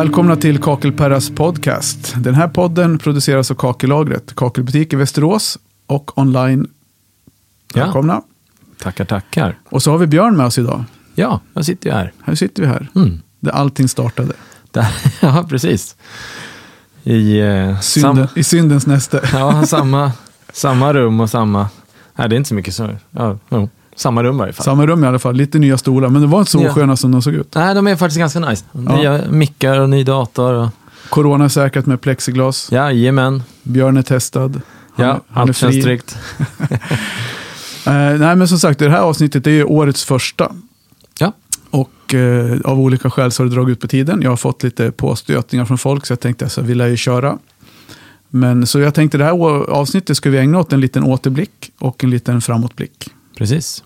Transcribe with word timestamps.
Välkomna 0.00 0.36
till 0.36 0.58
Kakelperras 0.58 1.30
podcast. 1.30 2.14
Den 2.18 2.34
här 2.34 2.48
podden 2.48 2.98
produceras 2.98 3.50
av 3.50 3.54
Kakellagret, 3.54 4.34
kakelbutik 4.34 4.92
i 4.92 4.96
Västerås 4.96 5.58
och 5.86 6.18
online. 6.18 6.66
Ja. 7.74 7.84
Välkomna. 7.84 8.22
Tackar, 8.82 9.04
tackar. 9.04 9.58
Och 9.68 9.82
så 9.82 9.90
har 9.90 9.98
vi 9.98 10.06
Björn 10.06 10.36
med 10.36 10.46
oss 10.46 10.58
idag. 10.58 10.84
Ja, 11.14 11.40
jag 11.54 11.64
sitter 11.64 11.90
ju 11.90 11.96
här. 11.96 12.12
Här 12.22 12.34
sitter 12.34 12.62
vi 12.62 12.68
här, 12.68 12.88
Mm. 12.94 13.20
där 13.40 13.52
allting 13.52 13.88
startade. 13.88 14.32
Där, 14.70 14.88
ja, 15.20 15.46
precis. 15.48 15.96
I, 17.02 17.38
eh, 17.40 17.80
Synden, 17.80 18.16
sam, 18.16 18.28
I 18.36 18.44
syndens 18.44 18.86
näste. 18.86 19.28
ja, 19.32 19.66
samma, 19.66 20.12
samma 20.52 20.92
rum 20.92 21.20
och 21.20 21.30
samma... 21.30 21.68
Nej, 22.16 22.28
det 22.28 22.34
är 22.34 22.36
inte 22.36 22.48
så 22.48 22.54
mycket 22.54 22.74
så. 22.74 22.96
Ja, 23.10 23.38
samma 23.96 24.22
rum 24.22 24.34
i 24.36 24.38
varje 24.38 24.52
fall. 24.52 24.64
Samma 24.64 24.86
rum 24.86 25.04
i 25.04 25.06
alla 25.06 25.18
fall, 25.18 25.34
lite 25.34 25.58
nya 25.58 25.78
stolar, 25.78 26.08
men 26.08 26.22
det 26.22 26.28
var 26.28 26.38
inte 26.38 26.50
så 26.50 26.62
Ja. 26.62 26.70
osköna 26.70 26.96
som 26.96 27.12
de 27.12 27.22
såg 27.22 27.34
ut. 27.34 27.54
Nej, 27.54 27.74
de 27.74 27.86
är 27.86 27.96
faktiskt 27.96 28.18
ganska 28.18 28.40
nice. 28.40 28.64
Nya 28.72 29.20
mickar 29.30 29.80
och 29.80 29.90
ny 29.90 30.04
dator. 30.04 30.52
Och, 30.54 30.68
Corona 31.08 31.48
säkrat 31.48 31.86
med 31.86 32.00
plexiglas. 32.00 32.72
jajamän. 32.72 33.42
Björn 33.62 33.96
är 33.96 34.02
testad. 34.02 34.60
Han, 34.94 35.06
Ja, 35.06 35.20
han 35.28 35.42
är 35.42 35.48
allt 35.48 35.56
känns 35.56 35.84
tryggt. 35.84 36.16
Eh, 37.86 37.92
nej, 38.18 38.36
men 38.36 38.48
som 38.48 38.58
sagt, 38.58 38.78
det 38.78 38.90
här 38.90 38.98
avsnittet 39.00 39.46
är 39.46 39.50
ju 39.50 39.64
årets 39.64 40.04
första. 40.04 40.52
Ja. 41.18 41.32
Och 41.70 42.14
eh, 42.14 42.60
av 42.64 42.80
olika 42.80 43.10
skäl 43.10 43.32
så 43.32 43.42
har 43.42 43.48
det 43.48 43.54
dragit 43.54 43.72
ut 43.72 43.80
på 43.80 43.86
tiden. 43.88 44.22
Jag 44.22 44.30
har 44.30 44.36
fått 44.36 44.62
lite 44.62 44.92
påstötningar 44.92 45.64
från 45.64 45.78
folk 45.78 46.06
så 46.06 46.12
jag 46.12 46.20
tänkte 46.20 46.44
att 46.46 46.58
vi 46.58 46.74
lär 46.74 46.86
ju 46.86 46.96
köra. 46.96 47.38
Men 48.28 48.66
så 48.66 48.80
jag 48.80 48.94
tänkte 48.94 49.18
det 49.18 49.24
här 49.24 49.32
avsnittet 49.70 50.16
ska 50.16 50.30
vi 50.30 50.38
ägna 50.38 50.58
åt 50.58 50.72
en 50.72 50.80
liten 50.80 51.04
återblick 51.04 51.72
och 51.78 52.04
en 52.04 52.10
liten 52.10 52.40
framåtblick. 52.40 53.08
Precis. 53.38 53.84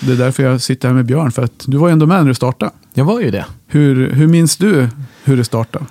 Det 0.00 0.12
är 0.12 0.16
därför 0.16 0.42
jag 0.42 0.60
sitter 0.60 0.88
här 0.88 0.94
med 0.94 1.06
Björn, 1.06 1.32
för 1.32 1.42
att 1.42 1.64
du 1.66 1.76
var 1.76 1.88
ju 1.88 1.92
ändå 1.92 2.06
med 2.06 2.18
när 2.18 2.28
du 2.28 2.34
startade. 2.34 2.70
Jag 2.94 3.04
var 3.04 3.20
ju 3.20 3.30
det. 3.30 3.44
Hur, 3.66 4.10
hur 4.10 4.26
minns 4.26 4.56
du 4.56 4.88
hur 5.24 5.36
det 5.36 5.44
startade? 5.44 5.84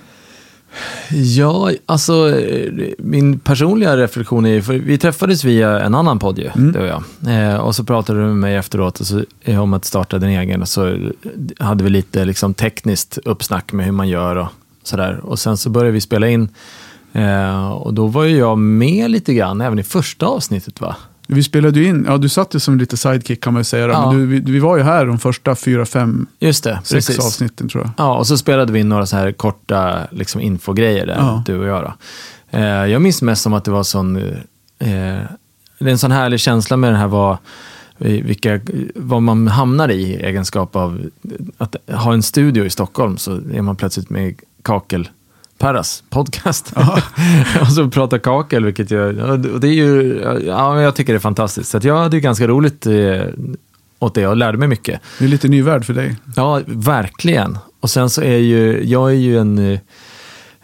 Ja, 1.10 1.70
alltså 1.86 2.34
min 2.98 3.38
personliga 3.38 3.96
reflektion 3.96 4.46
är 4.46 4.60
för 4.60 4.74
vi 4.74 4.98
träffades 4.98 5.44
via 5.44 5.80
en 5.80 5.94
annan 5.94 6.18
podd 6.18 6.38
ju, 6.38 6.50
Mm. 6.56 6.72
du 6.72 6.78
och 6.78 6.86
jag. 6.86 7.02
Eh, 7.52 7.56
och 7.56 7.74
så 7.74 7.84
pratade 7.84 8.20
du 8.20 8.26
med 8.26 8.36
mig 8.36 8.54
efteråt 8.56 9.00
och 9.00 9.06
så, 9.06 9.22
eh, 9.42 9.62
om 9.62 9.74
att 9.74 9.84
starta 9.84 10.18
din 10.18 10.28
egen 10.28 10.62
och 10.62 10.68
så 10.68 10.98
hade 11.58 11.84
vi 11.84 11.90
lite 11.90 12.24
liksom, 12.24 12.54
tekniskt 12.54 13.18
uppsnack 13.24 13.72
med 13.72 13.84
hur 13.86 13.92
man 13.92 14.08
gör 14.08 14.36
och 14.36 14.48
sådär. 14.82 15.20
Och 15.22 15.38
sen 15.38 15.56
så 15.56 15.70
började 15.70 15.92
vi 15.92 16.00
spela 16.00 16.28
in 16.28 16.48
eh, 17.12 17.68
och 17.72 17.94
då 17.94 18.06
var 18.06 18.24
ju 18.24 18.36
jag 18.36 18.58
med 18.58 19.10
lite 19.10 19.34
grann, 19.34 19.60
även 19.60 19.78
i 19.78 19.82
första 19.82 20.26
avsnittet 20.26 20.80
va? 20.80 20.96
Vi 21.26 21.42
spelade 21.42 21.80
ju 21.80 21.86
in, 21.86 22.04
ja 22.08 22.16
du 22.18 22.28
satt 22.28 22.54
ju 22.54 22.58
som 22.60 22.78
lite 22.78 22.96
sidekick 22.96 23.40
kan 23.40 23.52
man 23.52 23.60
ju 23.60 23.64
säga. 23.64 23.86
Ja. 23.88 24.10
Men 24.10 24.18
du, 24.20 24.26
vi, 24.26 24.40
vi 24.52 24.58
var 24.58 24.76
ju 24.76 24.82
här 24.82 25.06
de 25.06 25.18
första 25.18 25.54
fyra, 25.54 25.86
fem, 25.86 26.26
Just 26.38 26.64
det, 26.64 26.80
sex 26.84 27.06
precis. 27.06 27.26
avsnitten 27.26 27.68
tror 27.68 27.84
jag. 27.84 27.92
Ja, 27.96 28.18
och 28.18 28.26
så 28.26 28.36
spelade 28.38 28.72
vi 28.72 28.80
in 28.80 28.88
några 28.88 29.06
så 29.06 29.16
här 29.16 29.32
korta 29.32 29.98
liksom, 30.10 30.40
infogrejer 30.40 31.06
där, 31.06 31.16
Ja. 31.16 31.42
du 31.46 31.58
och 31.58 31.66
jag. 31.66 31.82
Då. 31.82 31.92
Eh, 32.58 32.64
jag 32.64 33.02
minns 33.02 33.22
mest 33.22 33.42
som 33.42 33.54
att 33.54 33.64
det 33.64 33.70
var 33.70 33.82
sån, 33.82 34.16
eh, 34.16 34.22
det 34.78 35.28
är 35.78 35.88
en 35.88 35.98
sån 35.98 36.10
härlig 36.10 36.40
känsla 36.40 36.76
med 36.76 36.92
det 36.92 36.96
här 36.98 37.06
vad, 37.08 37.36
vilka, 37.98 38.60
vad 38.94 39.22
man 39.22 39.48
hamnar 39.48 39.88
i 39.90 40.14
egenskap 40.14 40.76
av 40.76 41.00
att 41.58 41.76
ha 41.92 42.12
en 42.14 42.22
studio 42.22 42.64
i 42.64 42.70
Stockholm 42.70 43.16
så 43.16 43.32
är 43.52 43.62
man 43.62 43.76
plötsligt 43.76 44.10
med 44.10 44.34
Kakel 44.62 45.08
Perras 45.58 46.02
podcast. 46.10 46.72
och 47.60 47.72
så 47.72 47.90
pratar 47.90 48.18
kakel, 48.18 48.64
vilket 48.64 48.90
jag, 48.90 49.18
och 49.28 49.60
det 49.60 49.68
är 49.68 49.72
ju, 49.72 50.20
ja, 50.46 50.82
jag 50.82 50.94
tycker 50.94 51.12
det 51.12 51.16
är 51.16 51.20
fantastiskt. 51.20 51.70
Så 51.70 51.78
jag 51.82 51.98
hade 51.98 52.16
ju 52.16 52.20
ganska 52.20 52.46
roligt 52.46 52.86
eh, 52.86 53.22
åt 53.98 54.14
det 54.14 54.26
och 54.26 54.36
lärde 54.36 54.58
mig 54.58 54.68
mycket. 54.68 55.00
Det 55.18 55.24
är 55.24 55.28
lite 55.28 55.48
ny 55.48 55.62
värld 55.62 55.84
för 55.84 55.94
dig. 55.94 56.16
Ja, 56.36 56.60
verkligen. 56.66 57.58
Och 57.80 57.90
sen 57.90 58.10
så 58.10 58.22
är 58.22 58.36
ju, 58.36 58.84
jag 58.84 59.10
är 59.10 59.14
ju 59.14 59.38
en, 59.38 59.58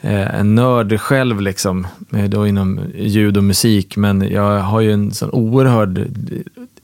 eh, 0.01 0.39
en 0.41 0.55
nörd 0.55 1.01
själv 1.01 1.41
liksom, 1.41 1.87
eh, 2.13 2.25
då 2.25 2.47
inom 2.47 2.81
ljud 2.95 3.37
och 3.37 3.45
musik, 3.45 3.97
men 3.97 4.31
jag 4.31 4.61
har 4.61 4.81
ju 4.81 4.93
en 4.93 5.13
sån 5.13 5.31
oerhörd 5.31 6.07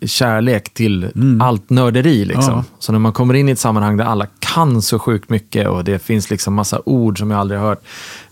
kärlek 0.07 0.75
till 0.75 1.05
Mm. 1.15 1.41
allt 1.41 1.71
nörderi. 1.71 2.25
Liksom. 2.25 2.55
Ja. 2.55 2.65
Så 2.79 2.93
när 2.93 2.99
man 2.99 3.13
kommer 3.13 3.35
in 3.35 3.49
i 3.49 3.53
ett 3.53 3.59
sammanhang 3.59 3.97
där 3.97 4.05
alla 4.05 4.27
kan 4.39 4.83
så 4.83 4.99
sjukt 4.99 5.31
mycket 5.31 5.69
och 5.69 5.85
det 5.85 5.99
finns 6.03 6.31
liksom 6.31 6.55
massa 6.55 6.81
ord 6.85 7.19
som 7.19 7.31
jag 7.31 7.41
aldrig 7.41 7.61
har 7.61 7.67
hört 7.69 7.83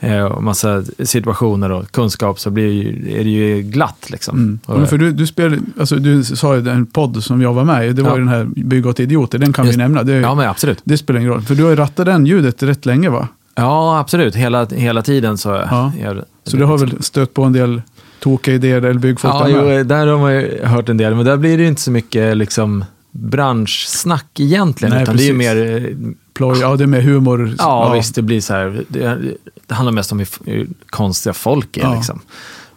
eh, 0.01 0.25
och 0.25 0.43
massa 0.43 0.83
situationer 1.05 1.73
och 1.73 1.91
kunskap 1.91 2.41
så 2.41 2.51
blir 2.51 2.73
ju, 2.73 3.11
är 3.21 3.25
det 3.25 3.31
ju 3.31 3.63
glatt. 3.63 4.11
Liksom. 4.11 4.37
Mm. 4.39 4.59
Men 4.67 4.87
för 4.87 4.99
du, 4.99 5.13
du, 5.13 5.27
spelade, 5.27 5.59
alltså 5.81 5.97
du 5.97 6.25
sa 6.25 6.55
ju 6.55 6.61
den 6.63 6.87
podd 6.87 7.25
som 7.25 7.43
jag 7.43 7.55
var 7.55 7.65
med 7.65 7.89
i, 7.89 7.93
det 7.93 8.03
var 8.03 8.11
Ja. 8.11 8.15
ju 8.17 8.21
den 8.21 8.29
här 8.29 8.45
Bygg 8.45 8.87
åt 8.87 9.01
idioter, 9.01 9.39
den 9.39 9.53
kan 9.53 9.65
vi 9.65 9.69
Just- 9.69 9.79
nämna. 9.79 10.03
Det, 10.03 10.13
ja, 10.13 10.35
men 10.35 10.49
absolut. 10.49 10.81
det 10.85 10.99
spelar 10.99 11.21
ingen 11.21 11.33
roll, 11.33 11.43
för 11.43 11.55
du 11.55 11.63
har 11.63 11.71
ju 11.71 11.77
rattat 11.77 12.07
den 12.07 12.27
ljudet 12.27 12.63
rätt 12.63 12.87
länge 12.87 13.09
va? 13.11 13.29
Ja, 13.55 13.99
absolut. 13.99 14.35
Hela, 14.35 14.65
hela 14.67 15.03
tiden 15.03 15.39
så... 15.39 15.49
Ja. 15.49 15.93
Jag, 16.03 16.23
Så 16.45 16.57
du 16.57 16.65
har 16.65 16.79
väl 16.79 17.03
stött 17.03 17.35
på 17.35 17.43
en 17.45 17.53
del 17.53 17.83
tokiga 18.21 18.55
idéer 18.55 18.83
eller 18.85 19.01
byggfolk 19.01 19.35
Ja, 19.35 19.49
jo, 19.49 19.83
där 19.85 20.07
har 20.07 20.19
man 20.19 20.35
ju 20.35 20.65
hört 20.65 20.89
en 20.89 20.97
del, 20.97 21.15
men 21.15 21.25
där 21.25 21.37
blir 21.37 21.57
det 21.57 21.63
ju 21.63 21.69
inte 21.69 21.81
så 21.83 21.91
mycket 21.91 22.37
liksom, 22.37 22.85
branschsnack 23.11 24.41
egentligen, 24.41 24.95
Nej, 24.95 25.03
utan 25.03 25.17
det 25.17 25.23
är 25.23 25.33
ju 25.33 25.39
precis. 25.39 25.55
mer... 25.55 26.07
eh, 26.07 26.13
Ploj, 26.33 26.59
ja, 26.61 26.77
det 26.77 26.85
är 26.85 26.89
med 26.89 27.03
humor. 27.05 27.55
Ja, 27.59 27.93
visst, 27.93 28.15
det 28.15 28.23
blir 28.23 28.41
så 28.41 28.55
här, 28.55 28.85
det, 28.89 29.19
det 29.67 29.75
handlar 29.75 29.93
mest 29.93 30.13
om 30.13 30.19
hur, 30.45 30.67
konstiga 30.91 31.33
folk 31.33 31.77
är. 31.77 31.83
Ja. 31.83 31.95
Liksom. 31.95 32.21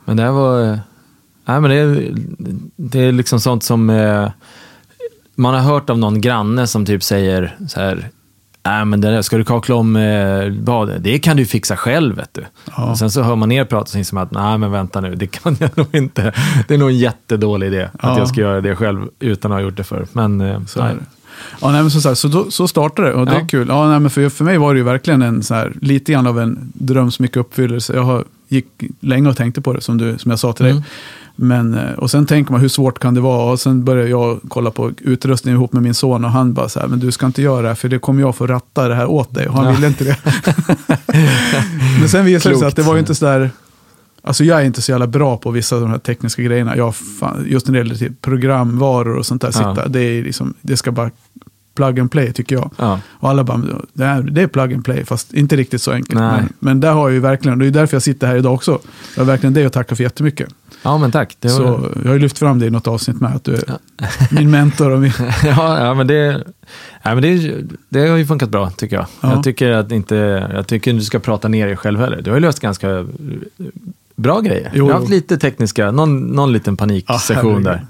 Men 0.05 0.17
det 0.17 0.23
här 0.23 0.31
var... 0.31 0.63
eh, 0.71 0.77
Nej, 1.45 1.61
men 1.61 1.71
det, 1.71 1.75
är, 1.77 2.13
det 2.75 2.99
är 2.99 3.11
liksom 3.11 3.39
sånt 3.39 3.63
som 3.63 3.89
eh, 3.89 4.29
man 5.35 5.53
har 5.53 5.61
hört 5.61 5.89
av 5.89 5.97
någon 5.97 6.21
granne 6.21 6.67
som 6.67 6.85
typ 6.85 7.03
säger 7.03 7.55
så 7.69 7.79
här, 7.79 8.09
Nej, 8.65 8.85
men 8.85 9.01
det 9.01 9.11
där, 9.11 9.21
ska 9.21 9.37
du 9.37 9.43
kakla 9.43 9.75
om 9.75 9.95
eh, 9.95 10.49
badet? 10.51 11.03
Det 11.03 11.19
kan 11.19 11.37
du 11.37 11.45
fixa 11.45 11.77
själv, 11.77 12.15
vet 12.15 12.33
du. 12.33 12.45
Ja. 12.77 12.95
Sen 12.95 13.11
så 13.11 13.21
hör 13.21 13.35
man 13.35 13.49
ner 13.49 13.65
prata 13.65 13.81
och 13.81 13.87
så 13.89 13.97
inser 13.97 14.15
man 14.15 14.23
att 14.23 14.31
nej, 14.31 14.57
men 14.57 14.71
vänta 14.71 15.01
nu, 15.01 15.15
det 15.15 15.27
kan 15.27 15.57
jag 15.59 15.69
nog 15.77 15.87
inte. 15.95 16.33
Det 16.67 16.73
är 16.73 16.77
nog 16.77 16.89
en 16.89 16.97
jättedålig 16.97 17.67
idé 17.67 17.89
Ja. 18.01 18.09
att 18.09 18.17
jag 18.17 18.27
ska 18.27 18.41
göra 18.41 18.61
det 18.61 18.75
själv 18.75 19.07
utan 19.19 19.51
att 19.51 19.55
ha 19.57 19.61
gjort 19.61 19.77
det 19.77 19.83
för. 19.83 20.07
Men 20.13 20.41
eh, 20.41 20.65
Så, 20.65 20.83
nej. 20.83 20.95
det. 20.95 21.05
ja, 21.61 21.71
nej, 21.71 21.81
men 21.81 21.91
som 21.91 22.01
sagt, 22.01 22.17
så, 22.17 22.27
då, 22.27 22.51
så 22.51 22.67
startade 22.67 23.07
det 23.07 23.13
och 23.13 23.25
det 23.25 23.31
Ja. 23.33 23.39
är 23.41 23.47
kul. 23.47 23.67
Ja, 23.69 23.87
nej, 23.89 23.99
men 23.99 24.09
för, 24.09 24.29
för 24.29 24.43
mig 24.45 24.57
var 24.57 24.73
det 24.73 24.77
ju 24.77 24.83
verkligen 24.83 25.21
en 25.21 25.43
så 25.43 25.53
här, 25.53 25.73
lite 25.81 26.11
grann 26.11 26.27
av 26.27 26.39
en 26.39 26.71
dröm 26.73 27.11
som 27.11 27.25
gick 27.25 27.35
uppfyllelse. 27.35 27.93
Jag 27.93 28.03
har, 28.03 28.23
gick 28.47 28.67
länge 28.99 29.29
och 29.29 29.37
tänkte 29.37 29.61
på 29.61 29.73
det 29.73 29.81
som, 29.81 29.97
du, 29.97 30.17
som 30.17 30.31
jag 30.31 30.39
sa 30.39 30.53
till 30.53 30.65
dig. 30.65 30.83
Men, 31.41 31.73
eh, 31.73 31.91
och 31.93 32.11
sen 32.11 32.25
tänker 32.25 32.51
man 32.51 32.61
hur 32.61 32.67
svårt 32.67 32.99
kan 32.99 33.13
det 33.13 33.21
vara? 33.21 33.51
Och 33.51 33.59
sen 33.59 33.83
började 33.83 34.09
jag 34.09 34.39
kolla 34.47 34.71
på 34.71 34.91
utrustning 34.97 35.53
ihop 35.55 35.73
med 35.73 35.83
min 35.83 35.93
son 35.93 36.25
och 36.25 36.31
han 36.31 36.53
bara 36.53 36.69
så 36.69 36.79
här, 36.79 36.87
men 36.87 36.99
du 36.99 37.11
ska 37.11 37.25
inte 37.25 37.41
göra 37.41 37.61
det 37.61 37.67
här 37.67 37.75
för 37.75 37.89
det 37.89 37.99
kommer 37.99 38.21
jag 38.21 38.35
få 38.35 38.47
ratta 38.47 38.87
det 38.87 38.95
här 38.95 39.05
åt 39.07 39.33
dig. 39.35 39.47
Och 39.47 39.53
han 39.55 39.65
Ja. 39.65 39.71
ville 39.71 39.87
inte 39.87 40.03
det. 40.03 40.17
men 41.99 42.09
sen 42.09 42.25
visade 42.25 42.55
det 42.55 42.59
sig 42.59 42.67
att 42.67 42.75
det 42.75 42.81
var 42.81 42.93
ju 42.93 42.99
inte 42.99 43.15
så 43.15 43.25
där, 43.25 43.49
alltså 44.21 44.43
jag 44.43 44.61
är 44.61 44.65
inte 44.65 44.81
så 44.81 44.91
jävla 44.91 45.07
bra 45.07 45.37
på 45.37 45.51
vissa 45.51 45.75
av 45.75 45.81
de 45.81 45.89
här 45.91 45.97
tekniska 45.97 46.41
grejerna. 46.41 46.77
Jag, 46.77 46.95
fan, 46.95 47.45
just 47.47 47.67
när 47.67 47.73
det 47.73 47.79
gäller 47.79 47.95
typ 47.95 48.21
programvaror 48.21 49.15
och 49.17 49.25
sånt 49.25 49.41
där, 49.41 49.51
Ja. 49.53 49.75
sitta, 49.75 49.87
det, 49.87 50.01
är 50.01 50.23
liksom, 50.23 50.53
det 50.61 50.77
ska 50.77 50.91
bara 50.91 51.11
plug 51.75 51.99
and 51.99 52.11
play 52.11 52.33
tycker 52.33 52.55
jag. 52.55 52.71
Ja. 52.77 52.99
Och 53.11 53.29
alla 53.29 53.43
bara, 53.43 53.61
det 53.93 54.03
är, 54.05 54.21
det 54.21 54.41
är 54.41 54.47
plug 54.47 54.73
and 54.73 54.85
play, 54.85 55.05
fast 55.05 55.33
inte 55.33 55.55
riktigt 55.55 55.81
så 55.81 55.91
enkelt. 55.91 56.19
Men, 56.19 56.53
men 56.59 56.79
där 56.79 56.91
har 56.91 57.01
jag 57.01 57.13
ju 57.13 57.19
verkligen, 57.19 57.59
det 57.59 57.65
är 57.67 57.71
därför 57.71 57.95
jag 57.95 58.03
sitter 58.03 58.27
här 58.27 58.35
idag 58.35 58.53
också. 58.53 58.79
Jag 59.15 59.21
har 59.21 59.27
verkligen 59.27 59.53
det 59.53 59.65
att 59.65 59.73
tacka 59.73 59.95
för 59.95 60.03
jättemycket. 60.03 60.49
Ja, 60.83 60.97
men 60.97 61.11
tack. 61.11 61.37
Var, 61.41 61.49
Så 61.49 61.91
jag 61.95 62.09
har 62.09 62.13
ju 62.13 62.19
lyft 62.19 62.37
fram 62.37 62.59
det 62.59 62.65
i 62.65 62.69
något 62.69 62.87
avsnitt 62.87 63.21
med, 63.21 63.35
att 63.35 63.43
du 63.43 63.55
är 63.55 63.63
Ja. 63.67 63.77
min 64.31 64.51
mentor 64.51 64.91
och 64.91 64.99
min... 64.99 65.11
ja, 65.43 65.85
ja, 65.85 65.93
men 65.93 66.07
det, 66.07 66.43
ja, 67.03 67.15
men 67.15 67.21
det, 67.21 67.57
det 67.89 68.07
har 68.07 68.17
ju 68.17 68.25
funkat 68.25 68.49
bra 68.49 68.69
tycker 68.69 68.95
jag. 68.95 69.05
Ja. 69.21 69.33
Jag 69.33 69.43
tycker 69.43 69.69
att 69.71 69.91
inte, 69.91 70.15
jag 70.53 70.67
tycker 70.67 70.91
inte 70.91 71.01
du 71.01 71.05
ska 71.05 71.19
prata 71.19 71.47
ner 71.47 71.67
dig 71.67 71.77
själv 71.77 71.99
heller. 71.99 72.21
Du 72.21 72.29
har 72.31 72.37
ju 72.37 72.41
löst 72.41 72.59
ganska 72.59 72.89
eh, 72.89 73.05
bra 74.15 74.39
grejer. 74.39 74.71
Jo, 74.73 74.87
jag 74.87 74.93
har 74.93 74.99
haft 74.99 75.11
lite 75.11 75.37
tekniska, 75.37 75.91
någon, 75.91 76.19
någon 76.19 76.53
liten 76.53 76.77
paniksession 76.77 77.45
herregud. 77.45 77.63
där. 77.63 77.85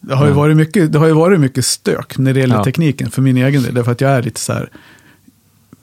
Det 0.00 0.14
har, 0.14 0.26
ju 0.26 0.32
varit 0.32 0.56
mycket, 0.56 0.92
det 0.92 0.98
har 0.98 1.06
ju 1.06 1.12
varit 1.12 1.40
mycket 1.40 1.64
stök 1.64 2.18
när 2.18 2.34
det 2.34 2.40
gäller 2.40 2.62
tekniken 2.64 3.10
för 3.10 3.22
min 3.22 3.36
egen 3.36 3.62
del. 3.62 3.74
Därför 3.74 3.92
att 3.92 4.00
jag 4.00 4.10
är 4.10 4.22
lite 4.22 4.40
så 4.40 4.52
här, 4.52 4.68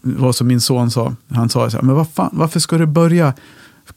vad 0.01 0.35
som 0.35 0.47
min 0.47 0.61
son 0.61 0.91
sa, 0.91 1.15
han 1.29 1.49
sa 1.49 1.69
så 1.69 1.77
här, 1.77 1.83
men 1.83 1.95
vad 1.95 2.09
fan, 2.09 2.29
varför 2.33 2.59
ska 2.59 2.77
du 2.77 2.85
börja 2.85 3.33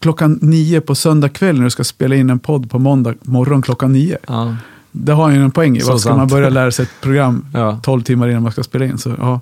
klockan 0.05 0.39
nio 0.43 0.81
på 0.81 0.95
söndag 0.95 1.29
kväll 1.29 1.57
när 1.57 1.65
du 1.65 1.71
ska 1.71 1.85
spela 1.85 2.15
in 2.15 2.31
en 2.31 2.39
podd 2.39 2.71
på 2.71 2.79
måndag 2.79 3.15
morgon 3.23 3.63
klockan 3.63 3.93
nio? 3.93 4.19
Ja. 4.29 4.57
Det 4.93 5.13
har 5.13 5.31
ju 5.31 5.37
en 5.43 5.51
poäng 5.51 5.77
i. 5.77 5.81
Varför 5.81 5.99
ska 5.99 6.09
sant. 6.09 6.19
man 6.19 6.29
börja 6.29 6.49
lära 6.49 6.71
sig 6.71 6.83
ett 6.83 6.91
program 7.01 7.47
Ja. 7.55 7.81
12 7.83 8.03
timmar 8.03 8.29
innan 8.29 8.43
man 8.43 8.53
ska 8.53 8.63
spela 8.63 8.85
in? 8.85 8.99
Så, 8.99 9.15
ja. 9.19 9.41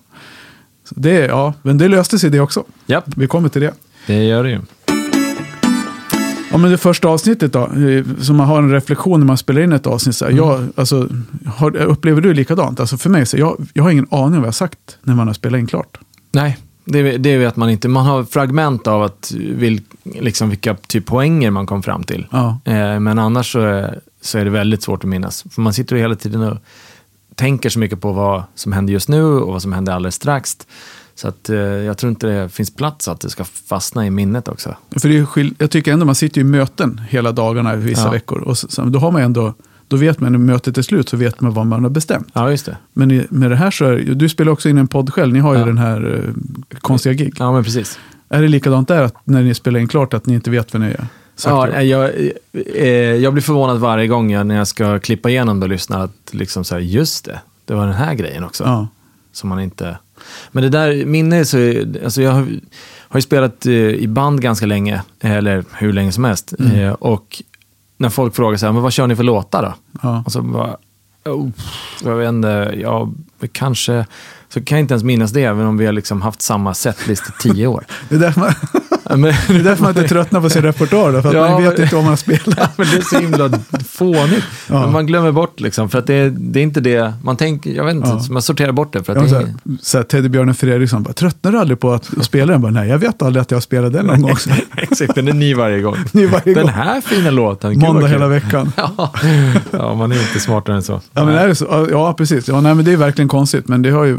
Så 0.89 0.95
det, 0.97 1.13
ja, 1.27 1.55
men 1.63 1.79
det 1.79 1.89
löste 1.89 2.19
sig 2.19 2.31
det 2.31 2.41
också. 2.41 2.65
Japp, 2.87 3.05
Vi 3.17 3.27
kommer 3.27 3.49
till 3.49 3.61
det. 3.63 3.73
det 4.07 4.25
gör 4.25 4.45
det 4.45 4.51
ju. 4.51 4.61
Ja, 6.53 6.59
men 6.59 6.71
det 6.71 6.79
första 6.79 7.09
avsnittet 7.09 7.53
då, 7.53 7.61
eh, 7.67 8.05
som 8.21 8.37
man 8.37 8.47
har 8.47 8.59
en 8.59 8.71
reflektion 8.71 9.21
när 9.21 9.27
man 9.27 9.39
spelar 9.39 9.61
in 9.63 9.73
ett 9.73 9.87
avsnitt. 9.87 10.17
Så 10.17 10.25
här, 10.25 10.33
Mm. 10.33 10.45
jag, 10.45 10.69
alltså, 10.77 11.09
har, 11.47 11.77
upplever 11.77 12.21
du 12.21 12.35
likadant? 12.35 12.81
Alltså 12.81 12.97
för 12.97 13.11
mig, 13.11 13.27
så 13.27 13.37
jag, 13.39 13.67
jag 13.75 13.83
har 13.83 13.91
ingen 13.91 14.07
aning 14.11 14.35
om 14.35 14.41
vad 14.41 14.47
jag 14.47 14.55
sagt 14.55 14.99
när 15.03 15.15
man 15.15 15.27
har 15.27 15.35
spelat 15.35 15.59
in 15.59 15.67
klart. 15.67 15.99
Nej, 16.33 16.59
det, 16.85 17.19
det 17.19 17.39
vet 17.39 17.57
man 17.57 17.71
inte. 17.71 17.89
Man 17.89 18.07
har 18.07 18.25
fragment 18.25 18.87
av 18.87 19.03
att 19.03 19.33
vil, 19.35 19.81
liksom 20.03 20.49
vilka 20.51 20.75
typ 20.75 21.07
poänger 21.07 21.51
man 21.51 21.67
kom 21.67 21.83
fram 21.83 22.03
till. 22.05 22.27
Ja. 22.31 22.59
Eh, 22.65 23.01
men 23.01 23.19
annars 23.19 23.53
så 23.53 23.61
är, 23.61 24.01
så 24.21 24.39
är 24.39 24.45
det 24.45 24.51
väldigt 24.51 24.83
svårt 24.83 25.05
att 25.05 25.11
minnas. 25.11 25.45
För 25.51 25.63
man 25.63 25.73
sitter 25.75 25.97
ju 25.97 26.03
hela 26.03 26.15
tiden 26.15 26.43
och 26.43 26.59
tänker 27.35 27.69
så 27.71 27.79
mycket 27.79 28.01
på 28.01 28.13
vad 28.13 28.43
som 28.55 28.73
händer 28.73 28.93
just 28.93 29.09
nu 29.09 29.25
och 29.25 29.53
vad 29.53 29.63
som 29.63 29.73
händer 29.73 29.93
alldeles 29.93 30.15
strax. 30.15 30.57
Så 31.15 31.29
att, 31.29 31.49
eh, 31.51 31.57
jag 31.59 31.99
tror 31.99 32.11
inte 32.11 32.27
det 32.27 32.49
finns 32.49 32.75
plats 32.75 33.09
att 33.09 33.21
det 33.21 33.31
ska 33.31 33.45
fastna 33.45 34.07
i 34.07 34.11
minnet 34.11 34.49
också. 34.49 34.75
För 35.01 35.09
det 35.09 35.19
är 35.19 35.51
jag 35.59 35.71
tycker 35.71 35.93
ändå 35.93 36.07
man 36.07 36.15
sitter 36.15 36.41
i 36.41 36.45
möten 36.45 37.01
hela 37.09 37.33
dagarna 37.33 37.75
i 37.75 37.77
vissa 37.77 38.05
Ja. 38.05 38.11
veckor. 38.11 38.39
Och 38.41 38.59
så, 38.59 38.83
då 38.83 38.99
har 38.99 39.11
man 39.11 39.23
ändå, 39.23 39.55
då 39.93 39.97
vet 39.99 40.21
man 40.21 40.33
när 40.33 40.39
mötet 40.39 40.79
är 40.79 40.83
slut 40.83 41.09
så 41.09 41.17
vet 41.17 41.41
man 41.41 41.53
vad 41.53 41.67
man 41.67 41.83
har 41.83 41.91
bestämt. 41.91 42.29
Ja, 42.33 42.51
just 42.51 42.67
det. 42.67 42.77
Men 42.93 43.11
i, 43.11 43.27
med 43.31 43.51
det 43.51 43.57
här 43.57 43.71
så 43.71 43.85
är 43.85 43.97
du 44.15 44.29
spelar 44.29 44.53
också 44.53 44.69
in 44.69 44.79
en 44.79 44.89
podd 44.89 45.13
själv, 45.13 45.33
ni 45.33 45.39
har 45.39 45.55
ju 45.55 45.61
Ja. 45.61 45.67
den 45.67 45.79
här 45.79 46.25
eh, 46.27 46.35
konstiga 46.81 47.13
gig. 47.13 47.35
Ja, 47.39 47.53
men 47.53 47.65
precis. 47.65 47.99
Är 48.29 48.43
det 48.43 48.49
likadant 48.49 48.89
där 48.89 49.03
att 49.03 49.15
när 49.25 49.43
ni 49.43 49.55
spelar 49.55 49.81
in 49.81 49.89
klart 49.89 50.15
att 50.15 50.27
ni 50.27 50.35
inte 50.35 50.51
vet 50.51 50.73
vad 50.73 50.83
ni 50.83 50.89
är? 50.89 51.07
Ja, 51.45 51.83
jag, 51.83 52.11
eh, 52.77 52.87
jag 52.97 53.33
blir 53.33 53.43
förvånad 53.43 53.79
varje 53.79 54.07
gång 54.07 54.31
jag, 54.33 54.47
när 54.47 54.57
jag 54.57 54.67
ska 54.67 54.99
klippa 54.99 55.31
igenom 55.31 55.61
det 55.61 55.65
och 55.65 55.71
lyssna 55.71 56.03
att 56.03 56.31
liksom 56.31 56.65
så 56.65 56.75
här, 56.75 56.83
just 56.83 57.25
det, 57.25 57.41
det 57.65 57.75
var 57.75 57.87
den 57.87 57.95
här 57.95 58.15
grejen 58.15 58.45
också. 58.45 58.65
ja. 58.65 58.89
Som 59.33 59.49
man 59.49 59.61
inte... 59.61 59.97
Men 60.53 60.63
det 60.63 60.69
där 60.69 61.05
minne 61.07 61.45
så... 61.45 61.83
Alltså 62.05 62.23
jag 62.23 62.33
har, 62.33 62.47
har 63.09 63.19
ju 63.19 63.23
spelat 63.23 63.67
eh, 63.67 63.73
i 63.75 64.07
band 64.09 64.43
ganska 64.43 64.67
länge, 64.67 65.03
eller 65.21 65.65
hur 65.73 65.93
länge 65.93 66.13
som 66.13 66.25
helst. 66.25 66.55
Mm. 66.59 66.79
Eh, 66.79 66.93
och 66.93 67.43
när 68.03 68.09
folk 68.09 68.35
frågar 68.37 68.57
så 68.59 68.67
här, 68.67 68.73
men 68.73 68.83
vad 68.83 68.93
kör 68.93 69.07
ni 69.07 69.17
för 69.17 69.23
låtar 69.23 69.63
då? 69.63 69.75
Ja. 70.03 70.23
Och 70.27 70.33
så 70.33 70.43
bara, 70.43 70.77
oh, 71.25 71.49
jag 72.05 72.17
vet 72.17 72.29
inte, 72.29 72.75
ja, 72.77 73.09
kanske... 73.53 74.07
Så 74.49 74.65
kan 74.65 74.79
jag 74.79 74.85
inte 74.85 74.95
ens 74.95 75.05
minnas 75.05 75.31
det, 75.31 75.45
även 75.45 75.67
om 75.67 75.77
vi 75.79 75.87
har 75.87 75.93
liksom 75.93 76.23
haft 76.23 76.43
samma 76.43 76.75
setlist 76.75 77.23
i 77.29 77.33
tio 77.43 77.67
år. 77.67 77.85
Det, 78.09 78.15
är 78.15 78.19
därför 78.19 78.41
man, 78.41 78.55
det 79.23 79.55
är 79.55 79.65
därför 79.65 79.83
man 79.83 79.97
inte 79.97 80.09
tröttnar 80.09 80.41
på 80.41 80.51
sin 80.51 80.63
repertoar, 80.63 81.13
då, 81.13 81.23
för 81.23 81.35
Ja, 81.35 81.51
man 81.51 81.63
vet 81.63 81.73
men- 81.73 81.83
inte 81.83 81.95
vad 81.95 82.05
man 82.05 82.11
har 82.11 82.17
spelat. 82.17 82.47
Ja, 82.59 82.69
men 82.77 82.87
det 82.87 82.97
är 82.97 83.03
så 83.03 83.19
himla 83.19 83.49
fånigt. 83.93 84.45
Ja. 84.69 84.81
Men 84.81 84.93
man 84.93 85.07
glömmer 85.07 85.33
bort 85.33 85.61
liksom, 85.61 85.89
för 85.91 85.99
att 85.99 86.07
det, 86.07 86.31
det 86.31 86.59
är 86.61 86.63
inte 86.63 86.81
det, 86.81 87.13
man 87.23 87.37
tänker, 87.37 87.71
jag 87.71 87.85
vet 87.85 87.95
inte, 87.95 88.09
Ja. 88.09 88.21
man 88.31 88.43
sorterar 88.43 88.73
bort 88.73 88.93
det. 88.93 89.05
För 89.05 89.17
att 89.17 89.31
Ja, 89.31 89.39
det 89.39 89.45
är, 89.45 89.55
så 89.83 89.99
här, 89.99 90.05
Teddybjörnen 90.05 90.55
Fredriksson 90.55 91.03
bara, 91.03 91.13
tröttnar 91.13 91.53
du 91.53 91.59
aldrig 91.59 91.81
på 91.81 91.93
att 91.93 92.05
spela 92.25 92.53
den? 92.53 92.61
Bara, 92.61 92.73
Nej, 92.73 92.89
jag 92.89 92.99
vet 92.99 93.23
aldrig 93.23 93.41
att 93.43 93.51
jag 93.51 93.63
spelade 93.63 93.99
den 93.99 94.07
någon 94.07 94.23
gång. 94.23 94.37
Exakt, 94.77 95.15
den 95.15 95.29
är 95.29 95.33
ny 95.33 95.55
varje 95.55 95.81
gång. 95.83 95.97
Ny 96.13 96.27
varje 96.27 96.55
Den 96.55 96.63
gång. 96.63 96.69
här 96.73 97.01
fina 97.01 97.31
låten, 97.31 97.79
Måndag 97.79 98.07
hela 98.07 98.29
veckan. 98.29 98.73
Ja. 98.77 99.95
man 99.95 100.13
är 100.13 100.17
inte 100.29 100.41
smartare 100.41 100.77
än 100.77 100.83
så. 100.83 101.01
Ja, 101.13 101.25
men 101.25 101.35
är 101.35 101.49
det 101.49 101.55
så? 101.55 101.89
Ja, 101.91 102.15
precis. 102.15 102.49
Ja, 102.49 102.61
nej, 102.61 102.75
men 102.75 102.85
det 102.85 102.93
är 102.93 102.97
verkligen 102.97 103.29
konstigt. 103.29 103.69
Men 103.69 103.83
det 103.83 103.91
har 103.91 104.05
ju 104.05 104.19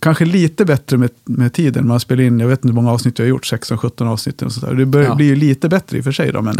kanske 0.00 0.24
lite 0.24 0.64
bättre 0.64 0.96
med, 0.96 1.10
med 1.24 1.52
tiden. 1.52 1.86
Man 1.88 2.00
spelar 2.00 2.22
in, 2.22 2.40
jag 2.40 2.48
vet 2.48 2.58
inte 2.58 2.68
hur 2.68 2.74
många 2.74 2.92
avsnitt 2.92 3.18
jag 3.18 3.26
har 3.26 3.30
gjort, 3.30 3.52
16-17 3.52 4.08
avsnitt 4.08 4.42
och 4.42 4.52
sådär. 4.52 4.74
Det 4.74 4.86
bör, 4.86 5.02
Ja. 5.02 5.14
blir 5.14 5.26
ju 5.26 5.36
lite 5.36 5.68
bättre 5.68 5.96
i 5.96 6.00
och 6.00 6.04
för 6.04 6.12
sig 6.12 6.32
då. 6.32 6.42
Men. 6.42 6.56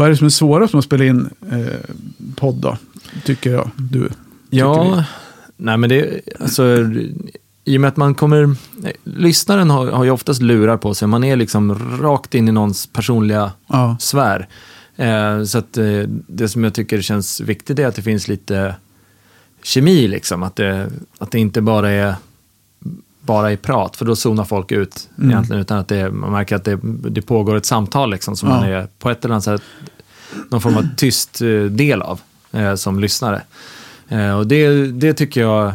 Vad 0.00 0.06
är 0.06 0.10
det 0.10 0.16
som 0.16 0.26
är 0.26 0.30
svårast 0.30 0.72
med 0.72 0.78
att 0.78 0.84
spela 0.84 1.04
in 1.04 1.30
eh, 1.52 1.58
podd 2.36 2.54
då? 2.54 2.76
Tycker 3.24 3.50
jag, 3.52 3.70
du. 3.76 4.08
Ja, 4.50 5.04
nej 5.56 5.76
men 5.76 5.90
det, 5.90 6.20
alltså, 6.40 6.64
i 7.64 7.76
och 7.76 7.80
med 7.80 7.88
att 7.88 7.96
man 7.96 8.14
kommer, 8.14 8.54
lyssnaren 9.04 9.70
har, 9.70 9.86
har 9.86 10.04
ju 10.04 10.10
oftast 10.10 10.42
lurar 10.42 10.76
på 10.76 10.94
sig, 10.94 11.08
man 11.08 11.24
är 11.24 11.36
liksom 11.36 11.98
rakt 12.02 12.34
in 12.34 12.48
i 12.48 12.52
någons 12.52 12.86
personliga 12.86 13.52
Ja, 13.66 13.96
sfär. 14.00 14.48
Eh, 14.96 15.42
så 15.44 15.58
att 15.58 15.76
eh, 15.76 16.02
det 16.26 16.48
som 16.48 16.64
jag 16.64 16.74
tycker 16.74 17.00
känns 17.02 17.40
viktigt 17.40 17.78
är 17.78 17.86
att 17.86 17.94
det 17.94 18.02
finns 18.02 18.28
lite 18.28 18.74
kemi, 19.62 20.08
liksom. 20.08 20.42
Att 20.42 20.56
det, 20.56 20.90
att 21.18 21.30
det 21.30 21.38
inte 21.38 21.60
bara 21.60 21.90
är 21.90 22.14
bara 23.20 23.52
i 23.52 23.56
prat, 23.56 23.96
för 23.96 24.04
då 24.04 24.16
zonar 24.16 24.44
folk 24.44 24.72
ut 24.72 25.08
Mm. 25.18 25.30
egentligen, 25.30 25.60
utan 25.62 25.78
att 25.78 25.88
det, 25.88 26.10
man 26.10 26.32
märker 26.32 26.56
att 26.56 26.64
det, 26.64 26.78
det 27.10 27.22
pågår 27.22 27.56
ett 27.56 27.66
samtal 27.66 28.10
liksom, 28.10 28.36
som 28.36 28.48
Ja. 28.48 28.54
man 28.54 28.64
är 28.68 28.88
på 28.98 29.10
ett 29.10 29.24
eller 29.24 29.34
annat 29.34 29.44
sätt 29.44 29.62
någon 30.50 30.60
form 30.60 30.76
av 30.76 30.84
tyst 30.96 31.42
eh, 31.42 31.62
del 31.62 32.02
av 32.02 32.20
eh, 32.52 32.74
som 32.74 33.00
lyssnare. 33.00 33.42
Eh, 34.08 34.38
och 34.38 34.46
det, 34.46 34.86
det 34.92 35.12
tycker 35.14 35.40
jag, 35.40 35.66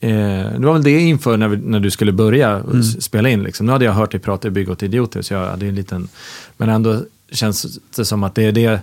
eh, 0.00 0.50
det 0.58 0.66
var 0.66 0.72
väl 0.72 0.82
det 0.82 1.00
inför 1.00 1.36
när, 1.36 1.48
vi, 1.48 1.56
när 1.56 1.80
du 1.80 1.90
skulle 1.90 2.12
börja 2.12 2.50
Mm. 2.50 2.82
spela 2.82 3.28
in. 3.28 3.42
Liksom. 3.42 3.66
Nu 3.66 3.72
hade 3.72 3.84
jag 3.84 3.92
hört 3.92 4.10
dig 4.10 4.20
prata 4.20 4.48
i 4.48 4.50
Bygg 4.50 4.70
åt 4.70 4.82
idioter, 4.82 5.22
så 5.22 5.34
jag 5.34 5.46
hade 5.50 5.66
en 5.66 5.74
liten, 5.74 6.08
men 6.56 6.68
ändå 6.68 7.02
känns 7.32 7.78
det 7.96 8.04
som 8.04 8.24
att 8.24 8.34
det 8.34 8.42
är 8.42 8.52
det, 8.52 8.80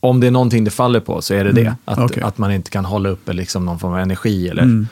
om 0.00 0.20
det 0.20 0.26
är 0.26 0.30
någonting 0.30 0.64
det 0.64 0.70
faller 0.70 1.00
på 1.00 1.22
så 1.22 1.34
är 1.34 1.44
det 1.44 1.52
det. 1.52 1.60
Mm, 1.60 1.74
Att, 1.84 1.98
okej. 1.98 2.22
att 2.22 2.38
man 2.38 2.52
inte 2.52 2.70
kan 2.70 2.84
hålla 2.84 3.08
uppe 3.08 3.32
liksom 3.32 3.64
någon 3.66 3.78
form 3.78 3.92
av 3.92 3.98
energi 3.98 4.48
eller 4.48 4.62
Mm. 4.62 4.86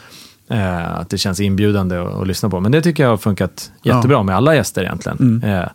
eh, 0.49 0.95
att 0.99 1.09
det 1.11 1.19
känns 1.19 1.41
inbjudande 1.41 1.97
att, 1.97 2.15
att 2.15 2.27
lyssna 2.27 2.49
på. 2.49 2.61
Men 2.61 2.73
det 2.73 2.83
tycker 2.83 3.03
jag 3.03 3.11
har 3.11 3.17
funkat 3.17 3.71
Ja. 3.83 3.97
jättebra 3.97 4.23
med 4.23 4.37
alla 4.37 4.55
gäster 4.55 4.83
egentligen. 4.83 5.19
Mm. 5.43 5.51
Eh, 5.61 5.69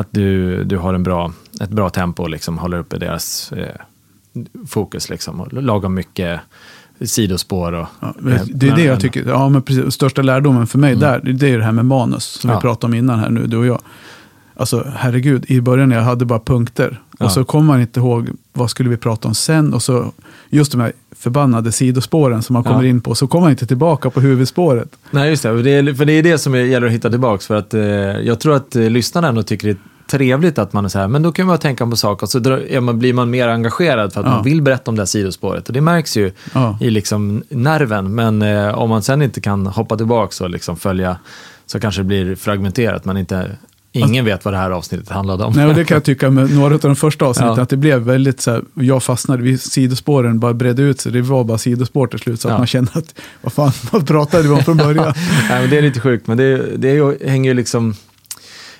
att 0.00 0.08
du, 0.10 0.64
du 0.64 0.76
har 0.78 0.94
en 0.94 1.02
bra, 1.02 1.32
ett 1.60 1.70
bra 1.70 1.90
tempo 1.90 2.22
och 2.22 2.30
liksom 2.30 2.58
håller 2.58 2.78
uppe 2.78 2.98
deras 2.98 3.52
eh, 3.52 3.68
fokus. 4.68 5.10
Liksom, 5.10 5.40
och 5.40 5.52
lagom 5.52 5.94
mycket 5.94 6.40
sidospår. 7.00 7.72
Och, 7.72 7.86
Ja, 8.00 8.08
eh, 8.08 8.14
det 8.22 8.30
är 8.30 8.70
det 8.70 8.76
men- 8.76 8.84
jag 8.84 9.00
tycker, 9.00 9.28
ja 9.28 9.48
men 9.48 9.62
precis, 9.62 9.94
största 9.94 10.22
lärdomen 10.22 10.66
för 10.66 10.78
mig 10.78 10.96
där, 10.96 11.20
det 11.34 11.48
är 11.50 11.58
det 11.58 11.64
här 11.64 11.72
med 11.72 11.84
manus 11.86 12.24
som 12.24 12.50
Ja. 12.50 12.56
vi 12.56 12.60
pratade 12.62 12.86
om 12.90 12.94
innan 12.98 13.18
här 13.18 13.30
nu, 13.30 13.46
du 13.46 13.56
och 13.56 13.66
jag. 13.66 13.80
Alltså 14.56 14.86
herregud, 14.96 15.44
i 15.48 15.60
början 15.60 15.90
jag 15.90 16.02
hade 16.02 16.24
bara 16.24 16.40
punkter 16.40 17.00
Ja. 17.18 17.24
och 17.24 17.32
så 17.32 17.44
kommer 17.44 17.66
man 17.66 17.80
inte 17.80 18.00
ihåg 18.00 18.28
vad 18.52 18.70
skulle 18.70 18.90
vi 18.90 18.96
prata 18.96 19.28
om 19.28 19.34
sen 19.34 19.74
och 19.74 19.82
så 19.82 20.12
just 20.50 20.72
de 20.72 20.80
här 20.80 20.92
förbannade 21.20 21.72
sidospåren 21.72 22.42
som 22.42 22.54
man 22.54 22.62
Ja. 22.66 22.70
kommer 22.72 22.84
in 22.84 23.00
på, 23.00 23.14
så 23.14 23.26
kommer 23.26 23.40
man 23.42 23.50
inte 23.50 23.66
tillbaka 23.66 24.10
på 24.10 24.20
huvudspåret. 24.20 24.88
Nej, 25.10 25.30
just 25.30 25.42
det. 25.42 25.50
Och 25.50 25.62
det 25.62 25.70
är, 25.70 25.94
för 25.94 26.04
det 26.04 26.12
är 26.12 26.22
det 26.22 26.38
som 26.38 26.54
gäller 26.54 26.86
att 26.86 26.92
hitta 26.92 27.10
tillbaka. 27.10 27.42
För 27.42 27.54
att 27.56 27.74
eh, 27.74 27.80
jag 27.82 28.40
tror 28.40 28.56
att 28.56 28.76
eh, 28.76 28.90
lyssnarna 28.90 29.28
ändå 29.28 29.42
tycker 29.42 29.66
det 29.68 29.72
är 29.72 29.78
trevligt 30.18 30.58
att 30.58 30.72
man 30.72 30.84
är 30.84 30.88
så 30.88 30.98
här, 30.98 31.08
men 31.08 31.22
då 31.22 31.32
kan 31.32 31.46
man 31.46 31.58
tänka 31.58 31.86
på 31.86 31.96
saker 31.96 32.26
och 32.26 32.30
så 32.30 32.38
drar, 32.38 32.80
man, 32.80 32.98
blir 32.98 33.12
man 33.12 33.30
mer 33.30 33.48
engagerad 33.48 34.12
för 34.12 34.20
att 34.20 34.26
Ja. 34.26 34.32
man 34.32 34.44
vill 34.44 34.62
berätta 34.62 34.90
om 34.90 34.96
det 34.96 35.02
här 35.02 35.06
sidospåret. 35.06 35.66
Och 35.68 35.72
det 35.74 35.80
märks 35.80 36.16
ju 36.16 36.32
Ja. 36.54 36.78
i 36.80 36.90
liksom 36.90 37.42
nerven. 37.48 38.14
Men 38.14 38.42
eh, 38.42 38.78
om 38.78 38.88
man 38.90 39.02
sen 39.02 39.22
inte 39.22 39.40
kan 39.40 39.66
hoppa 39.66 39.96
tillbaka 39.96 40.44
och 40.44 40.50
liksom 40.50 40.76
följa 40.76 41.16
så 41.66 41.80
kanske 41.80 42.00
det 42.00 42.04
blir 42.04 42.34
fragmenterat. 42.34 43.04
Man 43.04 43.16
inte, 43.16 43.50
ingen 43.92 44.24
vet 44.24 44.44
vad 44.44 44.54
det 44.54 44.58
här 44.58 44.70
avsnittet 44.70 45.08
handlade 45.08 45.44
om. 45.44 45.52
Nej, 45.52 45.66
och 45.66 45.74
det 45.74 45.84
kan 45.84 45.94
jag 45.94 46.04
tycka 46.04 46.30
med 46.30 46.54
några 46.54 46.74
av 46.74 46.80
de 46.80 46.96
första 46.96 47.24
avsnitten, 47.26 47.54
Ja. 47.56 47.62
att 47.62 47.68
det 47.68 47.76
blev 47.76 48.00
väldigt 48.02 48.40
så 48.40 48.50
här, 48.50 48.62
jag 48.74 49.02
fastnade 49.02 49.42
vid 49.42 49.60
sidospåren, 49.60 50.40
bara 50.40 50.54
bredde 50.54 50.82
ut 50.82 51.00
sig, 51.00 51.12
det 51.12 51.22
var 51.22 51.44
bara 51.44 51.58
sidospår 51.58 52.06
till 52.06 52.18
slut, 52.18 52.40
så 52.40 52.48
att 52.48 52.52
Ja. 52.52 52.58
man 52.58 52.66
kände 52.66 52.90
att, 52.94 53.14
vad 53.42 53.52
fan, 53.52 53.72
vad 53.92 54.06
pratade 54.06 54.42
vi 54.42 54.48
om 54.48 54.64
från 54.64 54.76
början? 54.76 55.14
Nej, 55.50 55.60
men 55.60 55.70
det 55.70 55.78
är 55.78 55.82
lite 55.82 56.00
sjukt, 56.00 56.26
men 56.26 56.36
det, 56.36 56.76
det 56.76 57.18
hänger 57.28 57.50
ju 57.50 57.54
liksom... 57.54 57.94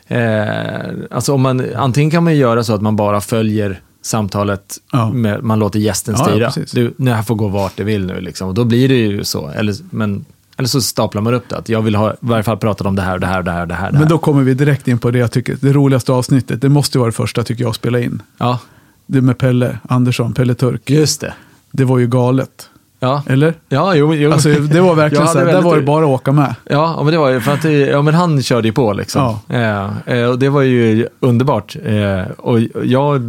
Eh, 0.07 0.91
alltså 1.11 1.35
om 1.35 1.41
man, 1.41 1.65
antingen 1.77 2.11
kan 2.11 2.25
man 2.25 2.37
göra 2.37 2.65
så 2.65 2.75
att 2.75 2.83
man 2.83 2.97
bara 2.97 3.21
följer 3.21 3.81
samtalet, 4.03 4.77
Ja. 4.93 5.11
med, 5.13 5.45
man 5.45 5.59
låter 5.59 5.79
gästen 5.79 6.15
Ja, 6.19 6.25
ja, 6.27 6.31
styra. 6.31 6.47
precis. 6.47 6.73
du, 6.73 6.95
det 6.97 7.13
här 7.13 7.23
får 7.23 7.35
gå 7.35 7.49
vart 7.49 7.77
det 7.77 7.85
vill 7.85 8.07
nu, 8.07 8.21
liksom. 8.21 8.49
och 8.49 8.55
då 8.55 8.65
blir 8.65 8.89
det 8.89 8.95
ju 8.95 9.25
så. 9.25 9.49
Eller, 9.49 9.75
men, 9.91 10.25
eller 10.61 10.69
så 10.69 10.81
staplar 10.81 11.23
man 11.23 11.35
upp 11.35 11.49
det, 11.49 11.57
att 11.57 11.69
jag 11.69 11.83
vill 11.83 11.95
ha, 11.95 12.13
i 12.13 12.17
varje 12.21 12.43
fall 12.43 12.57
prata 12.57 12.89
om 12.89 12.97
det 12.97 13.03
här, 13.03 13.15
och 13.15 13.21
det 13.21 13.27
här, 13.27 13.39
och 13.39 13.45
det 13.45 13.51
här, 13.51 13.63
och 13.63 13.69
det 13.69 13.75
här. 13.75 13.93
Men 13.93 14.09
då 14.09 14.19
kommer 14.19 14.43
vi 14.43 14.55
direkt 14.55 14.89
in 14.89 14.99
på 14.99 15.11
det 15.11 15.19
jag 15.19 15.33
tycker, 15.33 15.57
det 15.61 15.73
roligaste 15.73 16.13
avsnittet, 16.13 16.61
det 16.61 16.69
måste 16.69 16.99
ju 16.99 17.01
vara 17.01 17.11
det 17.11 17.17
första 17.17 17.43
tycker 17.43 17.63
jag 17.63 17.71
att 17.71 17.77
spela 17.77 18.01
in. 18.01 18.23
Ja, 18.39 18.59
Det 19.07 19.21
med 19.21 19.39
Pelle 19.39 19.79
Andersson, 19.89 20.33
Pelle 20.35 20.55
Turk. 20.55 20.91
just 20.91 21.21
det. 21.21 21.33
Det 21.73 21.85
var 21.85 21.99
ju 21.99 22.07
galet. 22.07 22.69
Ja, 23.01 23.23
Eller? 23.27 23.55
ja 23.69 23.95
jo, 23.95 24.15
jo. 24.15 24.33
Alltså 24.33 24.49
det 24.49 24.81
var 24.81 24.95
verkligen 24.95 25.29
så 25.29 25.39
här, 25.39 25.47
där 25.47 25.63
var 25.63 25.77
det 25.77 25.83
bara 25.83 26.05
att 26.05 26.11
åka 26.11 26.33
med. 26.33 26.55
Ja, 26.65 26.95
ja, 26.97 27.03
men 27.03 27.13
det 27.13 27.19
var 27.19 27.31
ju 27.31 27.41
för 27.41 27.53
att, 27.53 27.65
ja, 27.93 28.03
men 28.03 28.15
han 28.15 28.43
körde 28.43 28.69
ju 28.69 28.73
på 28.73 28.93
liksom. 28.93 29.37
Eh, 29.49 29.99
eh, 30.07 30.25
och 30.31 30.39
det 30.39 30.49
var 30.49 30.63
ju 30.63 31.09
underbart. 31.21 31.77
Eh, 31.85 32.31
och 32.39 32.61
jag, 32.85 33.21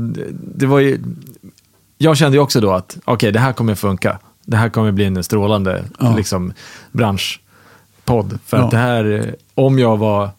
det 0.56 0.66
var 0.66 0.80
ju, 0.80 1.00
jag 1.98 2.18
kände 2.18 2.38
ju 2.38 2.42
också 2.42 2.62
då 2.62 2.72
att, 2.72 2.98
okej, 3.06 3.32
det 3.32 3.40
här 3.40 3.54
kommer 3.54 3.76
funka. 3.76 4.20
Det 4.52 4.58
här 4.58 4.70
kommer 4.70 4.92
bli 4.92 5.06
en 5.06 5.24
strålande 5.24 5.84
Ja. 6.00 6.16
liksom, 6.18 6.54
branschpodd. 6.92 8.40
För 8.46 8.58
Ja. 8.58 8.64
att 8.64 8.72
det 8.72 8.78
här, 8.78 9.12
eh, 9.12 9.34
om 9.56 9.80
jag 9.80 9.98
var 9.98 10.30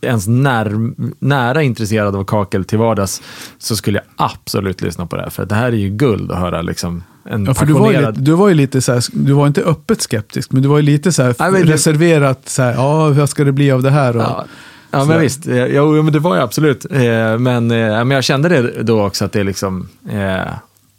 ens 0.00 0.26
när, 0.26 0.90
nära 1.24 1.62
intresserad 1.62 2.16
av 2.16 2.24
kakel 2.24 2.64
till 2.64 2.78
vardags 2.78 3.22
så 3.58 3.76
skulle 3.76 3.98
jag 3.98 4.04
absolut 4.26 4.82
lyssna 4.82 5.06
på 5.06 5.16
det 5.16 5.22
här. 5.22 5.30
För 5.30 5.46
det 5.46 5.54
här 5.54 5.66
är 5.66 5.76
ju 5.76 5.88
guld 5.90 6.32
att 6.32 6.38
höra 6.38 6.62
liksom 6.62 7.02
en 7.24 7.44
Ja, 7.44 7.54
för 7.54 7.66
du 7.66 7.72
var, 7.72 7.92
ju 7.92 8.12
du 8.12 8.32
var 8.32 8.48
ju 8.48 8.54
lite 8.54 8.80
så 8.80 8.92
här, 8.92 9.02
du 9.12 9.32
var 9.32 9.46
inte 9.46 9.62
öppet 9.62 10.02
skeptisk, 10.02 10.52
men 10.52 10.62
du 10.62 10.68
var 10.68 10.76
ju 10.76 10.82
lite 10.82 11.12
så 11.12 11.22
här 11.22 11.34
Nej, 11.50 11.62
reserverat, 11.64 12.48
så 12.48 12.62
här, 12.62 12.72
ja, 12.74 13.08
vad 13.08 13.28
ska 13.30 13.44
det 13.44 13.52
bli 13.52 13.70
av 13.70 13.82
det 13.82 13.90
här? 13.90 14.16
Och, 14.16 14.22
Ja, 14.22 14.44
ja 14.90 15.04
men 15.04 15.20
visst. 15.20 15.46
Eh, 15.48 15.64
Jo, 15.66 16.02
men 16.02 16.12
det 16.12 16.18
var 16.18 16.36
ju 16.36 16.42
absolut. 16.42 16.86
Eh, 16.90 17.38
Men, 17.38 17.70
eh, 17.70 18.04
men 18.04 18.10
jag 18.10 18.24
kände 18.24 18.48
det 18.48 18.82
då 18.82 19.06
också 19.06 19.24
att 19.24 19.32
det 19.32 19.40
är 19.40 19.44
liksom... 19.44 19.88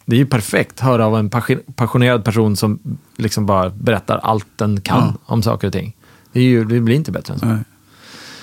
Det 0.10 0.16
är 0.16 0.18
ju 0.18 0.26
perfekt 0.26 0.72
att 0.74 0.80
höra 0.80 1.06
av 1.06 1.18
en 1.18 1.30
passion- 1.30 1.74
passionerad 1.76 2.24
person 2.26 2.56
som 2.56 2.80
liksom 3.18 3.46
bara 3.46 3.70
berättar 3.70 4.18
allt 4.18 4.46
den 4.56 4.82
kan 4.82 4.98
Ja. 4.98 5.14
om 5.26 5.44
saker 5.44 5.68
och 5.68 5.74
ting. 5.74 5.96
Det, 6.32 6.40
är 6.40 6.44
ju, 6.44 6.66
det 6.66 6.80
blir 6.80 6.96
inte 6.96 7.12
bättre 7.12 7.34
än 7.34 7.40
så. 7.40 7.46
Nej. 7.46 7.58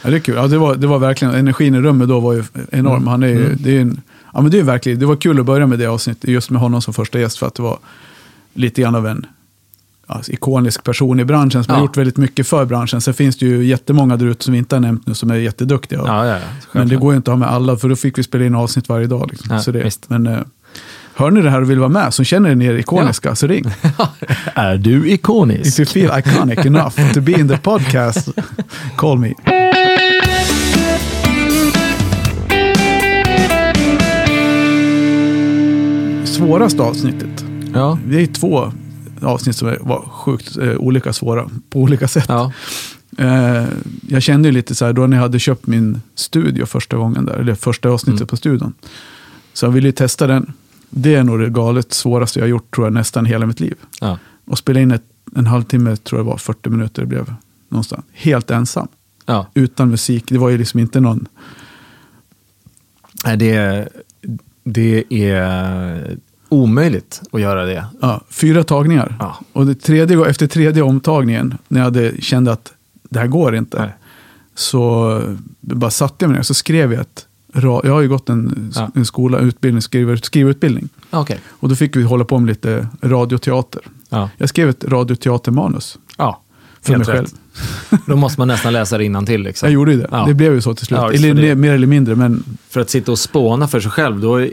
Ja, 0.02 0.10
det 0.10 0.16
är 0.16 0.20
kul. 0.20 0.34
Ja, 0.34 0.46
det, 0.46 0.58
var, 0.58 0.74
det 0.76 0.86
var 0.86 0.98
verkligen, 0.98 1.34
energin 1.34 1.74
i 1.74 1.80
rummet 1.80 2.08
då 2.08 2.20
var 2.20 2.32
ju 2.32 2.44
enorm. 2.70 2.96
Mm. 2.96 3.06
Han 3.08 3.22
är, 3.22 3.26
ju- 3.28 3.54
det, 3.54 3.76
är 3.76 3.80
en, 3.80 4.00
ja, 4.32 4.40
men 4.40 4.50
det, 4.50 4.58
är 4.58 4.62
verkligen, 4.62 4.98
det 4.98 5.06
var 5.06 5.16
kul 5.16 5.40
att 5.40 5.46
börja 5.46 5.66
med 5.66 5.78
det 5.78 5.86
avsnittet, 5.86 6.30
just 6.30 6.50
med 6.50 6.60
honom 6.60 6.82
som 6.82 6.94
första 6.94 7.18
gäst, 7.20 7.38
för 7.38 7.46
att 7.46 7.54
det 7.54 7.62
var 7.62 7.78
lite 8.54 8.82
grann 8.82 8.94
av 8.94 9.06
en 9.06 9.26
alltså, 10.06 10.32
ikonisk 10.32 10.84
person 10.84 11.20
i 11.20 11.24
branschen 11.24 11.64
som 11.64 11.72
har 11.74 11.80
Ja. 11.80 11.84
gjort 11.84 11.96
väldigt 11.96 12.16
mycket 12.16 12.46
för 12.46 12.64
branschen. 12.64 13.00
Sen 13.00 13.14
finns 13.14 13.38
det 13.38 13.46
ju 13.46 13.64
jättemånga 13.64 14.16
där 14.16 14.26
ute 14.26 14.44
som 14.44 14.52
vi 14.52 14.58
inte 14.58 14.76
har 14.76 14.80
nämnt 14.80 15.06
nu 15.06 15.14
som 15.14 15.30
är 15.30 15.34
jätteduktiga. 15.34 16.00
Ja, 16.06 16.38
men 16.72 16.88
det 16.88 16.96
går 16.96 17.12
ju 17.12 17.16
inte 17.16 17.30
att 17.30 17.38
ha 17.38 17.46
med 17.46 17.48
alla, 17.54 17.76
för 17.76 17.88
då 17.88 17.96
fick 17.96 18.18
vi 18.18 18.22
spela 18.22 18.44
in 18.44 18.54
avsnitt 18.54 18.88
varje 18.88 19.06
dag. 19.06 19.28
Liksom. 19.30 19.60
Så 19.60 19.70
det, 19.70 19.82
visst. 19.84 20.10
men, 20.10 20.26
eh, 20.26 20.38
Hör 21.16 21.30
ni 21.30 21.42
det 21.42 21.50
här 21.50 21.62
och 21.62 21.70
vill 21.70 21.78
vara 21.78 21.88
med 21.88 22.14
så 22.14 22.24
känner 22.24 22.54
ni 22.54 22.64
er 22.66 22.74
ikoniska, 22.74 23.34
så 23.34 23.46
ring. 23.46 23.64
Är 24.54 24.76
du 24.76 25.06
If 25.08 25.14
ikonisk? 25.14 25.78
you 25.78 25.86
feel 25.86 26.18
iconic 26.18 26.66
enough 26.66 27.12
to 27.14 27.20
be 27.20 27.32
in 27.32 27.48
the 27.48 27.58
podcast, 27.58 28.28
call 28.96 29.18
me. 29.18 29.32
Svåraste 36.24 36.82
avsnittet. 36.82 37.44
Ja. 37.74 37.98
Det 38.08 38.22
är 38.22 38.26
två 38.26 38.72
avsnitt 39.22 39.56
som 39.56 39.76
var 39.80 40.00
sjukt 40.00 40.56
eh, 40.56 40.74
olika 40.76 41.12
svåra 41.12 41.50
på 41.70 41.80
olika 41.80 42.08
sätt. 42.08 42.24
ja. 42.28 42.52
Eh, 43.18 43.64
jag 44.08 44.22
kände 44.22 44.48
ju 44.48 44.52
lite 44.52 44.74
så 44.74 44.84
här, 44.84 44.92
då 44.92 45.06
när 45.06 45.16
jag 45.16 45.22
hade 45.22 45.38
köpt 45.38 45.66
min 45.66 46.00
studio 46.14 46.66
första 46.66 46.96
gången 46.96 47.24
där, 47.24 47.32
eller 47.34 47.54
första 47.54 47.88
avsnittet 47.88 48.20
Mm. 48.20 48.26
på 48.26 48.36
studion. 48.36 48.72
Så 49.52 49.66
jag 49.66 49.70
ville 49.70 49.88
ju 49.88 49.92
testa 49.92 50.26
den. 50.26 50.52
Det 50.96 51.14
är 51.14 51.24
nog 51.24 51.40
det 51.40 51.50
galet 51.50 51.92
svåraste 51.92 52.38
jag 52.38 52.44
har 52.44 52.50
gjort, 52.50 52.74
tror 52.74 52.86
jag, 52.86 52.92
nästan 52.94 53.26
hela 53.26 53.46
mitt 53.46 53.60
liv. 53.60 53.74
ja. 54.00 54.18
Och 54.46 54.58
spela 54.58 54.80
in 54.80 54.90
ett, 54.90 55.02
en 55.36 55.46
halvtimme, 55.46 55.96
tror 55.96 56.18
jag 56.18 56.26
det 56.26 56.30
var, 56.30 56.36
40 56.38 56.70
minuter 56.70 57.02
det 57.02 57.08
blev 57.08 57.34
någonstans. 57.68 58.04
Helt 58.12 58.50
ensam, 58.50 58.88
ja. 59.26 59.46
utan 59.54 59.90
musik. 59.90 60.24
Det 60.28 60.38
var 60.38 60.48
ju 60.48 60.58
liksom 60.58 60.80
inte 60.80 61.00
någon... 61.00 61.26
Nej, 63.24 63.36
Det, 63.36 63.88
det 64.64 65.04
är 65.10 66.16
omöjligt 66.48 67.22
att 67.32 67.40
göra 67.40 67.64
det. 67.64 67.86
Ja, 68.00 68.20
fyra 68.30 68.64
tagningar. 68.64 69.16
Ja. 69.18 69.36
Och 69.52 69.66
det 69.66 69.74
tredje, 69.74 70.26
efter 70.26 70.46
tredje 70.46 70.82
omtagningen, 70.82 71.58
när 71.68 71.80
jag 71.80 71.84
hade, 71.84 72.20
kände 72.20 72.52
att 72.52 72.72
det 73.02 73.18
här 73.18 73.26
går 73.26 73.56
inte, 73.56 73.80
Nej. 73.80 73.94
så 74.54 75.20
bara 75.60 75.90
satte 75.90 76.24
jag 76.24 76.28
mig 76.28 76.34
ner 76.34 76.40
och 76.40 76.46
så 76.46 76.54
skrev 76.54 76.92
jag 76.92 77.00
ett... 77.00 77.23
Jag 77.62 77.92
har 77.92 78.00
ju 78.00 78.08
gått 78.08 78.28
en, 78.28 78.72
Ja. 78.74 78.90
en 78.94 79.04
skola, 79.06 79.38
utbildning, 79.38 79.82
skriver, 79.82 80.16
skrivutbildning. 80.16 80.88
Okej. 81.10 81.40
Och 81.48 81.68
då 81.68 81.74
fick 81.76 81.96
vi 81.96 82.02
hålla 82.02 82.24
på 82.24 82.38
med 82.38 82.48
lite 82.48 82.88
radioteater. 83.02 83.82
Ja. 84.08 84.30
Jag 84.36 84.48
skrev 84.48 84.68
ett 84.68 84.84
radioteatermanus 84.84 85.98
ja. 86.18 86.42
för 86.82 86.92
Helt 86.92 87.06
mig 87.08 87.16
själv. 87.16 87.26
rätt. 87.90 88.00
Då 88.06 88.16
måste 88.16 88.40
man 88.40 88.48
nästan 88.48 88.72
läsa 88.72 88.98
det 88.98 89.26
till. 89.26 89.42
Liksom. 89.42 89.66
Jag 89.66 89.72
gjorde 89.74 89.92
ju 89.92 89.98
det. 89.98 90.08
Ja. 90.10 90.24
Det 90.26 90.34
blev 90.34 90.52
ju 90.54 90.60
så 90.60 90.74
till 90.74 90.86
slut. 90.86 91.00
Eller, 91.00 91.34
det- 91.34 91.54
mer- 91.54 91.72
eller 91.72 91.86
mindre, 91.86 92.14
men 92.14 92.44
För 92.68 92.80
att 92.80 92.90
sitta 92.90 93.12
och 93.12 93.18
spåna 93.18 93.68
för 93.68 93.80
sig 93.80 93.90
själv, 93.90 94.20
då 94.20 94.36
är, 94.36 94.50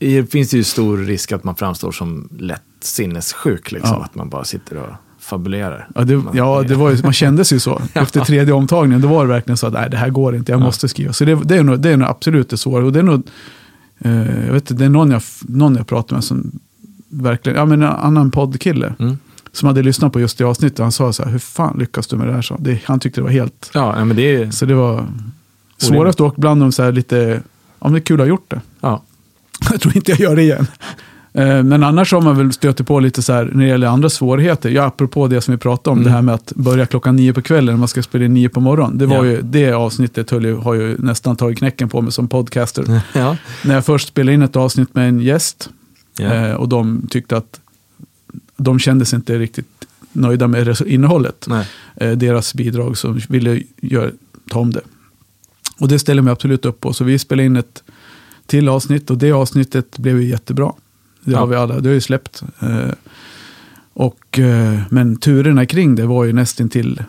är, 0.00 0.22
finns 0.22 0.50
det 0.50 0.56
ju 0.56 0.64
stor 0.64 0.96
risk 0.98 1.32
att 1.32 1.44
man 1.44 1.54
framstår 1.56 1.92
som 1.92 2.28
lätt 2.38 2.62
sinnessjuk. 2.80 3.72
Liksom. 3.72 4.02
Att 4.02 4.14
man 4.14 4.28
bara 4.28 4.44
sitter 4.44 4.76
och 4.76 4.88
fabulerar. 5.28 5.88
ja, 5.94 6.04
det, 6.04 6.22
ja, 6.34 6.64
det 6.68 6.74
var 6.74 6.90
ju, 6.90 7.02
man 7.02 7.12
kände 7.12 7.44
sig 7.44 7.60
så. 7.60 7.82
Efter 7.94 8.20
tredje 8.20 8.54
omtagningen, 8.54 9.00
då 9.02 9.08
var 9.08 9.22
det 9.26 9.32
verkligen 9.32 9.56
så 9.56 9.66
att 9.66 9.72
nej, 9.72 9.90
det 9.90 9.96
här 9.96 10.10
går 10.10 10.36
inte, 10.36 10.52
jag 10.52 10.60
Ja. 10.60 10.64
måste 10.64 10.88
skriva. 10.88 11.12
Så 11.12 11.24
det, 11.24 11.34
det, 11.44 11.56
är 11.56 11.62
nog, 11.62 11.80
det 11.80 11.90
är 11.90 11.96
nog 11.96 12.08
absolut 12.08 12.50
det 12.50 12.56
svåra. 12.56 12.84
Och 12.84 12.92
det 12.92 12.98
är 12.98 13.02
nog, 13.02 13.22
eh, 13.98 14.46
jag 14.46 14.52
vet 14.52 14.78
det 14.78 14.84
är 14.84 14.88
någon 14.88 15.10
jag, 15.10 15.22
någon 15.40 15.76
jag 15.76 15.86
pratar 15.86 16.16
med 16.16 16.24
som 16.24 16.50
verkligen, 17.08 17.58
ja 17.58 17.64
men 17.64 17.82
en 17.82 17.88
annan 17.88 18.30
poddkille. 18.30 18.94
Mm. 18.98 19.18
Som 19.52 19.66
hade 19.66 19.82
lyssnat 19.82 20.12
på 20.12 20.20
just 20.20 20.38
det 20.38 20.44
avsnittet. 20.44 20.78
Han 20.78 20.92
sa 20.92 21.12
så 21.12 21.24
här, 21.24 21.30
hur 21.30 21.38
fan 21.38 21.78
lyckas 21.78 22.06
du 22.06 22.16
med 22.16 22.26
det 22.26 22.32
här? 22.32 22.42
Så 22.42 22.56
det, 22.58 22.80
han 22.84 23.00
tyckte 23.00 23.20
det 23.20 23.24
var 23.24 23.30
helt, 23.30 23.70
Ja, 23.74 23.98
ja, 23.98 24.04
men 24.04 24.16
det 24.16 24.34
är... 24.36 24.50
så 24.50 24.66
det 24.66 24.74
var 24.74 25.06
svårast 25.78 26.20
och 26.20 26.34
bland 26.36 26.60
dem 26.60 26.72
så 26.72 26.82
här 26.82 26.92
lite, 26.92 27.16
ja 27.78 27.86
men 27.86 27.92
det 27.92 27.98
är 27.98 28.00
kul 28.00 28.20
att 28.20 28.24
ha 28.26 28.28
gjort 28.28 28.50
det. 28.50 28.60
Ja. 28.80 29.02
Jag 29.70 29.80
tror 29.80 29.96
inte 29.96 30.10
jag 30.12 30.20
gör 30.20 30.36
det 30.36 30.42
igen. 30.42 30.66
Eh, 31.38 31.62
Men 31.62 31.82
annars 31.82 32.12
har 32.12 32.20
man 32.20 32.36
väl 32.36 32.52
stött 32.52 32.86
på 32.86 33.00
lite 33.00 33.22
så 33.22 33.32
här 33.32 33.44
när 33.54 33.62
det 33.64 33.68
gäller 33.70 33.86
andra 33.86 34.10
svårigheter. 34.10 34.70
Ja, 34.70 34.82
apropå 34.84 35.26
det 35.28 35.40
som 35.40 35.52
vi 35.52 35.58
pratade 35.58 35.92
om, 35.92 35.98
Mm. 35.98 36.04
det 36.04 36.10
här 36.10 36.22
med 36.22 36.34
att 36.34 36.52
börja 36.56 36.86
klockan 36.86 37.16
nio 37.16 37.32
på 37.32 37.42
kvällen 37.42 37.74
när 37.74 37.78
man 37.78 37.88
ska 37.88 38.02
spela 38.02 38.24
in 38.24 38.34
nio 38.34 38.48
på 38.48 38.60
morgonen. 38.60 38.98
Det, 38.98 39.06
var 39.06 39.16
Ja. 39.16 39.24
ju, 39.24 39.42
det 39.42 39.72
avsnittet 39.72 40.30
höll 40.30 40.44
ju, 40.44 40.54
har 40.56 40.74
ju 40.74 40.96
nästan 40.98 41.36
tagit 41.36 41.58
knäcken 41.58 41.88
på 41.88 42.00
mig 42.02 42.12
som 42.12 42.28
podcaster. 42.28 43.00
ja. 43.14 43.36
När 43.64 43.74
jag 43.74 43.84
först 43.84 44.08
spelade 44.08 44.34
in 44.34 44.42
ett 44.42 44.56
avsnitt 44.56 44.94
med 44.94 45.08
en 45.08 45.20
gäst 45.20 45.70
Ja. 46.18 46.34
eh, 46.34 46.52
och 46.54 46.68
de 46.68 47.06
tyckte 47.10 47.36
att 47.36 47.60
de 48.56 48.78
kände 48.78 49.04
sig 49.04 49.16
inte 49.16 49.38
riktigt 49.38 49.66
nöjda 50.12 50.46
med 50.48 50.76
innehållet. 50.86 51.44
Nej. 51.48 51.66
Eh, 51.96 52.10
deras 52.12 52.54
bidrag 52.54 52.96
som 52.98 53.20
ville 53.28 53.62
gör, 53.80 54.12
ta 54.50 54.58
om 54.60 54.70
det. 54.72 54.80
Och 55.80 55.88
det 55.88 55.98
ställer 55.98 56.22
mig 56.22 56.32
absolut 56.32 56.64
upp 56.64 56.80
på. 56.80 56.92
Så 56.92 57.04
vi 57.04 57.18
spelade 57.18 57.46
in 57.46 57.56
ett 57.56 57.82
till 58.46 58.68
avsnitt 58.68 59.10
och 59.10 59.18
det 59.18 59.32
avsnittet 59.32 59.98
blev 59.98 60.20
ju 60.22 60.28
jättebra. 60.28 60.72
Det 61.28 61.34
Ja. 61.34 61.38
har 61.38 61.46
vi 61.46 61.56
alla, 61.56 61.80
det 61.80 61.88
har 61.88 61.94
ju 61.94 62.00
släppt. 62.00 62.42
Eh, 62.60 62.92
och, 63.92 64.38
eh, 64.38 64.80
men 64.90 65.16
turerna 65.16 65.66
kring 65.66 65.94
det 65.94 66.06
var 66.06 66.24
ju 66.24 66.32
nästan 66.32 66.68
till 66.68 67.02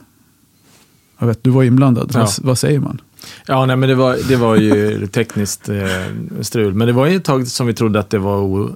jag 1.19 1.27
vet, 1.27 1.43
du 1.43 1.49
var 1.49 1.63
inblandad. 1.63 2.11
Ja. 2.13 2.19
Vad, 2.19 2.29
vad 2.41 2.57
säger 2.57 2.79
man? 2.79 3.01
Ja, 3.47 3.65
nej, 3.65 3.75
men 3.75 3.89
det 3.89 3.95
var, 3.95 4.17
det 4.27 4.35
var 4.35 4.55
ju 4.55 5.07
tekniskt 5.11 5.69
eh, 5.69 5.87
strul. 6.41 6.73
Men 6.73 6.87
det 6.87 6.93
var 6.93 7.05
ju 7.05 7.15
ett 7.15 7.23
tag 7.25 7.47
som 7.47 7.67
vi 7.67 7.73
trodde 7.73 7.99
att 7.99 8.09
det 8.09 8.19
var 8.19 8.37
o, 8.37 8.69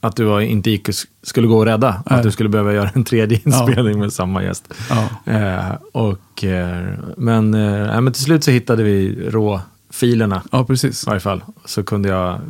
att 0.00 0.18
var, 0.18 0.40
inte 0.40 0.70
gick, 0.70 0.88
skulle 1.22 1.46
gå 1.46 1.62
att 1.62 1.68
rädda. 1.68 2.02
Nej. 2.10 2.18
Att 2.18 2.22
du 2.22 2.30
skulle 2.30 2.48
behöva 2.48 2.72
göra 2.72 2.90
en 2.94 3.04
tredje 3.04 3.40
inspelning 3.44 3.98
med 3.98 4.12
samma 4.12 4.42
gäst. 4.42 4.74
Ja. 4.90 5.32
Eh, 5.32 5.74
och, 5.92 6.44
eh, 6.44 6.88
men, 7.16 7.54
eh, 7.54 8.00
men 8.00 8.12
till 8.12 8.22
slut 8.22 8.44
så 8.44 8.50
hittade 8.50 8.82
vi 8.82 9.28
råfilerna 9.30 10.42
ja, 10.52 10.64
precis. 10.64 11.02
i 11.02 11.06
varje 11.06 11.20
fall. 11.20 11.44
Så 11.64 11.82
kunde 11.82 12.08
jag 12.08 12.40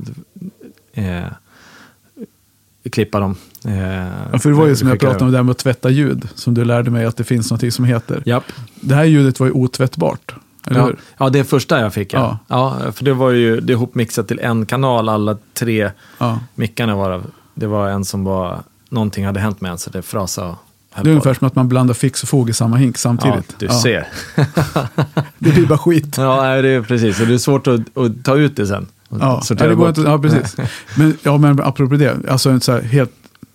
klippa 2.90 3.20
dem. 3.20 3.34
Eh, 3.64 4.06
Ja, 4.32 4.38
för 4.38 4.48
det 4.50 4.54
var 4.56 4.66
ju 4.66 4.76
som 4.76 4.88
jag 4.88 5.00
pratade 5.00 5.24
om 5.24 5.30
det 5.30 5.36
här 5.38 5.42
med 5.42 5.50
att 5.50 5.58
tvätta 5.58 5.90
ljud. 5.90 6.28
Som 6.34 6.54
du 6.54 6.64
lärde 6.64 6.90
mig 6.90 7.04
att 7.04 7.16
det 7.16 7.24
finns 7.24 7.50
något 7.50 7.74
som 7.74 7.84
heter. 7.84 8.22
Japp. 8.26 8.44
Det 8.80 8.94
här 8.94 9.04
ljudet 9.04 9.40
var 9.40 9.46
ju 9.46 9.52
otvättbart. 9.52 10.34
Eller 10.66 10.80
Ja, 10.80 10.86
hur? 10.86 10.96
ja, 11.18 11.28
det 11.30 11.44
första 11.44 11.80
jag 11.80 11.94
fick. 11.94 12.12
Ja. 12.12 12.38
Ja. 12.48 12.76
för 12.92 13.04
det 13.04 13.12
var 13.14 13.30
ju 13.30 13.60
det 13.60 13.72
ihopmixat 13.72 14.28
till 14.28 14.38
en 14.38 14.66
kanal, 14.66 15.08
alla 15.08 15.38
tre 15.54 15.90
Ja. 16.18 16.40
mickarna 16.54 16.96
var 16.96 17.22
Det 17.54 17.66
var 17.66 17.88
en 17.88 18.04
som 18.04 18.24
var, 18.24 18.58
någonting 18.88 19.26
hade 19.26 19.40
hänt 19.40 19.60
med 19.60 19.70
en 19.70 19.78
så 19.78 19.90
det 19.90 20.02
frasade 20.02 20.48
och 20.48 20.56
Det 20.94 21.00
är 21.00 21.02
på. 21.02 21.08
ungefär 21.10 21.34
som 21.34 21.46
att 21.46 21.54
man 21.54 21.68
blandar 21.68 21.94
fix 21.94 22.22
och 22.22 22.28
fog 22.28 22.50
i 22.50 22.52
samma 22.52 22.76
hink 22.76 22.96
Ja, 22.96 22.98
samtidigt. 22.98 23.54
du 23.58 23.68
ser. 23.68 24.06
Det 25.38 25.50
blir 25.52 25.66
bara 25.66 25.78
skit. 25.78 26.14
Ja, 26.18 26.62
det 26.62 26.68
är 26.68 26.82
precis. 26.82 27.20
Och 27.20 27.26
det 27.26 27.34
är 27.34 27.38
svårt 27.38 27.66
att, 27.66 27.80
att 27.98 28.24
ta 28.24 28.36
ut 28.36 28.56
det 28.56 28.66
sen. 28.66 28.86
Ja, 29.21 29.40
sortera 29.40 29.68
det 29.68 29.75
går 29.75 29.87
bort. 29.87 29.99
inte, 29.99 30.11
ja 30.11 30.18
precis. 30.18 30.56
Men, 30.99 31.16
ja, 31.23 31.38
men 31.38 31.61
apropå 31.61 31.97
det, 31.97 32.16
alltså 32.28 32.61
så 32.61 32.73
här 32.73 32.83
helt, 32.83 33.11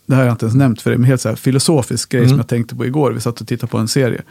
det 0.05 0.15
här 0.15 0.21
har 0.21 0.27
jag 0.27 0.33
inte 0.33 0.45
ens 0.45 0.55
nämnt 0.55 0.81
för 0.81 0.89
dig, 0.89 0.97
men 0.99 1.07
helt 1.07 1.21
så 1.21 1.29
här 1.29 1.35
filosofisk 1.35 2.09
grej 2.11 2.19
Mm. 2.21 2.29
som 2.29 2.37
jag 2.37 2.47
tänkte 2.47 2.75
på 2.75 2.85
igår. 2.85 3.11
Vi 3.11 3.19
satt 3.21 3.41
och 3.41 3.47
tittade 3.47 3.71
på 3.71 3.77
en 3.77 3.87
serie. 3.87 4.21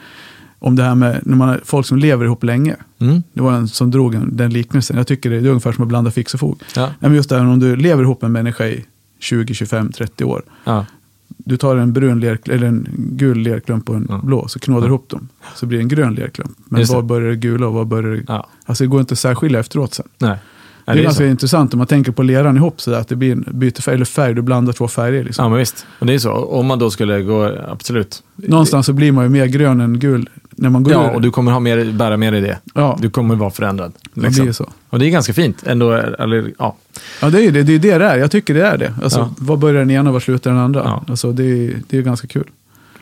Om 0.61 0.77
det 0.77 0.83
här 0.83 0.95
med 0.95 1.21
när 1.23 1.37
man 1.37 1.61
folk 1.65 1.87
som 1.87 1.99
lever 1.99 2.25
ihop 2.25 2.43
länge. 2.45 2.77
Mm. 2.99 3.23
Det 3.33 3.41
var 3.43 3.53
en 3.53 3.69
som 3.69 3.91
drog 3.91 4.15
en, 4.15 4.37
den 4.37 4.53
liknelsen. 4.53 4.97
Jag 4.97 5.07
tycker 5.07 5.31
det, 5.31 5.41
det 5.41 5.47
är 5.47 5.51
ungefär 5.51 5.73
som 5.73 5.83
att 5.83 5.89
blanda 5.89 6.11
fix 6.11 6.35
och 6.35 6.41
fog. 6.41 6.63
Ja. 6.77 6.83
Nej, 6.87 6.93
men 7.01 7.15
just 7.15 7.29
det 7.29 7.39
här 7.39 7.47
om 7.47 7.59
du 7.61 7.77
lever 7.77 8.03
ihop 8.03 8.23
med 8.23 8.29
en 8.29 8.33
människa 8.33 8.67
i 8.67 8.85
20, 9.19 9.55
25, 9.55 9.93
30 9.93 10.25
år. 10.25 10.43
Ja. 10.65 10.87
Du 11.29 11.57
tar 11.57 11.77
en 11.77 11.93
brun 11.93 12.21
ler, 12.21 12.39
eller 12.45 12.67
en 12.67 12.89
gul 12.97 13.39
lerklump 13.39 13.91
och 13.91 13.97
en 13.97 14.07
Ja. 14.09 14.21
blå, 14.25 14.49
så 14.49 14.59
knådar 14.59 14.81
du 14.81 14.87
Ja. 14.87 14.89
ihop 14.89 15.09
dem. 15.09 15.29
Så 15.55 15.67
blir 15.67 15.79
det 15.79 15.83
en 15.85 15.89
grön 15.89 16.15
lerklump. 16.15 16.51
Men 16.65 16.87
var 16.87 17.03
börjar 17.03 17.29
det 17.31 17.37
gula 17.37 17.67
och 17.67 17.73
var 17.75 17.85
börjar 17.85 18.11
det... 18.17 18.23
ja. 18.29 18.49
Alltså 18.67 18.85
det 18.85 18.89
går 18.89 19.01
inte 19.01 19.13
att 19.13 19.19
särskilja 19.19 19.61
efteråt 19.61 19.95
sen. 19.95 20.09
Nej. 20.19 20.37
Det 20.89 20.93
är 20.93 20.97
det 20.97 21.01
är 21.03 21.05
ganska 21.05 21.25
så. 21.25 21.29
intressant 21.31 21.73
om 21.75 21.79
man 21.79 21.87
tänker 21.87 22.13
på 22.13 22.23
leran 22.23 22.57
ihop 22.57 22.81
så 22.81 22.91
där, 22.91 22.99
att 22.99 23.09
det 23.09 23.17
blir 23.17 23.33
en 23.33 23.45
byter 23.51 23.81
färg, 23.83 23.95
eller 23.95 24.05
färg, 24.05 24.35
du 24.35 24.43
blandar 24.43 24.73
två 24.73 24.89
färger. 24.89 25.25
Liksom. 25.25 25.43
Ja, 25.43 25.49
men 25.49 25.59
visst. 25.59 25.87
Och 25.99 26.07
det 26.07 26.15
är 26.15 26.19
så. 26.19 26.33
Om 26.33 26.67
man 26.67 26.79
då 26.79 26.91
skulle 26.91 27.23
gå, 27.23 27.53
absolut. 27.69 28.23
Någonstans 28.37 28.87
så 28.87 28.93
blir 28.93 29.13
man 29.13 29.25
ju 29.25 29.31
mer 29.31 29.47
grön 29.47 29.81
än 29.81 29.99
gul 29.99 30.29
när 30.51 30.71
man 30.71 30.83
går 30.83 30.93
Ja, 30.93 31.11
ur. 31.11 31.15
och 31.15 31.23
du 31.23 31.31
kommer 31.31 31.53
ha 31.53 31.61
mer, 31.61 31.93
bära 31.93 32.17
med 32.17 32.33
dig 32.33 32.43
det. 32.43 32.59
ja, 32.75 32.99
Du 33.01 33.11
kommer 33.11 33.35
vara 33.35 33.51
förändrad. 33.51 33.93
det 34.15 34.21
Liksom. 34.21 34.45
blir 34.45 34.53
så. 34.53 34.69
Och 34.91 34.99
det 34.99 35.07
är 35.07 35.11
ganska 35.11 35.33
fint. 35.33 35.63
Ändå, 35.67 35.93
eller, 35.93 36.53
ja. 36.59 36.77
Ja, 37.23 37.31
det 37.31 37.39
är 37.39 37.43
ju 37.43 37.51
det, 37.51 37.63
det, 37.63 37.75
är 37.75 37.79
det 37.79 37.99
det 37.99 38.05
är. 38.05 38.17
Jag 38.19 38.31
tycker 38.31 38.55
det 38.55 38.67
är 38.67 38.79
det. 38.79 38.95
Alltså, 39.03 39.19
Ja. 39.19 39.35
Vad 39.39 39.59
börjar 39.59 39.79
den 39.79 39.91
ena 39.91 40.11
och 40.11 40.13
vad 40.15 40.23
slutar 40.23 40.51
den 40.51 40.61
andra? 40.61 40.83
Ja. 40.85 41.05
Alltså, 41.09 41.33
det, 41.33 41.45
är, 41.45 41.77
det 41.89 41.99
är 41.99 42.03
ganska 42.03 42.27
kul. 42.29 42.45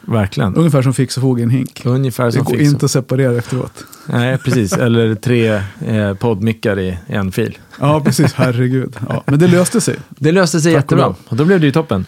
Verkligen. 0.06 0.54
Ungefär 0.54 0.82
som 0.82 0.94
fix 0.94 1.16
och 1.16 1.22
fog 1.22 1.40
i 1.40 1.42
en 1.42 1.50
hink. 1.50 1.82
Ungefär 1.84 2.24
Det 2.24 2.32
som 2.32 2.44
går 2.44 2.56
fix. 2.56 2.72
inte 2.72 2.84
att 2.84 2.90
separera 2.90 3.38
efteråt. 3.38 3.84
Nej, 4.06 4.38
precis. 4.38 4.72
Eller 4.72 5.14
tre 5.14 5.62
eh, 5.86 6.14
poddmickar 6.14 6.78
i 6.78 6.98
en 7.06 7.32
fil. 7.32 7.58
Ja, 7.80 8.00
precis. 8.04 8.32
Herregud. 8.34 8.96
Ja, 9.08 9.22
men 9.26 9.38
det 9.38 9.46
löste 9.48 9.80
sig. 9.80 9.96
Det 10.08 10.32
löste 10.32 10.60
sig 10.60 10.72
Tack 10.74 10.82
jättebra. 10.82 11.14
Och 11.28 11.36
då 11.36 11.44
blev 11.44 11.60
det 11.60 11.66
ju 11.66 11.72
toppen. 11.72 12.06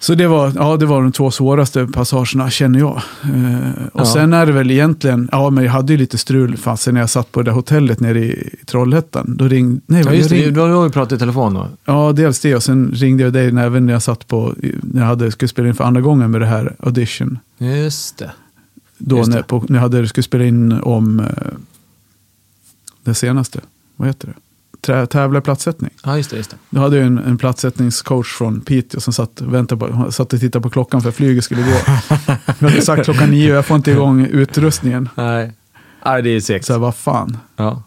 Så 0.00 0.14
det 0.14 0.26
var, 0.26 0.52
ja, 0.56 0.76
det 0.76 0.86
var 0.86 1.02
de 1.02 1.12
två 1.12 1.30
svåraste 1.30 1.86
passagerna, 1.86 2.50
känner 2.50 2.78
jag. 2.78 3.02
Eh, 3.24 3.86
och 3.92 4.00
Ja. 4.00 4.04
sen 4.04 4.32
är 4.32 4.46
det 4.46 4.52
väl 4.52 4.70
egentligen, 4.70 5.28
ja 5.32 5.50
men 5.50 5.64
jag 5.64 5.72
hade 5.72 5.92
ju 5.92 5.96
lite 5.98 6.18
strul 6.18 6.56
fasen 6.56 6.94
när 6.94 7.00
jag 7.00 7.10
satt 7.10 7.32
på 7.32 7.42
det 7.42 7.50
där 7.50 7.54
hotellet 7.54 8.00
nere 8.00 8.18
i 8.18 8.50
Trollhättan. 8.66 9.34
Då 9.38 9.48
ringde, 9.48 9.80
nej, 9.86 10.02
Ja, 10.06 10.12
just 10.12 10.28
det. 10.30 10.34
ringde, 10.36 10.50
Du 10.50 10.60
har 10.60 10.84
ju 10.84 10.90
pratat 10.90 11.12
i 11.12 11.18
telefon 11.18 11.54
då. 11.54 11.68
ja 11.84 12.12
dels 12.12 12.40
det 12.40 12.54
och 12.54 12.62
sen 12.62 12.90
ringde 12.94 13.22
jag 13.22 13.32
dig 13.32 13.46
även 13.48 13.86
när 13.86 13.92
jag 13.92 14.02
satt 14.02 14.26
på, 14.28 14.54
när 14.82 15.00
jag 15.00 15.08
hade, 15.08 15.30
skulle 15.30 15.48
spela 15.48 15.68
in 15.68 15.74
för 15.74 15.84
andra 15.84 16.00
gången 16.00 16.30
med 16.30 16.40
det 16.40 16.46
här 16.46 16.74
audition. 16.78 17.38
Just 17.58 18.18
det. 18.18 18.30
Då 18.98 19.16
Just 19.18 19.30
när, 19.30 19.42
på, 19.42 19.64
när 19.68 19.76
jag 19.76 19.82
hade, 19.82 20.08
skulle 20.08 20.22
spela 20.24 20.44
in 20.44 20.72
om 20.72 21.20
eh, 21.20 21.26
det 23.04 23.14
senaste, 23.14 23.60
vad 23.96 24.08
heter 24.08 24.28
det? 24.28 24.34
Tävla 25.06 25.38
i 25.38 25.42
platssättning. 25.42 25.90
Ja, 26.04 26.16
just 26.16 26.30
det. 26.30 26.36
Just 26.36 26.50
det. 26.50 26.56
Då 26.70 26.80
hade 26.80 26.96
jag 26.96 27.06
en, 27.06 27.18
en 27.18 27.38
platssättningscoach 27.38 28.28
från 28.32 28.60
Piteå 28.60 29.00
som 29.00 29.12
satt, 29.12 29.40
och 29.40 29.54
väntade 29.54 29.86
på, 29.86 30.12
satt 30.12 30.32
och 30.32 30.40
tittade 30.40 30.62
på 30.62 30.70
klockan 30.70 31.00
för 31.00 31.10
flyget 31.10 31.44
skulle 31.44 31.62
gå. 31.62 31.68
Jag 32.58 32.68
hade 32.68 32.82
sagt 32.82 33.04
klockan 33.04 33.30
nio, 33.30 33.54
jag 33.54 33.66
får 33.66 33.76
inte 33.76 33.90
igång 33.90 34.24
utrustningen. 34.26 35.08
Nej. 35.14 35.52
Nej, 36.04 36.22
det 36.22 36.30
är 36.30 36.40
segt. 36.40 36.64
Så 36.66 36.72
här, 36.72 36.80
vad 36.80 36.94
fan. 36.94 37.36
Ja. 37.56 37.82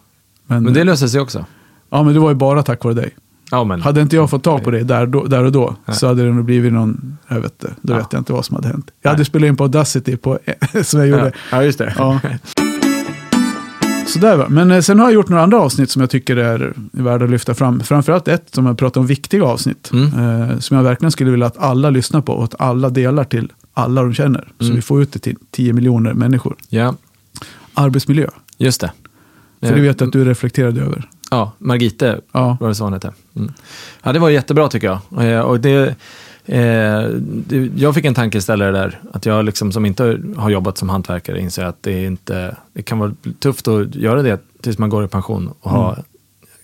Men, 0.47 0.63
Men 0.63 0.73
det 0.73 0.83
löser 0.83 1.07
sig 1.07 1.21
också. 1.21 1.45
ja, 1.89 2.03
men 2.03 2.13
det 2.13 2.19
var 2.19 2.29
ju 2.29 2.35
bara 2.35 2.63
tack 2.63 2.83
vare 2.83 2.93
dig. 2.93 3.15
Ja, 3.51 3.63
men, 3.63 3.81
Hade 3.81 4.01
inte 4.01 4.15
jag 4.15 4.29
fått 4.29 4.43
tag 4.43 4.63
på 4.63 4.71
det 4.71 4.83
där, 4.83 5.05
då, 5.05 5.23
där 5.25 5.43
och 5.43 5.51
då 5.51 5.75
Nej. 5.85 5.97
så 5.97 6.07
hade 6.07 6.23
det 6.23 6.31
nog 6.31 6.45
blivit 6.45 6.73
någon, 6.73 7.17
jag 7.27 7.39
vet 7.41 7.59
det, 7.59 7.69
då 7.81 7.93
Ja. 7.93 7.97
vet 7.97 8.07
jag 8.13 8.19
inte 8.19 8.33
vad 8.33 8.45
som 8.45 8.55
hade 8.55 8.67
hänt. 8.67 8.91
Jag 9.01 9.09
hade 9.09 9.19
Nej. 9.19 9.25
spelat 9.25 9.47
in 9.47 9.55
på 9.57 9.63
Audacity 9.63 10.17
på, 10.23 10.39
som 10.83 10.99
jag 10.99 11.09
gjorde. 11.09 11.25
ja, 11.51 11.57
ja, 11.57 11.63
just 11.63 11.77
det. 11.77 11.93
Ja. 11.97 12.19
Sådär 14.05 14.37
va. 14.37 14.45
Men 14.49 14.71
eh, 14.71 14.79
sen 14.81 14.99
har 14.99 15.05
jag 15.05 15.13
gjort 15.13 15.29
några 15.29 15.43
andra 15.43 15.59
avsnitt 15.59 15.89
som 15.91 15.99
jag 16.01 16.09
tycker 16.09 16.37
är 16.37 16.73
värda 16.91 17.25
att 17.25 17.31
lyfta 17.31 17.53
fram. 17.55 17.79
Framförallt 17.79 18.27
ett 18.27 18.55
som 18.55 18.65
jag 18.65 18.77
pratar 18.77 19.01
om 19.01 19.07
viktiga 19.07 19.43
avsnitt. 19.45 19.91
Mm. 19.93 20.41
Eh, 20.49 20.59
som 20.59 20.77
jag 20.77 20.83
verkligen 20.83 21.11
skulle 21.11 21.31
vilja 21.31 21.45
att 21.45 21.57
alla 21.57 21.89
lyssnar 21.89 22.21
på 22.21 22.33
och 22.33 22.43
att 22.43 22.61
alla 22.61 22.89
delar 22.89 23.23
till 23.23 23.51
alla 23.73 24.01
de 24.01 24.13
känner. 24.13 24.47
Så 24.59 24.65
Mm. 24.65 24.75
vi 24.75 24.81
får 24.81 25.01
ut 25.01 25.11
det 25.13 25.19
till 25.19 25.35
10 25.51 25.73
miljoner 25.73 26.13
människor. 26.13 26.55
Ja, 26.69 26.95
Arbetsmiljö. 27.73 28.27
just 28.57 28.81
det. 28.81 28.91
För 29.61 29.75
det 29.75 29.81
vet 29.81 29.99
jag 30.01 30.07
att 30.07 30.13
du 30.13 30.25
reflekterade 30.25 30.81
över. 30.81 31.09
Ja, 31.31 31.51
Margite 31.57 32.21
Ja. 32.31 32.57
var 32.59 32.67
det 32.67 32.75
så 32.75 32.83
hon 32.83 32.93
hette. 32.93 33.11
Mm. 33.35 33.51
Ja, 34.03 34.13
det 34.13 34.19
var 34.19 34.29
jättebra 34.29 34.67
tycker 34.67 34.87
jag. 34.87 35.31
Eh, 35.31 35.39
Och 35.41 35.59
det, 35.59 35.95
eh, 36.45 37.09
jag 37.75 37.95
fick 37.95 38.05
en 38.05 38.13
tankeställare 38.13 38.71
där, 38.71 38.99
att 39.11 39.25
jag 39.25 39.45
liksom 39.45 39.71
som 39.71 39.85
inte 39.85 40.19
har 40.37 40.49
jobbat 40.49 40.77
som 40.77 40.89
hantverkare 40.89 41.41
inser 41.41 41.63
att 41.65 41.83
det, 41.83 42.03
inte, 42.03 42.55
det 42.73 42.83
kan 42.83 42.99
vara 42.99 43.13
tufft 43.39 43.67
att 43.67 43.95
göra 43.95 44.21
det 44.21 44.39
tills 44.61 44.77
man 44.77 44.89
går 44.89 45.05
i 45.05 45.07
pension 45.07 45.53
och 45.59 45.71
ha 45.71 45.93
Mm. 45.93 46.05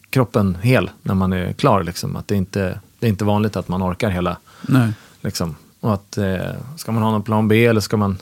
kroppen 0.09 0.57
hel 0.61 0.89
när 1.01 1.15
man 1.15 1.33
är 1.33 1.53
klar. 1.53 1.83
Liksom. 1.83 2.15
Att 2.15 2.27
det, 2.27 2.35
är 2.35 2.37
inte, 2.37 2.79
det 2.99 3.05
är 3.07 3.09
inte 3.09 3.25
vanligt 3.25 3.55
att 3.55 3.67
man 3.67 3.83
orkar 3.83 4.09
hela. 4.09 4.37
Nej. 4.61 4.91
Liksom. 5.21 5.55
Och 5.79 5.93
att 5.93 6.17
eh, 6.17 6.37
ska 6.77 6.91
man 6.91 7.03
ha 7.03 7.11
någon 7.11 7.23
plan 7.23 7.47
B 7.47 7.65
eller 7.65 7.81
ska 7.81 7.97
man... 7.97 8.17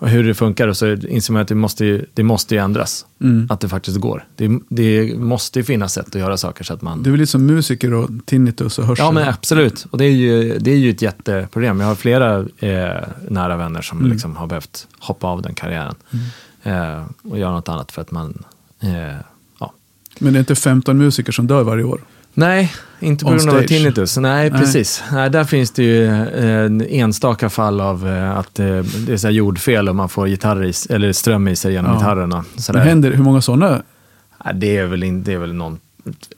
Och 0.00 0.08
hur 0.08 0.24
det 0.24 0.34
funkar 0.34 0.68
och 0.68 0.76
så 0.76 0.92
inser 0.92 1.32
man 1.32 1.42
att 1.42 1.48
det 1.48 1.54
måste 1.54 1.84
ju, 1.84 2.06
det 2.14 2.22
måste 2.22 2.54
ju 2.54 2.60
ändras. 2.60 3.06
Mm. 3.20 3.46
Att 3.50 3.60
det 3.60 3.68
faktiskt 3.68 3.96
går. 3.98 4.24
Det, 4.36 4.60
det 4.68 5.18
måste 5.18 5.58
ju 5.58 5.64
finnas 5.64 5.92
sätt 5.92 6.06
att 6.06 6.14
göra 6.14 6.36
saker 6.36 6.64
så 6.64 6.74
att 6.74 6.82
man... 6.82 7.02
Det 7.02 7.08
är 7.08 7.10
väl 7.10 7.20
lite 7.20 7.32
som 7.32 7.46
musiker 7.46 7.94
och 7.94 8.10
tinnitus 8.24 8.78
och 8.78 8.84
hörsel. 8.86 9.04
Ja, 9.04 9.10
men 9.12 9.28
absolut. 9.28 9.86
Och 9.90 9.98
det 9.98 10.04
är 10.04 10.10
ju, 10.10 10.58
det 10.58 10.70
är 10.70 10.76
ju 10.76 10.90
ett 10.90 11.02
jätteproblem. 11.02 11.80
Jag 11.80 11.86
har 11.86 11.94
flera 11.94 12.38
eh, 12.58 13.02
nära 13.28 13.56
vänner 13.56 13.82
som 13.82 13.98
Mm. 13.98 14.12
liksom 14.12 14.36
har 14.36 14.46
behövt 14.46 14.86
hoppa 14.98 15.26
av 15.26 15.42
den 15.42 15.54
karriären. 15.54 15.94
Eh, 16.62 17.04
och 17.22 17.38
göra 17.38 17.52
något 17.52 17.68
annat 17.68 17.92
för 17.92 18.02
att 18.02 18.10
man... 18.10 18.42
Eh, 18.80 19.14
ja. 19.60 19.72
Men 20.18 20.32
det 20.32 20.36
är 20.38 20.40
inte 20.40 20.54
15 20.54 20.98
musiker 20.98 21.32
som 21.32 21.46
dör 21.46 21.62
varje 21.62 21.84
år. 21.84 22.00
Nej, 22.34 22.72
inte 23.00 23.24
på 23.24 23.30
grund 23.30 23.50
av 23.50 23.62
tinnitus. 23.62 24.16
Nej, 24.16 24.50
Nej. 24.50 24.60
precis. 24.60 25.02
Nej, 25.12 25.30
där 25.30 25.44
finns 25.44 25.70
det 25.70 25.82
ju 25.82 26.04
eh, 26.06 26.44
en 26.64 26.80
enstaka 26.88 27.50
fall 27.50 27.80
av 27.80 28.08
eh, 28.08 28.38
att 28.38 28.58
eh, 28.58 28.66
det 29.06 29.12
är 29.12 29.16
så 29.16 29.28
jordfel 29.30 29.88
och 29.88 29.96
man 29.96 30.08
får 30.08 30.28
gitarr 30.28 30.64
i, 30.64 30.72
eller 30.90 31.12
ström 31.12 31.48
i 31.48 31.56
sig 31.56 31.72
genom 31.72 31.92
Ja. 31.92 31.98
gitarrerna. 31.98 32.44
Sådär. 32.56 32.80
händer, 32.80 33.10
hur 33.10 33.22
många 33.24 33.40
sådana? 33.40 33.82
Nej, 34.44 34.54
det, 34.54 34.76
är 34.76 34.86
väl 34.86 35.02
in, 35.02 35.22
det 35.22 35.32
är 35.32 35.38
väl 35.38 35.54
någon, 35.54 35.78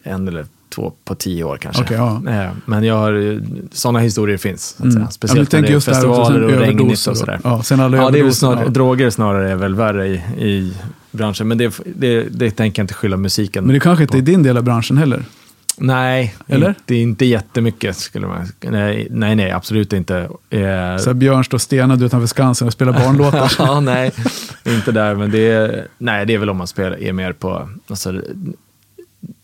en 0.03 0.29
eller 0.29 0.47
två 0.75 0.93
på 1.05 1.15
tio 1.15 1.45
år 1.45 1.57
kanske. 1.57 1.83
Okej, 1.83 1.97
ja. 1.97 2.23
Eh, 2.45 2.51
Men 2.65 2.85
jag 2.85 2.95
har, 2.95 3.41
sådana 3.73 3.99
historier 3.99 4.37
finns. 4.37 4.77
Mm. 4.83 5.01
Ja, 5.03 5.11
Speciellt 5.11 5.51
tänk 5.51 5.63
när 5.63 5.71
det 5.71 5.77
är 5.77 5.81
festivaler 5.81 6.41
sen 6.49 6.55
och 6.55 6.61
regnigt 6.61 7.07
och 7.07 7.17
sådär. 7.17 7.41
Ja, 7.45 7.63
sen 7.63 7.81
alla 7.81 7.97
Ja, 7.97 8.11
det 8.11 8.19
är 8.19 8.23
väl 8.25 8.35
snarare, 8.35 8.65
ja. 8.65 8.71
droger 8.71 9.11
snarare 9.11 9.51
är 9.51 9.57
väl 9.57 9.75
värre 9.75 10.07
i, 10.09 10.15
i 10.39 10.73
branschen. 11.11 11.49
Men 11.49 11.59
det, 11.59 11.81
det, 11.97 12.23
det 12.23 12.51
tänker 12.51 12.81
jag 12.81 12.85
inte 12.85 12.95
skylla 12.95 13.17
musiken 13.17 13.65
Men 13.65 13.75
det 13.75 13.81
kanske 13.81 14.03
inte 14.05 14.13
på. 14.13 14.19
är 14.19 14.23
din 14.23 14.43
del 14.43 14.57
av 14.57 14.63
branschen 14.65 14.97
heller. 14.99 15.25
Nej, 15.79 16.35
Eller? 16.47 16.75
det 16.85 16.95
är 16.95 17.03
inte 17.03 17.25
jättemycket 17.25 17.97
skulle 17.97 18.27
man 18.27 18.49
Nej, 18.61 19.09
nej, 19.11 19.37
nej 19.37 19.51
absolut 19.51 19.93
inte. 19.93 20.29
Eh, 20.51 20.97
Så 20.99 21.15
Björn 21.15 21.45
står 21.45 21.59
stenad 21.59 22.03
utanför 22.03 22.27
Skansen 22.27 22.67
och 22.67 22.73
spelar 22.73 22.93
barnlåtar. 22.93 23.53
ja, 23.59 23.81
nej, 23.81 24.13
inte 24.65 24.93
där. 24.93 25.15
Men 25.15 25.31
det 25.31 25.51
är, 25.51 25.87
nej, 25.99 26.27
det 26.27 26.35
är 26.35 26.39
väl 26.39 26.51
om 26.51 26.57
man 26.57 26.67
spelar, 26.67 27.03
är 27.03 27.13
mer 27.13 27.33
på, 27.33 27.69
alltså, 27.89 28.21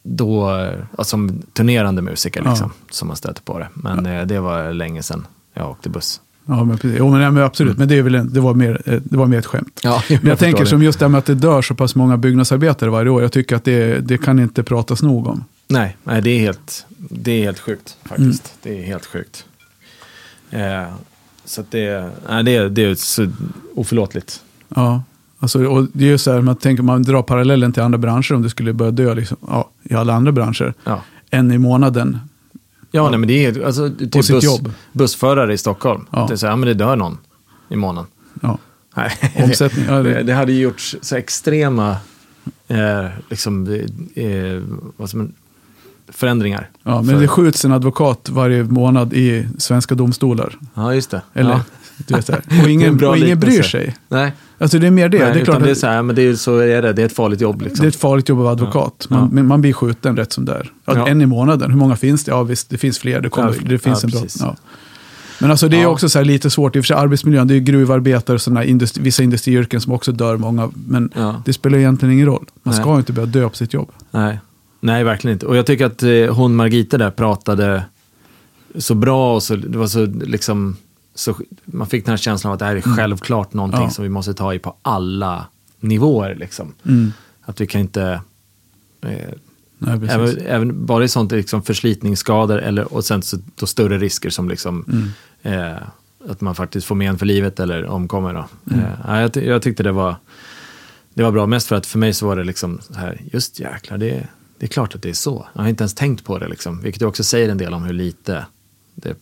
då, 0.03 0.49
alltså, 0.49 1.05
som 1.05 1.43
turnerande 1.53 2.03
musiker 2.03 2.43
liksom, 2.43 2.73
som 2.91 3.09
man 3.09 3.17
stöter 3.17 3.43
på 3.43 3.59
det. 3.59 3.69
Men 3.75 4.07
eh, 4.07 4.27
det 4.27 4.41
var 4.41 4.73
länge 4.73 5.03
sedan 5.03 5.27
jag 5.55 5.71
åkte 5.71 5.89
buss. 5.89 6.21
ja, 6.47 6.65
men, 6.65 6.79
precis. 6.79 6.97
Jo, 6.99 7.11
men, 7.11 7.21
ja, 7.21 7.31
men 7.31 7.43
absolut, 7.43 7.79
men 7.79 7.89
det, 7.89 7.99
är 7.99 8.03
väl 8.03 8.15
en, 8.15 8.33
det, 8.33 8.41
var 8.41 8.55
mer, 8.55 8.83
eh, 8.85 9.01
det 9.05 9.17
var 9.17 9.27
mer 9.27 9.39
ett 9.39 9.47
skämt. 9.47 9.81
Ja, 9.83 10.03
Men 10.09 10.27
jag 10.27 10.39
tänker 10.39 10.65
som 10.65 10.83
just 10.83 10.99
det 10.99 11.05
här 11.05 11.11
med 11.11 11.19
att 11.19 11.27
det 11.27 11.35
dör 11.35 11.63
så 11.63 11.75
pass 11.75 11.95
många 11.95 12.17
byggnadsarbetare 12.17 12.91
varje 12.91 13.11
år. 13.11 13.23
Jag 13.23 13.33
tycker 13.33 13.57
att 13.57 13.65
det, 13.65 13.99
det 13.99 14.19
kan 14.19 14.39
inte 14.39 14.63
pratas 14.63 15.03
nog 15.03 15.27
om. 15.27 15.45
Nej, 15.69 15.97
nej 16.05 16.23
det, 16.23 16.31
är 16.31 16.39
helt, 16.41 16.87
det 16.99 17.33
är 17.33 17.43
helt 17.45 17.59
sjukt 17.59 17.97
faktiskt. 18.05 18.53
Det 18.63 18.79
är 18.79 18.83
helt 18.87 19.07
sjukt. 19.07 19.45
Eh, 20.51 20.95
så 21.45 21.65
det, 21.71 22.11
nej, 22.29 22.45
det, 22.45 22.69
det 22.69 22.85
är 22.85 22.95
så 22.95 23.29
oförlåtligt. 23.75 24.43
Ja, 24.69 25.03
alltså, 25.39 25.67
och 25.67 25.87
det 25.93 26.05
är 26.05 26.09
ju 26.09 26.19
så 26.19 26.33
här, 26.33 26.41
man 26.41 26.57
tänker 26.57 26.83
man 26.83 27.03
drar 27.03 27.23
parallellen 27.23 27.73
till 27.73 27.83
andra 27.83 27.99
branscher 27.99 28.33
om 28.35 28.43
det 28.43 28.51
skulle 28.51 28.73
börja 28.73 28.91
dö 28.91 29.15
liksom, 29.15 29.37
ja, 29.49 29.71
i 29.83 29.95
alla 29.95 30.15
andra 30.15 30.33
branscher. 30.33 30.75
Ja. 30.85 31.03
En 31.31 31.53
i 31.53 31.59
månaden. 31.59 32.19
Ja, 32.91 33.11
Nej, 33.11 33.19
men 33.19 33.29
det 33.29 33.45
är 33.47 33.65
alltså, 33.67 33.91
typ 33.91 34.13
På 34.13 34.23
sitt 34.23 34.37
buss, 34.37 34.45
jobb. 34.45 34.73
bussförare 34.93 35.53
i 35.55 35.59
Stockholm. 35.59 36.07
Ja. 36.11 36.25
Det 36.29 36.35
är 36.35 36.37
så 36.37 36.47
här, 36.47 36.57
men 36.57 36.67
det 36.69 36.75
dör 36.75 36.97
någon 36.97 37.19
i 37.69 37.77
månaden. 37.77 38.11
Ja. 38.43 38.59
Nej, 38.97 39.11
Omsättning, 39.37 39.87
det- 39.87 40.03
det, 40.03 40.23
det 40.27 40.33
hade 40.35 40.53
gjorts 40.53 40.97
så 41.03 41.17
extrema 41.17 41.97
eh, 42.69 43.07
liksom, 43.31 43.67
eh, 44.15 44.63
vad 44.97 45.11
som, 45.11 45.33
förändringar. 46.13 46.71
Ja, 46.83 47.03
men 47.03 47.15
För- 47.15 47.21
det 47.23 47.29
skjuts 47.29 47.65
en 47.65 47.73
advokat 47.73 48.29
varje 48.33 48.65
månad 48.65 49.13
i 49.13 49.49
svenska 49.59 49.95
domstolar. 49.95 50.59
Ja, 50.75 50.95
just 50.95 51.11
det. 51.11 51.23
Eller, 51.35 51.51
ja. 51.51 51.61
du 51.97 52.15
vet, 52.15 52.29
och 52.29 52.37
Det 52.49 52.55
en 52.57 52.71
ingen, 52.71 52.97
bra 52.97 53.11
och 53.11 53.17
ingen 53.19 53.41
bryr 53.41 53.63
sig. 53.63 53.97
Nej, 54.09 54.33
Alltså 54.61 54.79
det 54.79 54.87
är 54.87 54.91
mer 54.91 55.09
det. 55.09 55.19
nej 55.19 55.33
det 55.35 55.41
är 55.41 55.45
klart 55.45 55.63
det 55.65 55.71
är 55.71 55.75
så 55.75 55.87
här, 55.87 56.03
men 56.03 56.17
det 56.17 56.23
är, 56.23 56.35
så 56.35 56.59
är 56.59 56.83
det. 56.83 56.93
Det 56.93 57.03
är 57.03 57.07
ett 57.07 57.13
farligt 57.17 57.41
jobb. 57.41 57.63
Liksom. 57.63 57.83
det 57.83 57.87
är 57.87 57.89
ett 57.89 57.97
farligt 58.01 58.29
jobb 58.29 58.39
att 58.39 58.43
vara 58.43 58.53
advokat. 58.53 59.07
Ja. 59.11 59.17
Man, 59.17 59.29
men 59.33 59.47
man 59.47 59.61
blir 59.61 59.73
skjuten 59.73 60.17
rätt 60.17 60.33
som 60.33 60.45
där. 60.45 60.73
Ja, 60.85 60.93
Ja. 60.97 61.09
En 61.09 61.21
i 61.23 61.27
månaden, 61.27 61.71
hur 61.71 61.79
många 61.79 61.97
finns 61.97 62.25
det? 62.25 62.31
Ja 62.31 62.43
visst, 62.43 62.71
det 62.71 62.79
finns 62.79 62.99
fler. 62.99 63.21
Det, 63.21 63.29
kommer, 63.29 63.49
Ja, 63.49 63.69
det 63.69 63.79
finns 63.79 64.03
ja, 64.03 64.09
en 64.09 64.11
bra... 64.21 64.23
Ja. 64.41 64.57
Men 65.41 65.51
alltså 65.51 65.69
det 65.69 65.77
är 65.77 65.83
Ja. 65.83 65.89
också 65.89 66.09
så 66.09 66.19
här 66.19 66.25
lite 66.25 66.51
svårt, 66.51 66.77
i 66.77 66.81
och 66.81 66.85
för 66.85 66.87
sig 66.87 66.97
arbetsmiljön, 66.97 67.49
det 67.49 67.55
är 67.55 67.59
gruvarbetare 67.59 68.35
och 68.35 68.41
sådana 68.41 68.65
industri, 68.65 69.03
vissa 69.03 69.23
industriyrken 69.23 69.81
som 69.81 69.93
också 69.93 70.13
dör 70.13 70.37
många. 70.37 70.71
Men 70.75 71.11
Ja. 71.17 71.43
det 71.45 71.53
spelar 71.53 71.79
egentligen 71.79 72.15
ingen 72.15 72.27
roll. 72.27 72.45
Man 72.63 72.75
Nej. 72.75 72.83
ska 72.83 72.97
inte 72.97 73.13
börja 73.13 73.27
dö 73.27 73.49
på 73.49 73.57
sitt 73.57 73.73
jobb. 73.75 73.91
Nej. 74.11 74.39
Nej, 74.81 75.05
verkligen 75.05 75.33
inte. 75.33 75.47
Och 75.47 75.57
jag 75.57 75.67
tycker 75.67 75.87
att 75.87 76.03
eh, 76.03 76.35
hon 76.35 76.57
Margita 76.57 76.99
där 76.99 77.11
pratade 77.11 77.85
så 78.79 78.95
bra 78.95 79.35
och 79.35 79.43
så, 79.43 79.57
det 79.57 79.79
var 79.79 79.87
så 79.87 80.07
liksom, 80.07 80.77
så, 81.15 81.37
man 81.65 81.87
fick 81.87 82.05
den 82.05 82.13
här 82.13 82.17
känslan 82.17 82.51
av 82.51 82.55
att 82.55 82.59
det 82.59 82.65
här 82.65 82.77
är 82.77 82.81
självklart 82.81 83.53
någonting 83.55 83.81
Ja. 83.83 83.91
som 83.91 84.03
vi 84.03 84.09
måste 84.09 84.35
ta 84.35 84.55
i 84.55 84.59
på 84.59 84.77
alla 84.83 85.47
nivåer. 85.81 86.35
Liksom. 86.35 86.75
Mm. 86.87 87.13
Att 87.43 87.61
vi 87.61 87.67
kan 87.67 87.81
inte, 87.81 88.21
eh, 89.03 89.11
Nej, 89.81 89.95
även, 90.11 90.39
även 90.47 90.87
bara 90.87 91.05
i 91.05 91.09
sånt 91.09 91.33
liksom 91.33 91.63
förslitningsskador 91.63 92.59
eller, 92.59 92.93
och 92.93 93.05
sen 93.05 93.23
så, 93.23 93.37
då 93.55 93.67
större 93.67 93.99
risker 93.99 94.31
som 94.31 94.49
liksom, 94.49 94.85
Mm. 95.43 95.61
eh, 95.61 95.77
att 96.29 96.41
man 96.41 96.55
faktiskt 96.55 96.87
får 96.87 96.95
men 96.95 97.19
för 97.19 97.27
livet 97.27 97.61
eller 97.61 97.85
omkommer. 97.87 98.35
Då. 98.35 98.49
Mm. 98.75 98.85
Eh, 98.85 98.91
ja, 99.07 99.21
jag, 99.21 99.37
jag 99.37 99.63
tyckte 99.63 99.83
det 99.83 99.93
var, 99.93 100.17
det 101.15 101.23
var 101.23 101.31
bra, 101.31 101.47
mest 101.47 101.67
för 101.69 101.77
att 101.77 101.87
för 101.87 101.99
mig 101.99 102.15
så 102.15 102.27
var 102.27 102.37
det 102.37 102.45
liksom 102.45 102.79
så 102.83 102.95
här, 102.95 103.21
just 103.33 103.61
jäklar, 103.61 103.99
det, 103.99 104.27
det 104.59 104.67
är 104.67 104.69
klart 104.69 104.95
att 104.95 105.03
det 105.03 105.09
är 105.11 105.15
så. 105.15 105.47
Jag 105.53 105.63
har 105.63 105.69
inte 105.69 105.83
ens 105.83 105.95
tänkt 105.95 106.25
på 106.25 106.39
det, 106.39 106.49
liksom, 106.49 106.81
vilket 106.81 107.03
också 107.03 107.25
säger 107.25 107.49
en 107.49 107.59
del 107.59 107.75
om 107.75 107.83
hur 107.85 107.93
lite 107.95 108.47
det 108.95 109.15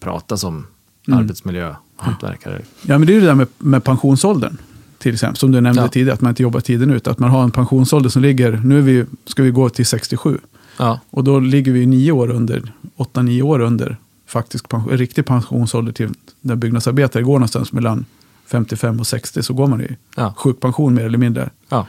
pratas 0.00 0.44
om 0.44 0.66
Mm. 1.08 1.18
arbetsmiljö, 1.18 1.74
hantverkare. 1.96 2.62
Ja, 2.82 2.98
men 2.98 3.06
det 3.06 3.12
är 3.12 3.14
ju 3.14 3.20
det 3.20 3.26
där 3.26 3.34
med, 3.34 3.46
med 3.58 3.84
pensionsåldern. 3.84 4.56
Till 4.98 5.14
exempel, 5.14 5.36
som 5.36 5.52
du 5.52 5.60
nämnde 5.60 5.82
Ja. 5.82 5.88
tidigare, 5.88 6.14
att 6.14 6.20
man 6.20 6.28
inte 6.30 6.42
jobbar 6.42 6.60
tiden 6.60 6.90
ut. 6.90 7.06
Att 7.06 7.18
man 7.18 7.30
har 7.30 7.42
en 7.44 7.50
pensionsålder 7.50 8.10
som 8.10 8.22
ligger, 8.22 8.52
nu 8.64 8.80
vi, 8.80 9.04
ska 9.26 9.42
vi 9.42 9.50
gå 9.50 9.68
till 9.68 9.86
67. 9.86 10.38
Ja, 10.78 11.00
Och 11.10 11.24
då 11.24 11.40
ligger 11.40 11.72
vi 11.72 11.86
nio 11.86 12.12
år 12.12 12.30
under, 12.30 12.72
åtta, 12.96 13.22
nio 13.22 13.42
år 13.42 13.60
under 13.60 13.96
faktisk 14.26 14.68
pension, 14.68 14.92
riktig 14.98 15.26
pensionsålder 15.26 15.92
till 15.92 16.10
där 16.40 16.56
byggnadsarbetare 16.56 17.22
går 17.22 17.32
någonstans 17.34 17.72
mellan 17.72 18.04
55 18.46 19.00
och 19.00 19.06
60 19.06 19.42
så 19.42 19.54
går 19.54 19.66
man 19.66 19.80
i 19.80 19.96
ja, 20.16 20.34
sjukpension 20.36 20.94
mer 20.94 21.04
eller 21.04 21.18
mindre. 21.18 21.50
ja. 21.68 21.86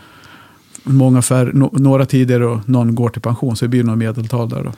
Många 0.83 1.21
färre, 1.21 1.51
no, 1.53 1.69
några 1.73 2.05
tidigare 2.05 2.45
och 2.45 2.69
någon 2.69 2.95
går 2.95 3.09
till 3.09 3.21
pension 3.21 3.55
så 3.55 3.65
det 3.65 3.69
blir 3.69 3.83
något 3.83 3.97
medeltal 3.97 4.49
där. 4.49 4.63
Då. 4.63 4.71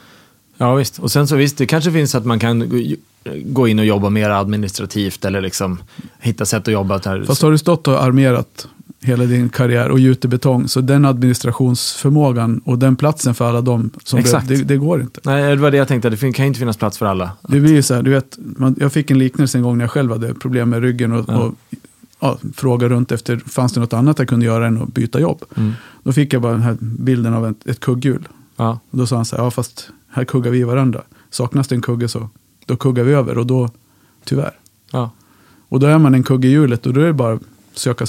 Ja 0.57 0.75
visst, 0.75 0.99
och 0.99 1.11
sen 1.11 1.27
så 1.27 1.35
visst, 1.35 1.57
det 1.57 1.65
kanske 1.65 1.91
finns 1.91 2.15
att 2.15 2.25
man 2.25 2.39
kan 2.39 2.71
gå- 3.45 3.67
in 3.67 3.79
och 3.79 3.85
jobba 3.85 4.09
mer 4.09 4.29
administrativt 4.29 5.25
eller 5.25 5.41
liksom 5.41 5.79
hitta 6.19 6.45
sätt 6.45 6.67
att 6.67 6.73
jobba. 6.73 6.97
Där. 6.97 7.23
Fast 7.23 7.41
har 7.41 7.51
du 7.51 7.57
stått 7.57 7.87
och 7.87 8.03
armerat 8.03 8.67
hela 9.01 9.23
din 9.25 9.49
karriär 9.49 9.89
och 9.89 9.99
gjutit 9.99 10.29
betong 10.31 10.67
så 10.67 10.81
den 10.81 11.05
administrationsförmågan 11.05 12.61
och 12.65 12.79
den 12.79 12.95
platsen 12.95 13.35
för 13.35 13.49
alla 13.49 13.61
dem 13.61 13.89
som 14.03 14.19
Exakt. 14.19 14.47
det, 14.47 14.55
det, 14.55 14.63
det 14.63 14.77
går 14.77 15.01
inte. 15.01 15.19
Nej, 15.23 15.55
det 15.55 15.61
var 15.61 15.71
det 15.71 15.77
jag 15.77 15.87
tänkte, 15.87 16.09
det 16.09 16.31
kan 16.33 16.45
inte 16.45 16.59
finnas 16.59 16.77
plats 16.77 16.97
för 16.97 17.05
alla. 17.05 17.31
Det 17.41 17.59
blir 17.59 17.73
ju 17.73 17.81
så 17.81 17.93
här, 17.93 18.01
du 18.03 18.11
vet, 18.11 18.37
man, 18.37 18.75
jag 18.79 18.93
fick 18.93 19.11
en 19.11 19.19
liknelse 19.19 19.57
en 19.57 19.63
gång 19.63 19.77
när 19.77 19.83
jag 19.83 19.91
själv 19.91 20.11
hade 20.11 20.33
problem 20.33 20.69
med 20.69 20.81
ryggen 20.81 21.11
och, 21.11 21.25
Ja. 21.27 21.37
och 21.37 21.53
ja, 22.25 22.37
frågade 22.53 22.95
runt 22.95 23.11
efter, 23.11 23.37
fanns 23.37 23.73
det 23.73 23.79
något 23.79 23.93
annat 23.93 24.19
jag 24.19 24.27
kunde 24.27 24.45
göra 24.45 24.67
än 24.67 24.81
att 24.81 24.93
byta 24.93 25.19
jobb? 25.19 25.43
Mm. 25.57 25.73
Då 26.03 26.13
fick 26.13 26.33
jag 26.33 26.41
bara 26.41 26.51
den 26.51 26.61
här 26.61 26.77
bilden 26.79 27.33
av 27.33 27.47
ett, 27.47 27.67
ett 27.67 27.79
kugghjul. 27.79 28.27
Ja, 28.55 28.79
Och 28.89 28.97
då 28.97 29.07
sa 29.07 29.15
han 29.15 29.25
så 29.25 29.35
här, 29.35 29.43
ja 29.43 29.51
fast 29.51 29.89
här 30.09 30.25
kuggar 30.25 30.51
vi 30.51 30.63
varandra. 30.63 31.01
Saknas 31.29 31.67
det 31.67 31.75
en 31.75 31.81
kugge 31.81 32.07
så 32.07 32.29
då 32.65 32.75
kuggar 32.77 33.03
vi 33.03 33.13
över 33.13 33.37
och 33.37 33.45
då, 33.45 33.69
tyvärr. 34.23 34.51
ja, 34.91 35.09
Och 35.69 35.79
då 35.79 35.87
är 35.87 35.97
man 35.97 36.13
en 36.15 36.23
kugge 36.23 36.47
i 36.47 36.51
hjulet 36.51 36.85
och 36.85 36.93
då 36.93 37.01
är 37.01 37.05
det 37.05 37.13
bara 37.13 37.39
söka, 37.73 38.05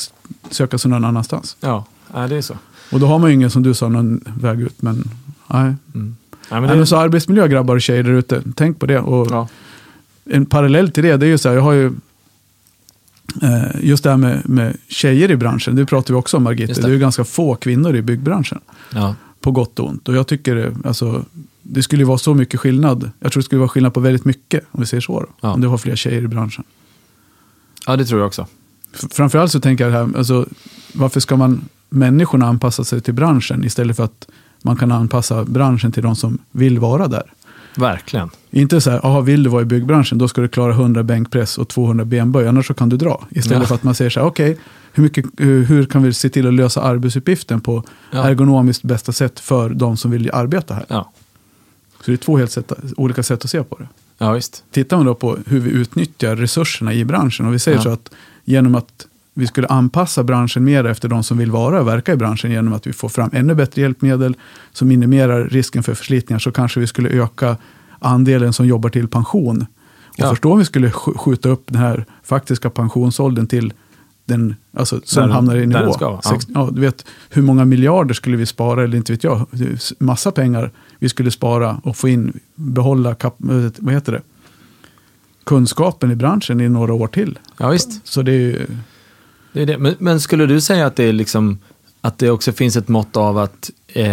söka 0.50 0.78
sig 0.78 0.90
någon 0.90 1.04
annanstans. 1.04 1.56
ja, 1.60 1.84
ja 2.14 2.28
det 2.28 2.36
är 2.36 2.42
så. 2.42 2.54
Och 2.92 3.00
då 3.00 3.06
har 3.06 3.18
man 3.18 3.30
ju 3.30 3.34
ingen, 3.34 3.50
som 3.50 3.62
du 3.62 3.74
sa, 3.74 3.88
någon 3.88 4.20
väg 4.40 4.60
ut. 4.60 4.82
Men 4.82 5.10
nej. 5.46 5.74
Mm. 5.94 6.16
Ja, 6.50 6.60
men 6.60 6.70
det, 6.70 6.76
men 6.76 6.86
så 6.86 6.96
arbetsmiljö 6.96 7.48
grabbar 7.48 7.74
och 7.74 7.82
tjejer 7.82 8.02
där 8.02 8.12
ute, 8.12 8.42
tänk 8.54 8.78
på 8.78 8.86
det. 8.86 8.98
Och 8.98 9.28
ja. 9.30 9.48
en 10.24 10.46
parallell 10.46 10.90
till 10.90 11.02
det, 11.02 11.16
det 11.16 11.26
är 11.26 11.30
ju 11.30 11.38
så 11.38 11.48
här, 11.48 11.56
jag 11.56 11.62
har 11.62 11.72
ju 11.72 11.92
just 13.80 14.04
det 14.04 14.10
här 14.10 14.16
med, 14.16 14.48
med 14.48 14.76
tjejer 14.88 15.30
i 15.30 15.36
branschen, 15.36 15.76
det 15.76 15.86
pratar 15.86 16.14
vi 16.14 16.20
också 16.20 16.36
om 16.36 16.42
Margit. 16.42 16.68
Just 16.68 16.82
Det. 16.82 16.88
det. 16.88 16.94
är 16.94 16.98
ganska 16.98 17.24
få 17.24 17.54
kvinnor 17.54 17.96
i 17.96 18.02
byggbranschen, 18.02 18.60
Ja. 18.94 19.14
på 19.40 19.50
gott 19.50 19.78
och 19.78 19.88
ont. 19.88 20.08
Och 20.08 20.14
jag 20.16 20.26
tycker 20.26 20.72
alltså, 20.84 21.24
det 21.62 21.82
skulle 21.82 22.04
vara 22.04 22.18
så 22.18 22.34
mycket 22.34 22.60
skillnad. 22.60 23.10
Jag 23.20 23.32
tror 23.32 23.40
det 23.40 23.44
skulle 23.44 23.58
vara 23.58 23.68
skillnad 23.68 23.94
på 23.94 24.00
väldigt 24.00 24.24
mycket, 24.24 24.64
om 24.70 24.80
vi 24.80 24.86
säger 24.86 25.00
så. 25.00 25.26
Ja. 25.40 25.52
Om 25.52 25.60
det 25.60 25.68
var 25.68 25.78
fler 25.78 25.96
tjejer 25.96 26.22
i 26.22 26.28
branschen. 26.28 26.64
ja, 27.86 27.96
det 27.96 28.04
tror 28.04 28.20
jag 28.20 28.26
också. 28.26 28.46
Framförallt 29.10 29.52
så 29.52 29.60
tänker 29.60 29.84
jag 29.84 29.92
det 29.92 29.98
här, 29.98 30.18
alltså, 30.18 30.46
varför 30.92 31.20
ska 31.20 31.36
man 31.36 31.64
människorna 31.90 32.46
anpassa 32.46 32.84
sig 32.84 33.00
till 33.00 33.14
branschen 33.14 33.64
istället 33.64 33.96
för 33.96 34.04
att 34.04 34.28
man 34.62 34.76
kan 34.76 34.92
anpassa 34.92 35.44
branschen 35.44 35.92
till 35.92 36.02
de 36.02 36.16
som 36.16 36.38
vill 36.52 36.78
vara 36.78 37.08
där. 37.08 37.32
Verkligen. 37.76 38.30
Inte 38.50 38.80
så 38.80 38.90
här, 38.90 39.06
aha, 39.06 39.20
vill 39.20 39.42
du 39.42 39.50
vara 39.50 39.62
i 39.62 39.64
byggbranschen, 39.64 40.18
då 40.18 40.28
ska 40.28 40.40
du 40.40 40.48
klara 40.48 40.72
100 40.72 41.02
bänkpress 41.02 41.58
och 41.58 41.68
200 41.68 42.04
benböj, 42.04 42.48
annars 42.48 42.66
så 42.66 42.74
kan 42.74 42.88
du 42.88 42.96
dra. 42.96 43.24
Istället 43.30 43.60
Ja. 43.62 43.66
för 43.66 43.74
att 43.74 43.82
man 43.82 43.94
säger 43.94 44.10
så 44.10 44.20
här, 44.20 44.26
okej, 44.26 44.58
hur, 44.92 45.02
mycket- 45.02 45.24
hur, 45.36 45.84
kan 45.86 46.02
vi 46.02 46.12
se 46.12 46.28
till 46.28 46.46
att 46.46 46.54
lösa 46.54 46.82
arbetsuppgiften 46.82 47.60
på 47.60 47.82
Ja. 48.10 48.28
ergonomiskt 48.28 48.82
bästa 48.82 49.12
sätt 49.12 49.40
för 49.40 49.68
de 49.70 49.96
som 49.96 50.10
vill 50.10 50.30
arbeta 50.32 50.74
här? 50.74 50.84
Ja, 50.88 51.12
Så 52.00 52.10
det 52.10 52.12
är 52.12 52.16
två 52.16 52.36
helt 52.38 52.50
sätt, 52.50 52.72
olika 52.96 53.22
sätt 53.22 53.44
att 53.44 53.50
se 53.50 53.62
på 53.62 53.76
det. 53.78 53.88
ja 54.18 54.32
visst. 54.32 54.64
Tittar 54.70 54.96
man 54.96 55.06
då 55.06 55.14
på 55.14 55.38
hur 55.46 55.60
vi 55.60 55.70
utnyttjar 55.70 56.36
resurserna 56.36 56.92
i 56.94 57.04
branschen 57.04 57.46
och 57.46 57.54
vi 57.54 57.58
säger 57.58 57.78
så 57.78 57.88
att 57.88 58.10
genom 58.44 58.74
att 58.74 59.06
vi 59.38 59.46
skulle 59.46 59.66
anpassa 59.66 60.24
branschen 60.24 60.64
mer 60.64 60.84
efter 60.84 61.08
de 61.08 61.22
som 61.22 61.38
vill 61.38 61.50
vara 61.50 61.80
och 61.80 61.86
verka 61.88 62.12
i 62.12 62.16
branschen 62.16 62.50
genom 62.50 62.72
att 62.72 62.86
vi 62.86 62.92
får 62.92 63.08
fram 63.08 63.30
ännu 63.32 63.54
bättre 63.54 63.82
hjälpmedel 63.82 64.36
som 64.72 64.88
minimerar 64.88 65.44
risken 65.44 65.82
för 65.82 65.94
förslitningar 65.94 66.38
så 66.38 66.52
kanske 66.52 66.80
vi 66.80 66.86
skulle 66.86 67.08
öka 67.08 67.56
andelen 67.98 68.52
som 68.52 68.66
jobbar 68.66 68.90
till 68.90 69.08
pension. 69.08 69.66
Och 70.06 70.14
Ja. 70.16 70.30
förstå 70.30 70.52
om 70.52 70.58
vi 70.58 70.64
skulle 70.64 70.88
sk- 70.88 71.18
skjuta 71.18 71.48
upp 71.48 71.62
den 71.66 71.80
här 71.80 72.04
faktiska 72.22 72.70
pensionsåldern 72.70 73.46
till 73.46 73.72
den, 74.24 74.54
alltså, 74.76 74.96
Där 75.14 75.20
den- 75.20 75.30
hamnar 75.30 75.56
i 75.56 75.66
nivå. 75.66 75.92
ska 75.92 76.04
ja. 76.24 76.38
Ja, 76.54 76.68
du 76.72 76.80
vet, 76.80 77.04
hur 77.30 77.42
många 77.42 77.64
miljarder 77.64 78.14
skulle 78.14 78.36
vi 78.36 78.46
spara, 78.46 78.84
eller 78.84 78.96
inte 78.96 79.12
vet 79.12 79.24
jag, 79.24 79.46
massa 79.98 80.30
pengar 80.32 80.70
vi 80.98 81.08
skulle 81.08 81.30
spara 81.30 81.80
och 81.84 81.96
få 81.96 82.08
in, 82.08 82.40
behålla, 82.54 83.14
kap, 83.14 83.34
vad 83.78 83.94
heter 83.94 84.12
det? 84.12 84.22
kunskapen 85.44 86.10
i 86.10 86.14
branschen 86.16 86.60
i 86.60 86.68
några 86.68 86.92
år 86.94 87.06
till. 87.06 87.38
Ja, 87.58 87.68
visst. 87.68 88.06
Så 88.08 88.22
det 88.22 88.32
är 88.32 88.38
ju, 88.40 88.66
Det 89.56 89.62
är 89.62 89.66
det. 89.66 89.78
Men, 89.78 89.94
men 89.98 90.20
skulle 90.20 90.46
du 90.46 90.60
säga 90.60 90.86
att 90.86 90.96
det, 90.96 91.04
är 91.04 91.12
liksom, 91.12 91.58
att 92.00 92.18
det 92.18 92.30
också 92.30 92.52
finns 92.52 92.76
ett 92.76 92.88
mått 92.88 93.16
av 93.16 93.38
att 93.38 93.70
eh, 93.88 94.04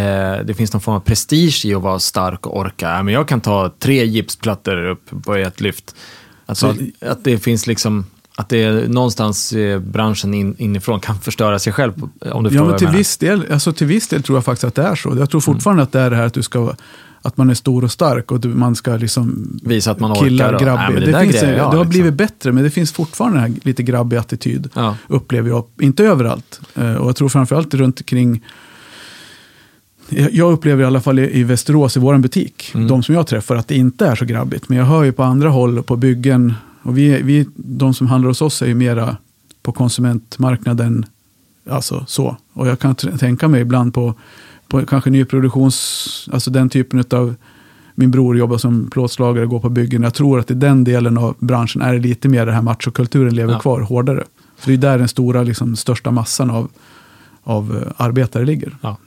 det 0.45 0.53
finns 0.57 0.73
någon 0.73 0.81
form 0.81 0.95
av 0.95 0.99
prestige 0.99 1.65
i 1.65 1.73
att 1.75 1.81
vara 1.81 1.99
stark 1.99 2.47
och 2.47 2.57
orka? 2.59 3.03
Men 3.03 3.13
jag 3.13 3.27
kan 3.27 3.41
ta 3.41 3.71
tre 3.79 4.05
gipsplattor 4.05 4.85
upp 4.87 5.23
på 5.25 5.35
ett 5.35 5.61
lyft. 5.61 5.95
Alltså, 6.45 6.73
Så- 6.75 6.81
att, 7.05 7.09
att 7.11 7.23
det 7.23 7.37
finns 7.37 7.67
liksom, 7.67 8.05
att 8.35 8.49
det 8.49 8.63
är 8.63 8.87
någonstans 8.87 9.53
eh, 9.53 9.79
branschen 9.79 10.33
in, 10.33 10.55
inifrån 10.57 10.99
kan 10.99 11.19
förstöra 11.19 11.59
sig 11.59 11.73
själv, 11.73 11.93
om 12.31 12.43
du 12.43 12.55
ja, 12.55 12.63
men 12.65 12.77
till 12.77 12.87
viss, 12.87 13.17
del, 13.17 13.45
alltså 13.51 13.73
till 13.73 13.87
viss 13.87 14.07
del 14.07 14.23
tror 14.23 14.37
jag 14.37 14.45
faktiskt 14.45 14.63
att 14.63 14.75
det 14.75 14.83
är 14.83 14.95
så. 14.95 15.09
Jag 15.17 15.29
tror 15.29 15.41
Mm. 15.41 15.41
fortfarande 15.41 15.83
att 15.83 15.91
det 15.91 15.99
är 15.99 16.09
det 16.09 16.15
här 16.15 16.25
att 16.25 16.33
du 16.33 16.43
ska 16.43 16.73
att 17.25 17.37
man 17.37 17.49
är 17.49 17.53
stor 17.53 17.83
och 17.83 17.91
stark 17.91 18.31
och 18.31 18.45
man 18.45 18.75
ska 18.75 18.95
liksom 18.97 19.49
Visa 19.63 19.91
att 19.91 19.99
man 19.99 20.11
orkar. 20.11 20.23
killar 20.23 20.53
och- 20.53 20.61
grabbig. 20.61 20.95
Nej, 20.95 21.05
det 21.05 21.11
det 21.11 21.19
finns, 21.19 21.31
grejer 21.31 21.45
en- 21.53 21.57
jag, 21.57 21.71
det 21.71 21.77
har 21.77 21.83
liksom. 21.85 21.89
blivit 21.89 22.13
bättre, 22.13 22.51
men 22.51 22.63
det 22.63 22.69
finns 22.69 22.91
fortfarande 22.91 23.39
den 23.39 23.51
här 23.51 23.59
lite 23.63 23.83
grabbig 23.83 24.17
attityd. 24.17 24.69
Ja. 24.73 24.95
Upplever 25.07 25.49
jag. 25.49 25.63
Inte 25.81 26.03
överallt. 26.03 26.61
Eh, 26.75 26.93
Och 26.93 27.07
jag 27.07 27.15
tror 27.15 27.29
framförallt 27.29 27.73
runt 27.73 27.99
omkring 27.99 28.41
jag 30.09 30.53
upplever 30.53 30.83
i 30.83 30.85
alla 30.85 31.01
fall 31.01 31.19
i 31.19 31.43
Västerås, 31.43 31.97
i 31.97 31.99
vår 31.99 32.17
butik, 32.17 32.71
Mm. 32.75 32.87
de 32.87 33.03
som 33.03 33.15
jag 33.15 33.27
träffar, 33.27 33.55
att 33.55 33.67
det 33.67 33.75
inte 33.75 34.05
är 34.07 34.15
så 34.15 34.25
grabbigt. 34.25 34.69
Men 34.69 34.77
jag 34.77 34.85
hör 34.85 35.03
ju 35.03 35.11
på 35.11 35.23
andra 35.23 35.49
håll, 35.49 35.83
på 35.83 35.95
byggen, 35.95 36.53
och 36.83 36.97
vi, 36.97 37.21
vi, 37.21 37.45
de 37.55 37.93
som 37.93 38.07
handlar 38.07 38.27
hos 38.27 38.41
oss 38.41 38.61
är 38.61 38.65
ju 38.67 38.73
mera 38.75 39.17
på 39.63 39.71
konsumentmarknaden, 39.71 41.05
alltså 41.69 42.03
så. 42.07 42.37
Och 42.53 42.67
jag 42.67 42.79
kan 42.79 42.95
tänka 42.95 43.47
mig 43.47 43.61
ibland 43.61 43.93
på, 43.93 44.15
på 44.79 44.85
kanske 44.85 45.09
nyproduktions, 45.09 46.29
alltså 46.33 46.51
den 46.51 46.69
typen 46.69 47.03
av, 47.11 47.35
min 47.95 48.11
bror 48.11 48.37
jobbar 48.37 48.57
som 48.57 48.89
plåtslagare, 48.91 49.45
går 49.45 49.59
på 49.59 49.69
byggen. 49.69 50.03
Jag 50.03 50.13
tror 50.13 50.39
att 50.39 50.51
i 50.51 50.53
den 50.53 50.83
delen 50.83 51.17
av 51.17 51.35
branschen 51.39 51.81
är 51.81 51.93
det 51.93 51.99
lite 51.99 52.29
mer 52.29 52.45
det 52.45 52.51
här 52.51 52.61
machokulturen 52.61 53.35
lever 53.35 53.53
Ja. 53.53 53.59
kvar 53.59 53.81
hårdare. 53.81 54.23
För 54.57 54.67
det 54.71 54.75
är 54.75 54.77
där 54.77 54.97
den 54.97 55.07
stora, 55.07 55.43
liksom, 55.43 55.75
största 55.75 56.11
massan 56.11 56.49
av, 56.51 56.69
av 57.43 57.77
eh, 57.97 58.05
arbetare 58.05 58.45
ligger. 58.45 58.77
Ja. 58.81 58.97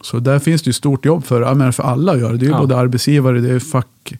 Så 0.00 0.18
där 0.18 0.38
finns 0.38 0.62
det 0.62 0.68
ju 0.68 0.72
stort 0.72 1.04
jobb 1.04 1.24
för, 1.24 1.40
jag 1.42 1.56
menar 1.56 1.72
för 1.72 1.82
alla 1.82 2.12
att 2.12 2.18
göra. 2.18 2.32
Det 2.32 2.44
är 2.44 2.48
ju 2.48 2.52
Ja. 2.52 2.60
både 2.60 2.76
arbetsgivare, 2.76 3.40
det 3.40 3.50
är 3.54 3.58
fack 3.58 4.14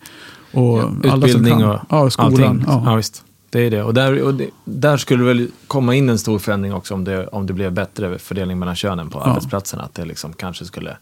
och 0.52 0.78
alla 0.82 0.90
som 1.10 1.22
Utbildning 1.24 1.58
kan. 1.58 1.62
och 1.70 1.78
ja, 1.88 2.10
skolan. 2.10 2.32
allting. 2.32 2.64
Ja. 2.66 2.82
Ja. 2.86 2.94
visst. 2.96 3.24
Det 3.54 3.60
är 3.60 3.70
det. 3.70 3.82
Och, 3.82 3.94
där, 3.94 4.22
och 4.22 4.34
det, 4.34 4.50
där 4.64 4.96
skulle 4.96 5.24
väl 5.24 5.48
komma 5.66 5.94
in 5.94 6.08
en 6.08 6.18
stor 6.18 6.38
förändring 6.38 6.74
också 6.74 6.94
om 6.94 7.04
det, 7.04 7.26
om 7.26 7.46
det 7.46 7.52
blev 7.52 7.72
bättre 7.72 8.18
fördelning 8.18 8.58
mellan 8.58 8.76
könen 8.76 9.10
på 9.10 9.18
Ja. 9.18 9.24
arbetsplatserna. 9.24 9.82
Att 9.82 9.94
det 9.94 10.04
liksom 10.04 10.32
kanske 10.32 10.64
skulle 10.64 10.96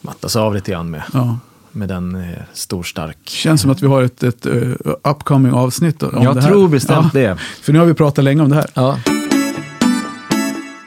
mattas 0.00 0.36
av 0.36 0.54
lite 0.54 0.70
grann 0.70 0.90
med, 0.90 1.02
Ja. 1.12 1.38
med 1.72 1.88
den 1.88 2.14
eh, 2.14 2.38
stor 2.52 2.82
stark. 2.82 3.16
Känns 3.24 3.60
som 3.62 3.70
att 3.70 3.82
vi 3.82 3.86
har 3.86 4.02
ett, 4.02 4.22
ett 4.22 4.46
uh, 4.46 4.74
upcoming 5.04 5.52
avsnitt 5.52 6.02
om 6.02 6.22
Jag 6.22 6.34
det 6.34 6.40
här. 6.42 6.48
tror 6.48 6.68
bestämt 6.68 7.14
ja, 7.14 7.20
det. 7.20 7.36
För 7.36 7.72
nu 7.72 7.78
har 7.78 7.86
vi 7.86 7.94
pratat 7.94 8.24
länge 8.24 8.42
om 8.42 8.48
det 8.48 8.54
här. 8.56 8.66
Ja. 8.74 8.98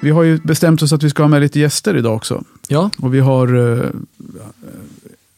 Vi 0.02 0.10
har 0.12 0.24
ju 0.24 0.38
bestämt 0.38 0.82
oss 0.82 0.94
att 0.94 1.04
vi 1.04 1.10
ska 1.10 1.24
ha 1.24 1.28
med 1.28 1.42
lite 1.42 1.60
gäster 1.60 1.96
idag 1.98 2.16
också. 2.16 2.44
ja, 2.68 2.90
Och 3.00 3.14
vi 3.14 3.20
har 3.20 3.78
eh, 3.80 3.86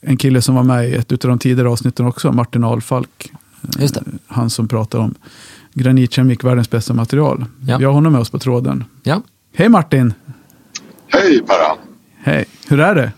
en 0.02 0.18
kille 0.18 0.42
som 0.42 0.56
var 0.56 0.64
med 0.64 0.90
i 0.90 0.94
ett 0.94 1.12
av 1.12 1.18
de 1.30 1.40
tidigare 1.40 1.70
avsnitten 1.70 2.06
också, 2.06 2.32
Martin 2.32 2.64
Alfalk. 2.64 3.32
Just 3.80 3.94
det. 3.96 4.04
Han 4.28 4.50
som 4.50 4.68
pratar 4.68 5.00
om 5.00 5.16
granitkemik, 5.74 6.44
världens 6.44 6.70
bästa 6.70 6.94
material. 6.94 7.46
Ja. 7.68 7.78
Vi 7.78 7.86
har 7.86 7.92
honom 7.94 8.12
med 8.14 8.22
oss 8.22 8.30
på 8.30 8.40
tråden. 8.40 8.84
Ja. 9.04 9.22
Hej 9.56 9.70
Martin! 9.70 10.14
Hej 11.08 11.42
Perra! 11.48 11.78
Hej! 12.18 12.46
Hur 12.68 12.80
är 12.80 12.96
det? 12.96 13.12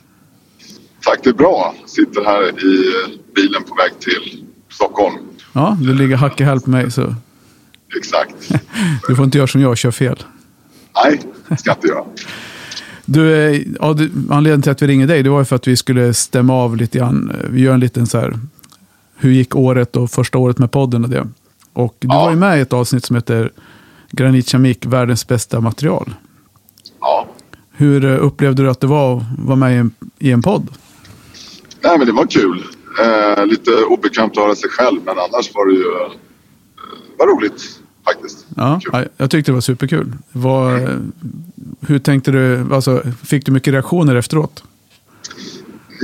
Tack, 1.06 1.20
det 1.24 1.30
är 1.30 1.34
bra. 1.34 1.76
Sitter 1.86 2.24
här 2.26 2.50
i 2.66 2.94
bilen 3.36 3.64
på 3.64 3.76
väg 3.76 4.00
till 4.00 4.46
Stockholm. 4.70 5.16
Ja, 5.54 5.78
du 5.82 5.94
ligger 5.94 6.16
hack 6.16 6.42
i 6.42 6.44
häl 6.44 6.60
på 6.60 6.70
mig 6.70 6.92
så 6.92 7.16
Exakt. 7.98 8.52
du 9.08 9.16
får 9.16 9.26
inte 9.26 9.38
göra 9.38 9.48
som 9.48 9.62
jag 9.62 9.70
och 9.72 9.78
köra 9.78 9.92
fel. 9.92 10.24
Nej, 11.04 11.22
ska 11.58 11.70
jag 11.70 11.78
inte 11.78 11.88
göra. 11.88 12.04
Du, 13.06 13.34
eh, 13.36 13.62
ja, 13.80 13.94
du, 13.94 14.12
anledningen 14.30 14.62
till 14.62 14.72
att 14.72 14.82
vi 14.82 14.88
ringer 14.88 15.08
dig 15.08 15.24
det 15.24 15.30
var 15.30 15.44
för 15.44 15.56
att 15.56 15.68
vi 15.68 15.78
skulle 15.78 16.14
stämma 16.14 16.54
av 16.54 16.78
lite 16.78 16.98
grann. 16.98 17.30
Eh, 17.32 17.50
Vi 17.50 17.62
gör 17.62 17.74
en 17.74 17.80
liten 17.80 18.08
så 18.08 18.20
här, 18.20 18.40
hur 19.16 19.32
gick 19.32 19.56
året 19.56 19.96
och 19.96 20.12
första 20.12 20.38
året 20.38 20.58
med 20.60 20.72
podden 20.72 21.04
och 21.04 21.10
det. 21.10 21.28
Och 21.74 21.96
du 22.00 22.08
Ja. 22.08 22.20
var 22.24 22.30
ju 22.32 22.36
med 22.38 22.58
i 22.58 22.62
ett 22.62 22.74
avsnitt 22.74 23.06
som 23.06 23.16
heter 23.16 23.52
Granitkeramik, 24.12 24.86
världens 24.86 25.28
bästa 25.28 25.62
material. 25.62 26.14
Ja. 27.00 27.28
Hur 27.72 28.06
eh, 28.06 28.26
upplevde 28.26 28.64
du 28.64 28.70
att 28.70 28.80
det 28.80 28.88
var 28.88 29.18
att 29.18 29.24
vara 29.38 29.56
med 29.56 29.74
i 29.74 29.78
en, 29.78 29.92
i 30.20 30.32
en 30.32 30.42
podd? 30.42 30.68
Nej, 31.84 31.98
men 31.98 32.08
det 32.08 32.14
var 32.14 32.26
kul. 32.26 32.64
Eh, 33.04 33.46
lite 33.46 33.72
obekvämt 33.90 34.32
att 34.38 34.44
höra 34.44 34.56
sig 34.56 34.70
själv, 34.70 35.00
men 35.06 35.16
annars 35.20 35.52
var 35.54 35.66
det 35.66 35.74
ju 35.74 35.82
eh, 36.06 36.12
var 37.18 37.28
roligt 37.28 37.64
faktiskt. 38.06 38.46
Ja, 38.56 38.80
Kul. 38.84 39.08
jag 39.18 39.32
tyckte 39.32 39.52
det 39.52 39.54
var 39.54 39.62
superkul. 39.62 40.14
Vad, 40.32 40.74
eh, 40.84 40.90
hur 41.82 42.00
tänkte 42.00 42.32
du, 42.32 42.74
alltså, 42.74 43.04
fick 43.24 43.46
du 43.46 43.52
mycket 43.52 43.74
reaktioner 43.74 44.16
efteråt? 44.16 44.64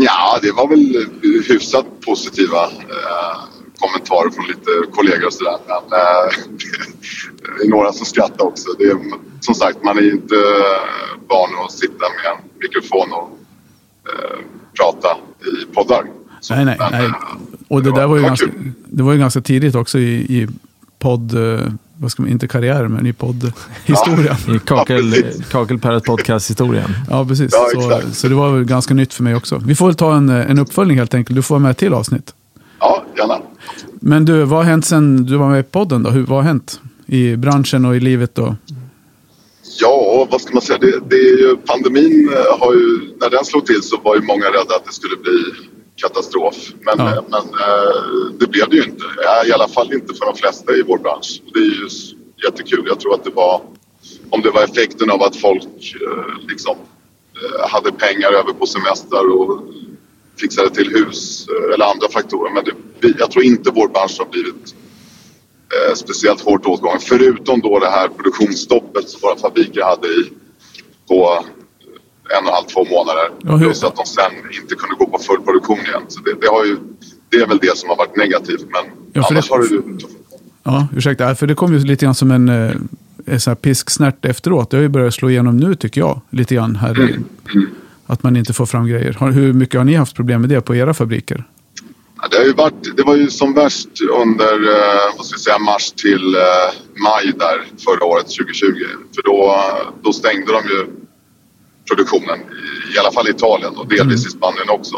Ja, 0.06 0.40
det 0.42 0.52
var 0.52 0.68
väl 0.68 1.06
hyfsat 1.48 1.86
positiva 2.06 2.64
eh, 2.66 3.38
kommentarer 3.80 4.30
från 4.30 4.46
lite 4.48 4.70
kollegor 4.92 5.26
och 5.26 5.34
sådär. 5.34 5.58
Men 5.68 5.78
eh, 5.78 6.34
det 7.60 7.64
är 7.66 7.70
några 7.70 7.92
som 7.94 8.06
skrattar 8.06 8.46
också. 8.46 8.68
Det 8.78 8.84
är, 8.84 8.98
som 9.40 9.56
sagt, 9.56 9.84
man 9.84 9.98
är 9.98 10.02
ju 10.02 10.12
inte 10.12 10.36
van 11.30 11.50
att 11.66 11.72
sitta 11.72 11.94
med 12.16 12.32
en 12.32 12.60
mikrofon 12.62 13.12
och 13.14 13.30
eh, 14.10 14.40
prata 14.80 15.08
i 15.62 15.74
poddar. 15.74 16.04
Så, 16.42 16.56
Nej, 16.56 16.66
nej, 16.66 16.76
men, 16.80 16.92
nej. 16.92 17.06
eh, 17.06 17.14
Och 17.68 17.84
det, 17.84 17.90
det 17.90 17.96
där 17.96 18.02
var- 18.02 18.08
var 18.08 18.16
ju 18.16 18.22
var 18.22 18.28
ganska, 18.30 18.48
det 18.86 19.04
var 19.04 19.14
ju 19.14 19.20
ganska 19.20 19.42
tidigt 19.42 19.76
också 19.76 20.00
i, 20.00 20.14
i 20.14 20.48
podd, 21.00 21.34
eh, 21.54 21.60
vad 22.02 22.12
ska 22.12 22.22
man, 22.22 22.32
inte 22.32 22.48
karriär, 22.48 22.88
men 22.88 23.06
i 23.06 23.14
poddhistorien. 23.14 24.36
Ja. 24.48 24.56
I 24.56 24.60
kakel, 24.60 25.14
Ja, 25.14 25.22
precis. 25.22 25.50
Kakelpäret 25.50 26.04
podcast-historien. 26.04 26.94
precis. 27.28 27.52
Ja, 27.52 27.82
så, 27.82 28.14
så 28.14 28.28
det 28.28 28.36
var 28.36 28.52
väl 28.52 28.64
ganska 28.64 28.94
nytt 28.94 29.14
för 29.14 29.24
mig 29.24 29.36
också. 29.36 29.62
Vi 29.66 29.76
får 29.76 29.86
väl 29.86 29.96
ta 29.96 30.16
en, 30.16 30.30
eh, 30.30 30.52
en 30.52 30.60
uppföljning 30.60 30.98
helt 30.98 31.14
enkelt. 31.14 31.36
Du 31.36 31.42
får 31.42 31.56
vara 31.56 31.64
med 31.64 31.78
till 31.78 31.94
avsnitt. 31.94 32.34
Ja, 32.80 33.04
gärna. 33.18 33.38
Men 34.02 34.26
du, 34.26 34.44
vad 34.44 34.60
har 34.60 34.64
hänt 34.64 34.86
sen 34.86 35.26
du 35.26 35.38
var 35.38 35.50
med 35.50 35.60
i 35.60 35.64
podden 35.64 36.04
då? 36.04 36.10
Hur, 36.10 36.24
vad 36.26 36.38
har 36.38 36.44
hänt 36.44 36.80
i 37.06 37.36
branschen 37.36 37.86
och 37.86 37.96
i 37.96 38.00
livet 38.00 38.36
då? 38.36 38.56
Ja, 39.82 40.28
vad 40.32 40.42
ska 40.42 40.54
man 40.54 40.62
säga? 40.62 40.80
Det, 40.80 41.00
det 41.10 41.16
är 41.16 41.38
ju, 41.38 41.58
pandemin 41.58 42.30
eh, 42.34 42.60
har 42.60 42.74
ju, 42.74 43.00
när 43.22 43.30
den 43.30 43.46
slog 43.46 43.66
till 43.66 43.82
så 43.82 43.98
var 44.04 44.16
ju 44.16 44.22
många 44.22 44.46
rädda 44.46 44.76
att 44.76 44.86
det 44.86 44.94
skulle 44.94 45.16
bli 45.24 45.44
katastrof. 46.02 46.56
Men, 46.82 46.96
Ja. 46.98 47.16
eh, 47.16 47.24
men 47.30 47.42
eh, 47.42 48.32
det 48.40 48.48
blev 48.48 48.70
det 48.70 48.76
ju 48.76 48.84
inte. 48.84 49.06
Ja, 49.24 49.46
I 49.46 49.52
alla 49.52 49.68
fall 49.68 49.94
inte 49.94 50.14
för 50.14 50.26
de 50.26 50.36
flesta 50.36 50.74
i 50.74 50.82
vår 50.82 50.98
bransch. 50.98 51.42
Och 51.46 51.52
det 51.54 51.60
är 51.60 51.64
ju 51.64 51.90
jättekul. 52.46 52.84
Jag 52.88 53.00
tror 53.00 53.14
att 53.14 53.24
det 53.24 53.30
var, 53.30 53.62
om 54.30 54.42
det 54.42 54.50
var 54.52 54.64
effekten 54.64 55.12
av 55.12 55.24
att 55.24 55.36
folk 55.36 55.96
eh, 56.02 56.48
liksom 56.48 56.78
eh, 57.42 57.70
hade 57.70 57.92
pengar 57.92 58.32
över 58.32 58.54
på 58.54 58.66
semester 58.66 59.32
och 59.40 59.64
fixade 60.42 60.70
till 60.70 60.90
hus 60.90 61.48
eh, 61.50 61.74
eller 61.74 61.86
andra 61.86 62.08
faktorer. 62.10 62.52
Men 62.54 62.64
det, 63.00 63.14
jag 63.20 63.32
tror 63.32 63.44
inte 63.46 63.72
vår 63.72 63.88
bransch 63.88 64.16
har 64.20 64.26
blivit 64.26 64.76
eh, 65.76 65.94
speciellt 65.96 66.42
hårt 66.42 66.66
åtgången. 66.66 67.00
Förutom 67.00 67.60
då 67.60 67.80
det 67.80 67.90
här 67.90 68.08
produktionsstoppet 68.08 69.10
som 69.10 69.20
våra 69.22 69.36
fabriker 69.36 69.82
hade 69.84 70.08
i 70.08 70.32
på 71.08 71.46
en 72.38 72.44
och 72.44 72.50
en 72.50 72.54
halv, 72.54 72.66
två 72.66 72.86
månader. 72.96 73.58
Plus 73.64 73.84
att 73.84 73.96
de 73.96 74.06
sen 74.06 74.32
inte 74.62 74.76
kunde 74.76 74.96
gå 75.00 75.06
på 75.08 75.18
full 75.18 75.42
produktion 75.42 75.78
igen. 75.80 76.02
Så 76.08 76.20
det, 76.22 76.34
det, 76.42 76.48
har 76.48 76.66
ju, 76.66 76.78
det 77.30 77.38
är 77.38 77.48
väl 77.48 77.58
det 77.62 77.78
som 77.78 77.90
har 77.90 77.96
varit 77.98 78.16
negativt. 78.18 78.62
Men 78.70 78.84
Ja, 79.14 79.28
annars 79.30 79.48
det- 79.50 79.54
har 79.56 79.62
det 79.62 79.68
ju... 79.70 79.82
Ja, 80.64 80.88
ursäkta, 80.96 81.36
för 81.36 81.48
det 81.48 81.56
kom 81.56 81.74
ju 81.74 81.80
lite 81.80 82.06
grann 82.06 82.16
som 82.16 82.32
en, 82.32 82.50
eh, 82.50 82.72
en 83.26 83.40
sån 83.40 83.52
här 83.52 83.56
pisksnärt 83.56 84.26
efteråt. 84.26 84.72
Det 84.72 84.78
har 84.78 84.82
ju 84.82 84.88
börjat 84.90 85.14
slå 85.14 85.30
igenom 85.30 85.58
nu 85.58 85.76
tycker 85.76 86.02
jag, 86.02 86.22
lite 86.30 86.56
grann 86.56 86.76
här. 86.76 87.10
i- 87.10 87.20
Att 88.06 88.24
man 88.24 88.36
inte 88.38 88.54
får 88.54 88.66
fram 88.66 88.88
grejer. 88.88 89.32
Hur 89.32 89.54
mycket 89.54 89.76
har 89.80 89.86
ni 89.86 89.94
haft 89.96 90.16
problem 90.16 90.42
med 90.42 90.50
det 90.50 90.62
på 90.62 90.76
era 90.76 90.94
fabriker? 90.94 91.44
Det, 92.32 92.38
har 92.38 92.44
ju 92.46 92.54
varit, 92.54 92.98
det 92.98 93.04
var 93.04 93.16
ju 93.16 93.30
som 93.30 93.54
värst 93.54 93.90
under 94.22 94.54
eh, 94.54 95.18
vad 95.18 95.26
ska 95.26 95.34
jag 95.34 95.40
säga, 95.42 95.60
mars 95.60 95.92
till 95.92 96.36
eh, 96.36 97.02
maj 97.04 97.34
där 97.40 97.64
förra 97.86 98.06
året, 98.06 98.26
2020. 98.26 98.68
För 99.16 99.22
då, 99.24 99.56
då 100.04 100.14
stängde 100.14 100.52
de 100.52 100.62
ju 100.70 100.86
produktionen, 101.90 102.40
i, 102.96 103.00
alla 103.00 103.12
fall 103.12 103.28
i 103.28 103.32
Italien 103.32 103.78
och 103.78 103.88
delvis 103.88 104.28
i 104.28 104.30
Spanien 104.30 104.70
också. 104.70 104.96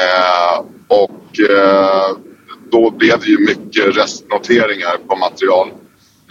Eh, 0.00 0.64
och 0.88 1.40
eh, 1.50 2.16
då 2.70 2.90
blev 2.90 3.20
det 3.20 3.26
ju 3.26 3.38
mycket 3.38 3.96
restnoteringar 3.96 4.96
på 5.08 5.16
material. 5.16 5.68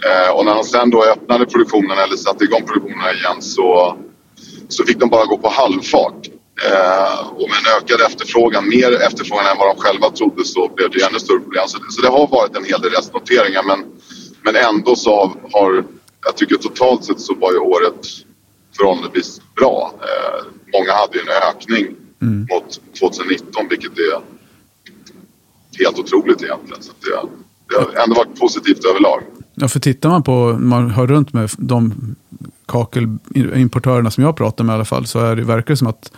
Eh, 0.06 0.30
och 0.36 0.44
när 0.44 0.54
de 0.54 0.64
sen 0.64 0.90
då 0.90 1.04
öppnade 1.04 1.46
produktionen 1.46 1.98
eller 1.98 2.16
satte 2.16 2.44
igång 2.44 2.62
produktionen 2.66 3.16
igen 3.16 3.42
så, 3.42 3.96
så 4.68 4.84
fick 4.84 4.98
de 4.98 5.08
bara 5.08 5.24
gå 5.24 5.38
på 5.38 5.48
halvfart. 5.48 6.26
Eh, 6.68 7.28
och 7.28 7.48
med 7.50 7.58
en 7.60 7.82
ökad 7.82 8.00
efterfrågan, 8.00 8.68
mer 8.68 8.92
efterfrågan 8.92 9.46
än 9.46 9.58
vad 9.58 9.76
de 9.76 9.82
själva 9.82 10.10
trodde 10.10 10.44
så 10.44 10.68
blev 10.76 10.90
det 10.90 10.98
ju 10.98 11.04
ännu 11.04 11.18
större 11.18 11.40
problem. 11.40 11.64
Så 11.66 11.78
det, 11.78 11.92
så 11.92 12.02
det 12.02 12.08
har 12.08 12.26
varit 12.26 12.56
en 12.56 12.64
hel 12.64 12.80
del 12.80 12.90
restnoteringar 12.90 13.62
men, 13.62 13.84
men 14.42 14.56
ändå 14.56 14.96
så 14.96 15.16
har, 15.16 15.30
har, 15.52 15.84
jag 16.24 16.36
tycker 16.36 16.56
totalt 16.56 17.04
sett 17.04 17.20
så 17.20 17.34
var 17.34 17.52
ju 17.52 17.58
året 17.58 18.06
förhållandevis 18.76 19.40
bra. 19.56 19.94
Eh, 20.00 20.46
många 20.72 20.92
hade 20.92 21.14
ju 21.18 21.20
en 21.20 21.32
ökning 21.50 21.96
mot 22.50 22.80
2019 23.00 23.66
vilket 23.70 23.92
är 23.98 24.20
helt 25.84 25.98
otroligt 25.98 26.42
egentligen. 26.42 26.82
Så 26.82 26.92
det, 27.00 27.28
det 27.68 27.80
har 27.80 28.04
ändå 28.04 28.14
varit 28.14 28.40
positivt 28.40 28.84
överlag. 28.84 29.22
Ja, 29.54 29.68
för 29.68 29.80
tittar 29.80 30.08
man 30.08 30.22
på, 30.22 30.56
man 30.60 30.90
hör 30.90 31.06
runt 31.06 31.32
med 31.32 31.50
de 31.58 31.94
kakelimportörerna 32.66 34.10
som 34.10 34.24
jag 34.24 34.36
pratar 34.36 34.64
med 34.64 34.72
i 34.72 34.74
alla 34.74 34.84
fall, 34.84 35.06
så 35.06 35.18
är 35.18 35.36
det, 35.36 35.42
verkar 35.42 35.72
det 35.72 35.76
som 35.76 35.86
att 35.86 36.12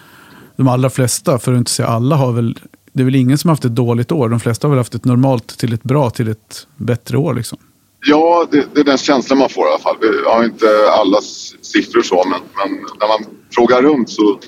de 0.56 0.68
allra 0.68 0.90
flesta, 0.90 1.38
för 1.38 1.52
att 1.52 1.58
inte 1.58 1.70
säga 1.70 1.88
alla, 1.88 2.16
har 2.16 2.32
väl, 2.32 2.58
det 2.92 3.02
är 3.02 3.04
väl 3.04 3.14
ingen 3.14 3.38
som 3.38 3.48
har 3.48 3.52
haft 3.52 3.64
ett 3.64 3.74
dåligt 3.74 4.12
år. 4.12 4.28
De 4.28 4.40
flesta 4.40 4.66
har 4.66 4.70
väl 4.70 4.78
haft 4.78 4.94
ett 4.94 5.04
normalt 5.04 5.58
till 5.58 5.72
ett 5.72 5.82
bra 5.82 6.10
till 6.10 6.28
ett 6.28 6.66
bättre 6.76 7.18
år 7.18 7.34
liksom. 7.34 7.58
Ja, 8.04 8.46
det, 8.50 8.66
det 8.74 8.80
är 8.80 8.84
den 8.84 8.98
känslan 8.98 9.38
man 9.38 9.48
får 9.48 9.66
i 9.66 9.70
alla 9.70 9.78
fall. 9.78 9.96
Vi 10.00 10.08
har 10.26 10.44
inte 10.44 10.66
alla 10.90 11.18
siffror 11.62 12.02
så, 12.02 12.24
men, 12.28 12.40
men 12.56 12.82
när 13.00 13.08
man 13.08 13.34
frågar 13.54 13.82
runt 13.82 14.10
så 14.10 14.40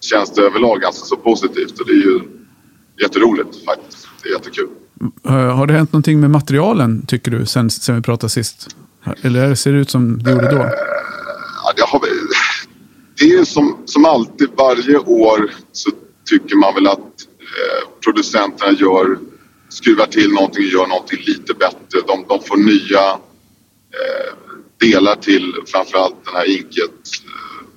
känns 0.00 0.30
det 0.34 0.42
överlag 0.42 0.80
ganska 0.80 1.04
så 1.04 1.16
positivt 1.16 1.80
och 1.80 1.86
det 1.86 1.92
är 1.92 1.96
ju 1.96 2.20
jätteroligt 3.02 3.64
faktiskt. 3.64 4.08
Det 4.22 4.28
är 4.28 4.32
jättekul. 4.32 4.68
Eh, 5.26 5.56
Har 5.56 5.66
det 5.66 5.74
hänt 5.74 5.92
någonting 5.92 6.20
med 6.20 6.30
materialen, 6.30 7.06
tycker 7.06 7.30
du, 7.30 7.46
sen, 7.46 7.70
sen 7.70 7.94
vi 7.96 8.02
pratade 8.02 8.30
sist? 8.30 8.76
Eller 9.22 9.54
ser 9.54 9.72
det 9.72 9.78
ut 9.78 9.90
som 9.90 10.22
det 10.22 10.30
gjorde 10.30 10.50
då? 10.50 10.56
Ja, 11.64 11.72
det, 11.76 11.82
har, 11.82 12.00
det 13.18 13.24
är 13.34 13.44
som, 13.44 13.76
som 13.84 14.04
alltid 14.04 14.48
varje 14.56 14.98
år 14.98 15.50
så 15.72 15.90
tycker 16.30 16.56
man 16.56 16.74
väl 16.74 16.86
att 16.86 16.98
eh, 16.98 17.88
producenterna 18.04 18.72
gör, 18.72 19.18
skruvar 19.72 20.06
till 20.06 20.32
någonting 20.32 20.64
och 20.64 20.70
gör 20.70 20.86
någonting 20.86 21.20
lite 21.26 21.54
bättre. 21.54 22.00
De, 22.06 22.24
de 22.28 22.42
får 22.42 22.56
nya 22.56 23.10
eh, 23.98 24.32
delar 24.80 25.16
till 25.16 25.54
framförallt 25.66 26.24
den 26.24 26.34
här 26.34 26.56
inket, 26.56 27.00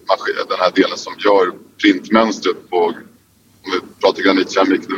eh, 0.10 0.48
den 0.50 0.60
här 0.60 0.72
delen 0.76 0.98
som 0.98 1.14
gör 1.18 1.54
printmönstret 1.82 2.70
på, 2.70 2.78
om 2.78 3.72
vi 3.72 3.80
pratar 4.02 4.24
granitkeramik 4.24 4.82
nu. 4.90 4.96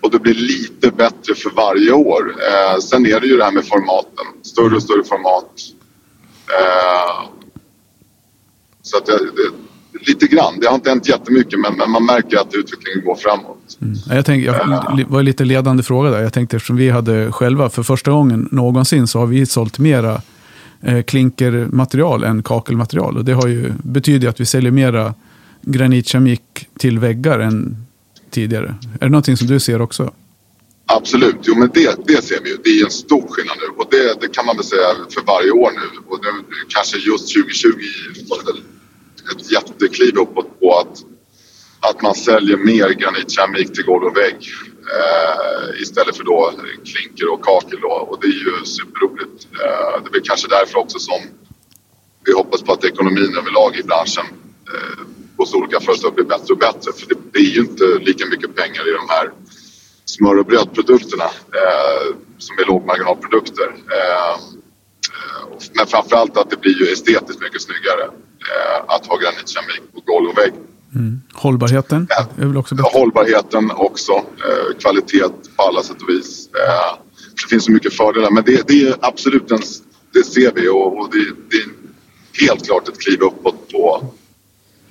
Och 0.00 0.10
det 0.10 0.18
blir 0.18 0.34
lite 0.34 0.90
bättre 0.90 1.34
för 1.34 1.50
varje 1.50 1.92
år. 1.92 2.34
Eh, 2.48 2.78
sen 2.78 3.06
är 3.06 3.20
det 3.20 3.26
ju 3.26 3.36
det 3.36 3.44
här 3.44 3.52
med 3.52 3.66
formaten. 3.66 4.26
Större 4.42 4.76
och 4.76 4.82
större 4.82 5.04
format. 5.04 5.60
Eh, 6.58 7.28
så 8.82 8.96
att 8.96 9.06
det, 9.06 9.18
det, 9.18 9.50
lite 10.06 10.26
grann. 10.26 10.60
Det 10.60 10.66
har 10.66 10.74
inte 10.74 10.90
hänt 10.90 11.08
jättemycket 11.08 11.60
men, 11.60 11.74
men 11.76 11.90
man 11.90 12.06
märker 12.06 12.36
att 12.36 12.54
utvecklingen 12.54 13.04
går 13.04 13.14
framåt. 13.14 13.59
Ja, 13.78 14.14
Jag 14.14 14.26
tänkte, 14.26 14.46
jag 14.46 15.04
var 15.08 15.22
lite 15.22 15.44
ledande 15.44 15.82
fråga 15.82 16.10
där. 16.10 16.22
Jag 16.22 16.32
tänkte 16.32 16.56
eftersom 16.56 16.76
vi 16.76 16.90
hade 16.90 17.32
själva 17.32 17.70
för 17.70 17.82
första 17.82 18.10
gången 18.10 18.48
någonsin 18.50 19.06
så 19.06 19.18
har 19.18 19.26
vi 19.26 19.46
sålt 19.46 19.78
mera 19.78 20.22
eh, 20.82 21.02
klinkermaterial 21.02 22.24
än 22.24 22.42
kakelmaterial. 22.42 23.16
Och 23.16 23.24
det 23.24 23.32
har 23.32 23.48
ju, 23.48 23.72
betyder 23.82 24.28
att 24.28 24.40
vi 24.40 24.46
säljer 24.46 24.70
mera 24.72 25.14
granitkeramik 25.62 26.68
till 26.78 26.98
väggar 26.98 27.38
än 27.38 27.76
tidigare. 28.30 28.74
Är 29.00 29.04
det 29.04 29.08
någonting 29.08 29.36
som 29.36 29.46
du 29.46 29.60
ser 29.60 29.80
också? 29.80 30.12
Absolut, 30.86 31.36
jo 31.42 31.54
men 31.58 31.70
det, 31.74 32.06
det 32.06 32.22
ser 32.22 32.40
vi 32.42 32.50
ju. 32.50 32.56
Det 32.64 32.70
är 32.70 32.84
en 32.84 32.90
stor 32.90 33.26
skillnad 33.28 33.56
nu 33.60 33.68
och 33.76 33.88
det, 33.90 34.20
det 34.20 34.28
kan 34.28 34.46
man 34.46 34.56
väl 34.56 34.64
säga 34.64 34.88
för 35.14 35.22
varje 35.26 35.50
år 35.50 35.70
nu. 35.70 35.86
Och 36.08 36.18
nu 36.22 36.44
kanske 36.68 36.96
just 36.98 37.34
2020 37.34 37.68
var 38.28 38.38
det 38.38 38.44
väl 38.52 38.62
ett 39.32 39.52
jättekliv 39.52 40.14
uppåt 40.16 40.60
på 40.60 40.78
att, 40.78 41.04
att 41.80 42.02
man 42.02 42.14
säljer 42.14 42.56
mer 42.56 42.88
granitkeramik 42.88 43.72
till 43.72 43.84
golv 43.84 44.04
och 44.04 44.16
vägg 44.16 44.48
eh, 44.96 45.80
istället 45.82 46.16
för 46.16 46.24
då 46.24 46.52
klinker 46.84 47.32
och 47.32 47.44
kakel 47.44 47.78
då. 47.80 47.88
Och 47.88 48.18
det 48.20 48.26
är 48.26 48.40
ju 48.46 48.64
superroligt. 48.64 49.48
Eh, 49.52 50.02
det 50.02 50.08
är 50.08 50.12
väl 50.12 50.22
kanske 50.24 50.48
därför 50.48 50.78
också 50.78 50.98
som 50.98 51.20
vi 52.24 52.32
hoppas 52.32 52.62
på 52.62 52.72
att 52.72 52.84
ekonomin 52.84 53.36
överlag 53.36 53.76
i 53.76 53.82
branschen 53.82 54.24
eh, 54.74 55.04
hos 55.36 55.54
olika 55.54 55.80
företag 55.80 56.14
blir 56.14 56.24
bättre 56.24 56.52
och 56.52 56.58
bättre. 56.58 56.92
För 56.92 57.08
det, 57.08 57.32
blir 57.32 57.50
ju 57.56 57.60
inte 57.60 57.84
lika 57.84 58.26
mycket 58.26 58.56
pengar 58.56 58.88
i 58.88 58.92
de 58.92 59.08
här 59.08 59.30
smör 60.04 60.38
och 60.38 60.46
brödprodukterna 60.46 61.24
eh, 61.24 62.16
som 62.38 62.58
är 62.58 62.64
lågmarginalprodukter. 62.64 63.68
Eh, 63.96 64.32
eh, 65.16 65.58
men 65.72 65.86
framförallt 65.86 66.36
att 66.36 66.50
det 66.50 66.60
blir 66.60 66.78
ju 66.80 66.92
estetiskt 66.92 67.42
mycket 67.42 67.62
snyggare 67.62 68.04
eh, 68.50 68.84
att 68.86 69.06
ha 69.06 69.16
granitkeramik 69.16 69.82
på 69.94 70.00
golv 70.00 70.28
och 70.28 70.38
vägg. 70.38 70.52
Hållbarheten 71.32 72.06
Ja. 72.10 72.26
är 72.42 72.46
väl 72.46 72.56
också 72.56 72.74
bättre? 72.74 72.90
Hållbarheten 72.98 73.70
också, 73.70 74.12
eh, 74.12 74.78
kvalitet 74.78 75.24
på 75.56 75.62
alla 75.62 75.82
sätt 75.82 76.02
och 76.02 76.08
vis. 76.08 76.48
Eh, 76.54 76.98
det 77.42 77.48
finns 77.50 77.64
så 77.64 77.72
mycket 77.72 77.94
fördelar 77.94 78.30
men 78.30 78.44
det, 78.44 78.68
det 78.68 78.82
är 78.88 78.94
absolut 79.00 79.50
en, 79.50 79.60
det 80.12 80.24
ser 80.24 80.52
vi 80.54 80.68
och, 80.68 80.98
och 81.00 81.08
det, 81.12 81.18
det 81.50 81.56
är 81.56 82.46
helt 82.48 82.66
klart 82.66 82.88
ett 82.88 83.00
kliv 83.00 83.20
uppåt 83.22 83.68
på 83.72 84.12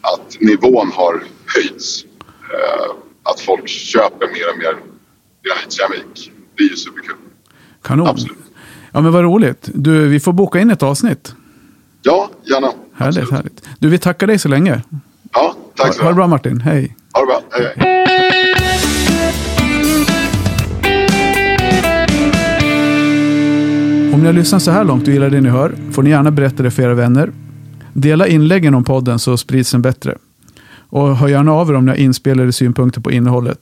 att 0.02 0.38
nivån 0.42 0.92
har 0.94 1.24
höjts. 1.56 2.04
Eh, 2.54 2.92
att 3.24 3.40
folk 3.40 3.68
köper 3.68 4.28
mer 4.28 4.52
och 4.52 4.58
mer 4.58 4.76
granitkeramik. 5.44 6.32
Det 6.58 6.64
är 6.64 6.70
ju 6.70 6.76
superkul. 6.76 7.16
Kanon. 7.82 8.08
Absolut. 8.08 8.38
Ja, 8.92 9.02
men 9.02 9.12
vad 9.12 9.24
roligt. 9.24 9.70
Du, 9.74 10.08
vi 10.08 10.20
får 10.20 10.34
boka 10.34 10.60
in 10.60 10.70
ett 10.72 10.84
avsnitt. 10.84 11.34
Ja, 12.02 12.30
gärna. 12.46 12.68
Härligt, 12.94 13.18
Absolut. 13.18 13.32
härligt. 13.32 13.64
Du, 13.80 13.90
vi 13.90 13.98
tackar 14.00 14.28
dig 14.28 14.40
så 14.40 14.50
länge. 14.50 14.82
Tack 15.80 15.94
så 15.94 16.00
Ha, 16.02 16.06
ha 16.06 16.10
det 16.10 16.16
bra 16.16 16.28
Martin. 16.28 16.62
Hej. 16.62 16.96
Ha 17.14 17.22
det 17.22 17.26
bra. 17.26 17.42
Hej, 17.52 17.74
hej. 17.76 17.86
Om 24.14 24.20
ni 24.20 24.26
har 24.26 24.34
lyssnat 24.34 24.64
så 24.64 24.72
här 24.72 24.84
långt 24.84 25.08
och 25.08 25.14
gillar 25.14 25.30
det 25.30 25.42
ni 25.42 25.50
hör 25.50 25.76
får 25.92 26.04
ni 26.04 26.10
gärna 26.10 26.32
berätta 26.32 26.64
det 26.64 26.72
för 26.72 26.84
era 26.84 26.94
vänner. 26.94 27.32
Dela 27.94 28.28
inläggen 28.28 28.76
om 28.76 28.84
podden 28.84 29.20
så 29.20 29.38
sprids 29.38 29.72
den 29.72 29.82
bättre. 29.82 30.18
Och 30.90 31.18
hör 31.18 31.28
gärna 31.28 31.52
av 31.52 31.70
er 31.70 31.74
om 31.74 31.86
ni 31.86 31.92
har 31.92 31.98
inspelade 31.98 32.52
synpunkter 32.52 33.02
på 33.02 33.12
innehållet. 33.12 33.60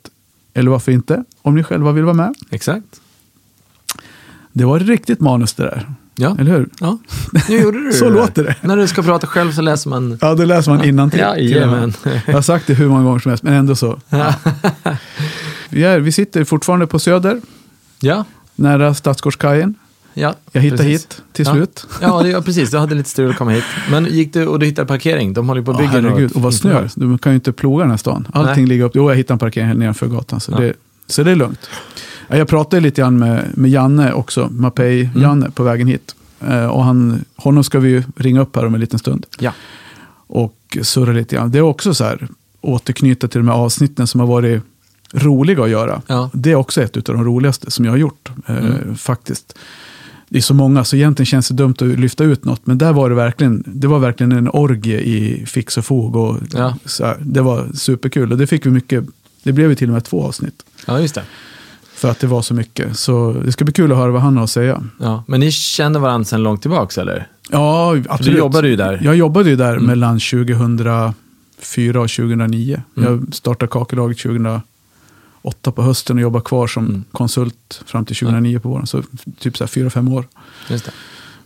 Eller 0.54 0.72
varför 0.72 0.92
inte, 0.92 1.24
om 1.42 1.56
ni 1.56 1.64
själva 1.64 1.92
vill 1.92 2.04
vara 2.04 2.14
med. 2.14 2.36
Exakt. 2.50 3.02
Det 4.54 4.66
var 4.66 4.78
ett 4.78 4.88
riktigt 4.88 5.20
manus 5.20 5.54
det 5.54 5.64
där. 5.64 5.88
Ja. 6.20 6.36
Eller 6.40 6.52
hur? 6.52 6.70
ja, 6.80 6.98
nu 7.50 7.58
gjorde 7.62 7.84
du 7.84 7.94
Så 7.94 8.06
det. 8.06 8.12
låter 8.12 8.44
det. 8.44 8.56
När 8.62 8.78
du 8.78 8.88
ska 8.88 9.04
prata 9.04 9.28
själv 9.28 9.52
så 9.52 9.62
läser 9.62 9.90
man... 9.90 10.18
Ja, 10.22 10.36
det 10.36 10.46
läser 10.46 10.72
man 10.72 10.84
innantill. 10.84 11.20
Jajamän. 11.20 11.94
Jag 12.26 12.34
har 12.34 12.42
sagt 12.42 12.68
det 12.68 12.74
hur 12.74 12.88
många 12.88 13.04
gånger 13.04 13.20
som 13.20 13.30
helst, 13.30 13.44
men 13.44 13.54
ändå 13.54 13.76
så. 13.76 14.00
Ja. 14.10 14.34
Vi, 15.70 15.84
är, 15.84 16.00
vi 16.00 16.12
sitter 16.12 16.44
fortfarande 16.44 16.88
på 16.88 17.00
Söder, 17.00 17.42
Ja, 18.00 18.26
nära 18.56 18.94
Stadsgårdskajen. 18.94 19.76
ja. 20.14 20.34
Jag 20.52 20.62
hittade 20.62 20.84
precis. 20.84 21.02
hit 21.04 21.22
till 21.34 21.46
Ja. 21.46 21.54
slut. 21.54 21.88
Ja, 22.02 22.24
det, 22.24 22.30
ja, 22.30 22.42
precis. 22.42 22.72
Du 22.72 22.78
hade 22.78 22.96
lite 22.96 23.10
strul 23.10 23.30
att 23.32 23.38
komma 23.38 23.52
hit. 23.52 23.64
Men 23.92 24.06
gick 24.06 24.34
du 24.34 24.48
och 24.48 24.60
du 24.60 24.66
hittade 24.66 24.88
parkering? 24.88 25.34
De 25.34 25.48
håller 25.48 25.62
ju 25.62 25.66
på 25.66 25.72
att 25.72 25.78
Ja, 25.80 25.88
bygga 25.92 26.02
herregud, 26.10 26.24
något 26.30 26.36
och 26.36 26.42
vad 26.42 26.54
snö. 26.54 26.88
Du 26.96 27.18
kan 27.18 27.32
ju 27.32 27.36
inte 27.36 27.52
ploga 27.52 27.82
den 27.84 27.90
här 27.90 27.98
stan. 27.98 28.28
Allting 28.34 28.56
Nej. 28.56 28.66
ligger 28.66 28.86
upp. 28.86 28.92
Jo, 28.96 29.10
jag 29.10 29.16
hittade 29.18 29.34
en 29.36 29.40
parkering 29.40 29.68
här 29.68 29.74
nedanför 29.76 30.08
gatan. 30.08 30.40
Så, 30.40 30.52
Ja. 30.52 30.58
det, 30.60 30.74
så 31.08 31.24
det 31.24 31.32
är 31.32 31.36
lugnt. 31.36 31.70
Ja, 32.28 32.38
Jag 32.38 32.48
pratade 32.48 32.80
lite 32.82 33.02
grann 33.02 33.20
med, 33.20 33.46
med 33.58 33.72
Janne 33.72 34.14
också, 34.14 34.50
Mapei-Janne, 34.52 35.42
Mm. 35.46 35.52
på 35.52 35.64
vägen 35.64 35.88
hit. 35.88 36.16
Eh, 36.48 36.66
och 36.66 36.84
han, 36.84 37.26
honom 37.36 37.64
ska 37.64 37.80
vi 37.80 38.04
ringa 38.16 38.42
upp 38.42 38.56
här 38.56 38.66
om 38.66 38.74
en 38.74 38.80
liten 38.82 39.00
stund. 39.00 39.26
Ja. 39.40 39.52
Och 40.28 40.78
surra 40.82 41.12
lite 41.14 41.36
grann. 41.36 41.52
Det 41.52 41.58
är 41.58 41.62
också 41.62 41.94
så 41.94 42.04
här, 42.04 42.28
återknyta 42.62 43.28
till 43.28 43.40
de 43.40 43.48
här 43.48 43.56
avsnitten 43.56 44.08
som 44.08 44.20
har 44.20 44.28
varit 44.28 44.64
roliga 45.14 45.64
att 45.64 45.70
göra. 45.70 46.02
Ja. 46.08 46.30
Det 46.34 46.52
är 46.52 46.56
också 46.56 46.82
ett 46.82 46.98
av 47.10 47.16
de 47.16 47.24
roligaste 47.24 47.72
som 47.72 47.86
jag 47.86 47.92
har 47.92 47.98
gjort, 47.98 48.30
eh, 48.48 48.94
faktiskt. 48.96 49.58
Det 50.30 50.38
är 50.38 50.42
så 50.42 50.54
många, 50.54 50.84
så 50.84 50.96
egentligen 50.96 51.26
känns 51.26 51.48
det 51.48 51.54
dumt 51.54 51.76
att 51.80 51.88
lyfta 52.00 52.24
ut 52.24 52.46
något. 52.46 52.62
Men 52.68 52.78
där 52.78 52.94
var 52.94 53.10
det 53.10 53.16
verkligen, 53.16 53.64
det 53.68 53.88
var 53.88 54.00
verkligen 54.00 54.32
en 54.32 54.50
orgie 54.50 55.00
i 55.00 55.46
fix 55.46 55.78
och 55.78 55.86
fog. 55.86 56.16
Och 56.16 56.38
Ja. 56.54 56.76
så 56.86 57.06
här, 57.06 57.18
det 57.22 57.42
var 57.42 57.68
superkul. 57.74 58.32
Och 58.32 58.38
det 58.38 58.48
fick 58.48 58.66
vi 58.66 58.70
mycket, 58.70 59.04
det 59.44 59.52
blev 59.52 59.70
ju 59.70 59.76
till 59.76 59.88
och 59.90 59.94
med 59.94 60.04
två 60.04 60.24
avsnitt. 60.24 60.64
Ja, 60.88 61.00
just 61.00 61.16
det. 61.16 61.24
För 61.98 62.10
att 62.12 62.20
det 62.20 62.28
var 62.28 62.42
så 62.42 62.54
mycket. 62.54 62.98
Så 62.98 63.36
det 63.46 63.52
ska 63.52 63.66
bli 63.66 63.74
kul 63.74 63.92
att 63.92 63.98
höra 63.98 64.12
vad 64.12 64.22
han 64.22 64.38
har 64.38 64.44
att 64.44 64.50
säga. 64.50 64.84
Ja. 65.00 65.24
Men 65.28 65.40
ni 65.40 65.52
känner 65.52 66.00
varandra 66.00 66.26
sedan 66.26 66.44
långt 66.44 66.62
tillbaka, 66.62 67.02
eller? 67.02 67.28
Ja, 67.50 67.98
absolut. 68.10 68.34
Du 68.34 68.38
jobbade 68.40 68.68
ju 68.70 68.76
där. 68.76 69.00
Jag 69.04 69.16
jobbade 69.16 69.50
ju 69.50 69.56
där 69.56 69.80
mellan 69.80 70.20
2004 70.20 72.02
och 72.02 72.10
2009. 72.10 72.82
Mm. 72.98 73.10
Jag 73.10 73.34
startade 73.36 73.70
Kakelaget 73.72 74.18
2008 74.20 74.62
på 75.76 75.82
hösten 75.82 76.18
och 76.18 76.22
jobbade 76.22 76.46
kvar 76.46 76.68
som 76.68 76.86
Mm. 76.86 77.04
konsult 77.12 77.82
fram 77.86 78.06
till 78.06 78.16
2009 78.16 78.60
på 78.60 78.70
våren. 78.70 78.88
Så 78.88 79.02
typ 79.40 79.58
så 79.58 79.68
fyra, 79.68 79.90
fem 79.90 80.08
år. 80.14 80.28
Just 80.70 80.86
det. 80.86 80.92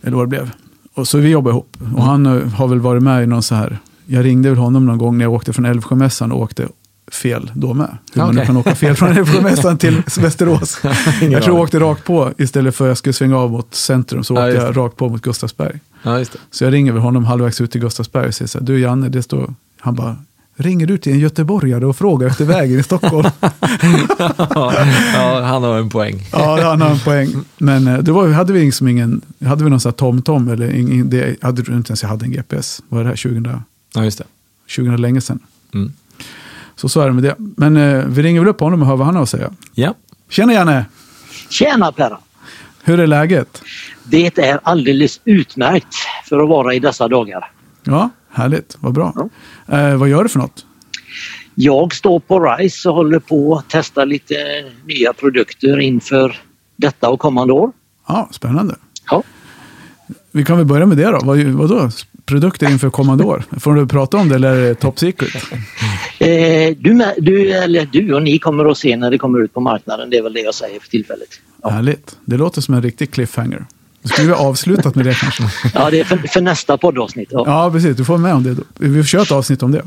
Eller 0.02 0.18
vad 0.18 0.26
det 0.26 0.30
blev. 0.30 0.52
Och 0.94 1.08
så 1.08 1.18
vi 1.18 1.30
jobbade 1.30 1.54
ihop. 1.54 1.78
Mm. 1.82 1.96
Och 1.96 2.04
han 2.04 2.26
eh, 2.26 2.48
har 2.48 2.68
väl 2.68 2.80
varit 2.80 3.04
med 3.04 3.24
i 3.24 3.28
någon 3.28 3.44
så 3.44 3.56
här. 3.56 3.80
Jag 4.06 4.26
ringde 4.26 4.50
väl 4.50 4.58
honom 4.58 4.86
någon 4.86 4.98
gång 4.98 5.18
när 5.18 5.26
jag 5.26 5.34
åkte 5.34 5.54
från 5.54 5.66
Älvsjömässan 5.66 6.32
och 6.32 6.40
åkte 6.42 6.68
fel 7.12 7.52
då 7.56 7.74
med. 7.74 7.98
Hur 8.14 8.22
man 8.22 8.36
nu 8.36 8.46
kan 8.46 8.58
åka 8.58 8.76
fel 8.76 8.96
från 8.96 9.10
Älvsjömässan 9.18 9.78
till 9.78 10.04
Västerås. 10.20 10.80
Jag 11.22 11.44
tror 11.44 11.56
jag 11.56 11.64
åkte 11.64 11.80
rakt 11.80 12.04
på 12.04 12.32
istället 12.38 12.76
för 12.76 12.86
att 12.86 12.90
jag 12.90 12.98
skulle 12.98 13.14
svänga 13.14 13.38
av 13.38 13.52
mot 13.52 13.76
centrum. 13.76 14.24
Så 14.24 14.34
Ja, 14.34 14.48
åkte 14.48 14.58
jag 14.58 14.78
rakt 14.78 14.98
på 14.98 15.10
mot 15.10 15.22
Gustavsberg. 15.22 15.80
Ja. 16.04 16.26
Så 16.52 16.64
jag 16.64 16.74
ringer 16.74 16.92
väl 16.92 17.02
honom 17.02 17.26
halvvägs 17.26 17.62
ut 17.62 17.72
till 17.72 17.82
Gustavsberg 17.82 18.28
och 18.28 18.34
säger 18.36 18.50
så 18.50 18.60
här, 18.60 18.66
du 18.66 18.80
Janne, 18.80 19.10
det 19.10 19.24
står, 19.24 19.54
han 19.80 19.96
bara, 19.96 20.16
ringer 20.56 20.88
du 20.88 20.98
till 20.98 21.14
en 21.14 21.20
göteborgare 21.20 21.86
och 21.86 21.96
frågar 21.98 22.28
efter 22.28 22.46
vägen 22.46 22.80
i 22.80 22.84
Stockholm? 22.84 23.30
ja, 24.50 25.42
han 25.44 25.64
har 25.64 25.78
en 25.80 25.90
poäng. 25.90 26.28
ja, 26.32 26.70
han 26.70 26.82
har 26.82 26.90
en 26.90 27.00
poäng. 27.00 27.30
Men 27.58 27.88
eh, 27.88 27.98
det 28.00 28.12
var, 28.12 28.28
hade 28.30 28.54
vi 28.54 28.66
liksom 28.66 28.88
ingen, 28.88 29.22
hade 29.46 29.64
vi 29.64 29.70
någon 29.70 29.80
sån 29.80 29.90
här 29.90 29.98
TomTom 29.98 30.48
eller 30.48 30.70
ingen, 30.76 31.10
det 31.10 31.44
hade 31.44 31.62
du 31.62 31.74
inte 31.74 31.90
ens 31.92 32.02
jag 32.02 32.10
hade 32.10 32.26
en 32.26 32.32
GPS. 32.32 32.82
Vad 32.90 33.00
är 33.00 33.04
det 33.04 33.10
här, 33.10 33.18
2000, 33.18 33.62
Ja, 33.96 34.04
just 34.04 34.18
det. 34.18 34.24
2000 34.76 35.02
länge 35.02 35.22
sedan. 35.22 35.40
Mm. 35.74 35.94
Så 36.82 36.90
så 36.90 37.02
är 37.02 37.08
det 37.08 37.14
med 37.14 37.24
det. 37.24 37.36
Men 37.38 37.78
eh, 37.78 38.06
vi 38.08 38.24
ringer 38.24 38.40
väl 38.40 38.50
upp 38.50 38.60
honom 38.60 38.82
och 38.82 38.88
hör 38.88 38.96
vad 38.96 39.06
han 39.06 39.16
har 39.16 39.24
att 39.24 39.30
säga. 39.30 39.52
Ja. 39.76 39.94
Tjena 40.30 40.54
Janne! 40.54 40.86
Tjena 41.50 41.92
Perra! 41.92 42.18
Hur 42.84 43.00
är 43.00 43.08
läget? 43.08 43.62
Det 44.04 44.38
är 44.38 44.60
alldeles 44.64 45.20
utmärkt 45.26 45.96
för 46.30 46.44
att 46.44 46.50
vara 46.50 46.74
i 46.74 46.80
dessa 46.80 47.08
dagar. 47.08 47.52
Ja, 47.84 48.10
härligt, 48.32 48.78
vad 48.80 48.94
bra. 48.94 49.30
Eh, 49.68 49.96
vad 49.96 50.10
gör 50.10 50.24
du 50.24 50.30
för 50.30 50.40
något? 50.40 50.66
Jag 51.56 51.94
står 51.96 52.20
på 52.20 52.40
RISE 52.40 52.90
och 52.90 52.96
håller 52.96 53.20
på 53.20 53.56
att 53.56 53.70
testa 53.70 54.06
lite 54.06 54.36
nya 54.86 55.14
produkter 55.14 55.80
inför 55.80 56.36
detta 56.76 57.10
och 57.10 57.20
kommande 57.20 57.54
år. 57.54 57.72
Ja, 58.08 58.30
spännande. 58.32 58.76
Ja. 59.10 59.24
Vi 60.32 60.46
kan 60.46 60.58
väl 60.58 60.66
börja 60.66 60.86
med 60.86 60.98
det 60.98 61.12
då. 61.12 61.20
Vad, 61.24 61.38
vadå? 61.40 61.90
Produkter 62.26 62.70
inför 62.72 62.90
kommande 62.90 63.24
år? 63.24 63.44
Får 63.60 63.76
du 63.76 63.88
prata 63.88 64.18
om 64.18 64.30
det 64.30 64.36
eller 64.36 64.56
är 64.56 64.62
det 64.68 64.76
top 64.76 65.00
secret? 65.00 65.34
Eh, 66.20 66.76
du, 66.80 67.06
du, 67.18 67.52
eller 67.52 67.86
du 67.92 68.14
och 68.14 68.24
ni 68.24 68.40
kommer 68.40 68.66
att 68.72 68.78
se 68.78 68.98
när 68.98 69.12
det 69.12 69.18
kommer 69.18 69.44
ut 69.44 69.54
på 69.54 69.60
marknaden. 69.62 70.10
Det 70.10 70.18
är 70.18 70.24
väl 70.24 70.34
det 70.34 70.40
jag 70.40 70.56
säger 70.56 70.80
för 70.80 70.88
tillfället. 70.90 71.28
Ja, 71.64 71.70
Härligt. 71.70 72.18
Det 72.26 72.38
låter 72.38 72.62
som 72.62 72.74
en 72.74 72.82
riktig 72.82 73.12
cliffhanger. 73.12 73.66
Då 74.04 74.10
skulle 74.10 74.28
vi 74.28 74.34
ha 74.34 74.46
avslutat 74.48 74.96
med 74.96 75.06
det 75.06 75.14
kanske. 75.14 75.44
ja 75.74 75.90
det 75.90 76.00
är 76.00 76.04
för, 76.04 76.18
för 76.18 76.42
nästa 76.42 76.78
poddavsnitt. 76.78 77.30
Ja. 77.32 77.44
Ja, 77.48 77.72
precis. 77.72 77.98
Du 77.98 78.06
får 78.06 78.18
med 78.18 78.34
om 78.34 78.44
det. 78.44 78.54
Då. 78.54 78.64
Vi 78.78 79.04
köra 79.04 79.22
ett 79.22 79.32
avsnitt 79.32 79.64
om 79.64 79.72
det. 79.72 79.82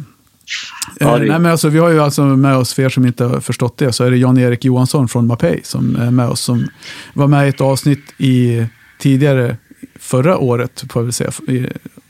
Ja, 1.00 1.14
Eh, 1.14 1.20
det- 1.20 1.26
nej, 1.28 1.38
men 1.38 1.46
alltså, 1.52 1.68
vi 1.68 1.78
har 1.78 1.88
ju 1.90 2.00
alltså 2.00 2.22
med 2.24 2.56
oss, 2.56 2.74
för 2.74 2.82
er 2.82 2.88
som 2.88 3.06
inte 3.06 3.24
har 3.24 3.40
förstått 3.40 3.78
det, 3.78 3.92
så 3.92 4.04
är 4.04 4.10
det 4.10 4.16
Jan-Erik 4.16 4.64
Johansson 4.64 5.08
från 5.08 5.26
Mapei 5.26 5.60
som 5.64 5.96
är 5.96 6.10
med 6.10 6.28
oss. 6.28 6.40
Som 6.40 6.68
var 7.14 7.26
med 7.26 7.46
i 7.46 7.48
ett 7.48 7.60
avsnitt 7.60 8.14
i, 8.18 8.66
tidigare, 8.98 9.56
förra 10.04 10.38
året, 10.38 10.84
får 10.90 11.00
jag 11.00 11.04
väl 11.04 11.12
säga. 11.12 11.30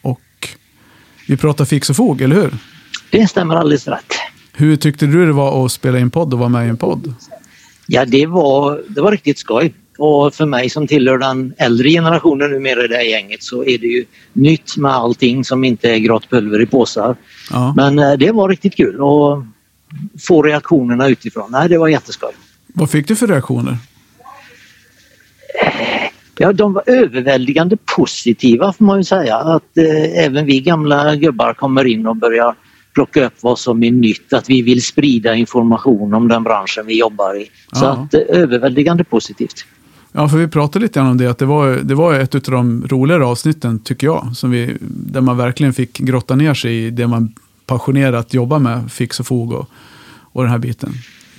Och 0.03 0.49
vi 1.29 1.37
pratade 1.37 1.69
fix 1.69 1.91
och 1.91 1.97
fog, 1.97 2.21
eller 2.21 2.37
hur? 2.37 2.55
Det 3.11 3.29
stämmer 3.29 3.57
alldeles 3.57 3.89
rätt. 3.89 4.13
Hur 4.53 4.77
tyckte 4.77 5.07
du 5.07 5.27
det 5.27 5.33
var 5.33 5.65
att 5.65 5.73
spela 5.73 5.99
in 5.99 6.11
podd 6.11 6.33
och 6.33 6.39
vara 6.39 6.49
med 6.49 6.67
i 6.67 6.69
en 6.69 6.77
podd? 6.77 7.15
Ja, 7.87 8.05
det 8.05 8.27
var, 8.27 8.83
det 8.89 9.01
var 9.01 9.11
riktigt 9.11 9.39
skoj. 9.39 9.75
Och 9.99 10.35
för 10.35 10.47
mig 10.47 10.71
som 10.71 10.87
tillhör 10.87 11.19
den 11.19 11.55
äldre 11.59 11.91
generationen 11.91 12.51
numera 12.51 12.85
i 12.85 12.89
det 12.89 12.97
här 12.97 13.03
gänget 13.03 13.43
så 13.43 13.65
är 13.65 13.79
det 13.79 13.87
ju 13.87 14.05
nytt 14.33 14.77
med 14.77 14.93
allting 14.93 15.45
som 15.45 15.65
inte 15.65 15.91
är 15.91 15.99
grått 15.99 16.31
pulver 16.31 16.63
i 16.63 16.67
påsar. 16.67 17.17
Ja. 17.51 17.75
Men 17.77 17.99
eh, 17.99 18.13
det 18.13 18.33
var 18.33 18.49
riktigt 18.49 18.77
kul 18.77 19.01
och 19.01 19.45
få 20.21 20.43
reaktionerna 20.43 21.09
utifrån. 21.09 21.51
Nej, 21.51 21.69
det 21.69 21.79
var 21.79 21.89
jätteskoj. 21.89 22.33
Vad 22.67 22.91
fick 22.91 23.09
du 23.09 23.17
för 23.17 23.27
reaktioner? 23.27 23.77
Ja, 26.39 26.53
de 26.53 26.73
var 26.73 26.83
överväldigande 26.87 27.77
positiva 27.97 28.73
får 28.73 28.85
man 28.85 28.99
ju 28.99 29.05
säga. 29.05 29.37
Att 29.37 29.79
eh, 29.79 30.25
även 30.25 30.47
vi 30.47 30.61
gamla 30.61 31.17
gubbar 31.17 31.55
kommer 31.55 31.85
in 31.85 32.07
och 32.07 32.17
börjar 32.17 32.55
plocka 32.95 33.27
upp 33.27 33.33
vad 33.41 33.59
som 33.59 33.83
är 33.83 33.91
nytt. 33.91 34.33
Att 34.33 34.51
vi 34.51 34.63
vill 34.63 34.83
sprida 34.83 35.35
information 35.35 36.15
om 36.15 36.29
den 36.29 36.43
branschen 36.45 36.87
vi 36.87 36.99
jobbar 36.99 37.41
i. 37.41 37.51
Så 37.73 37.85
Ja. 37.85 37.91
att 37.91 38.15
eh, 38.15 38.21
överväldigande 38.29 39.05
positivt. 39.05 39.65
Ja, 40.13 40.29
för 40.29 40.37
vi 40.39 40.49
pratade 40.49 40.83
lite 40.83 40.99
grann 41.01 41.09
om 41.11 41.17
det, 41.19 41.27
att 41.27 41.39
det 41.39 41.47
var, 41.47 41.69
det 41.83 41.95
var 41.95 42.15
ett 42.15 42.35
av 42.35 42.41
de 42.41 42.87
roligare 42.89 43.25
avsnitten, 43.25 43.79
tycker 43.79 44.07
jag, 44.07 44.29
som 44.35 44.51
vi, 44.51 44.77
där 44.81 45.21
man 45.21 45.37
verkligen 45.37 45.73
fick 45.73 45.99
grotta 45.99 46.37
ner 46.37 46.55
sig 46.55 46.87
i 46.87 46.91
det 46.91 47.07
man 47.07 47.35
passionerat 47.67 48.35
jobbar 48.35 48.59
med, 48.59 48.93
fix 48.93 49.21
och 49.21 49.27
fog 49.27 49.53
och, 49.53 49.69
och 50.33 50.43
den 50.43 50.51
här 50.51 50.59
biten. 50.59 50.93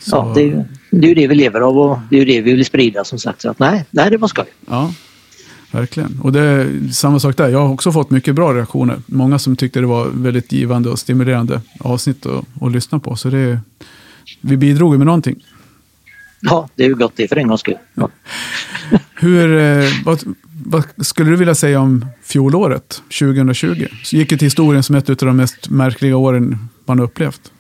Så, 0.10 0.16
Ja, 0.16 0.32
det, 0.36 0.42
är, 0.42 0.46
ju- 0.46 0.64
det 0.92 1.08
är 1.08 1.10
ju 1.10 1.16
det 1.16 1.28
vi 1.28 1.36
lever 1.36 1.62
av 1.62 1.78
och 1.78 2.00
det 2.10 2.16
är 2.16 2.20
ju 2.20 2.26
det 2.26 2.42
vi 2.42 2.54
vill 2.54 2.66
sprida 2.66 3.04
som 3.04 3.20
sagt. 3.20 3.42
Så 3.42 3.50
att, 3.50 3.60
nej, 3.60 3.86
nej, 3.92 4.10
det 4.10 4.18
var 4.18 4.28
skoj. 4.28 4.46
Ja, 4.68 4.94
verkligen. 5.72 6.20
Och 6.24 6.32
det 6.32 6.40
är 6.42 6.92
samma 6.94 7.20
sak 7.20 7.38
där. 7.38 7.50
Jag 7.50 7.60
har 7.60 7.74
också 7.74 7.92
fått 7.92 8.10
mycket 8.10 8.36
bra 8.36 8.54
reaktioner. 8.54 8.98
Många 9.06 9.40
som 9.40 9.56
tyckte 9.56 9.80
det 9.80 9.86
var 9.86 10.08
väldigt 10.14 10.52
givande 10.52 10.90
och 10.90 11.00
stimulerande 11.00 11.62
avsnitt 11.80 12.26
att, 12.26 12.46
att 12.62 12.72
lyssna 12.72 13.00
på. 13.00 13.16
Så 13.16 13.30
det, 13.30 13.60
vi 14.42 14.58
bidrog 14.58 14.94
ju 14.94 14.98
med 14.98 15.06
någonting. 15.08 15.36
Ja, 16.42 16.70
det 16.76 16.84
är 16.84 16.88
ju 16.88 16.96
gott 16.96 17.14
det 17.16 17.28
för 17.28 17.36
en 17.36 17.48
gångs 17.48 17.60
skull. 17.62 17.78
Ja. 17.94 18.10
Hur, 19.16 19.58
eh, 19.58 19.90
vad, 20.06 20.24
vad 20.66 20.84
skulle 21.06 21.30
du 21.30 21.36
vilja 21.36 21.56
säga 21.56 21.80
om 21.80 22.06
fjolåret, 22.24 23.02
2020? 23.20 23.88
Så 24.04 24.16
gick 24.16 24.30
det 24.30 24.38
till 24.38 24.46
historien 24.46 24.84
som 24.84 24.96
ett 24.96 25.10
av 25.10 25.16
de 25.16 25.38
mest 25.38 25.70
märkliga 25.70 26.18
åren 26.18 26.68
man 26.86 27.00
upplevt. 27.00 27.52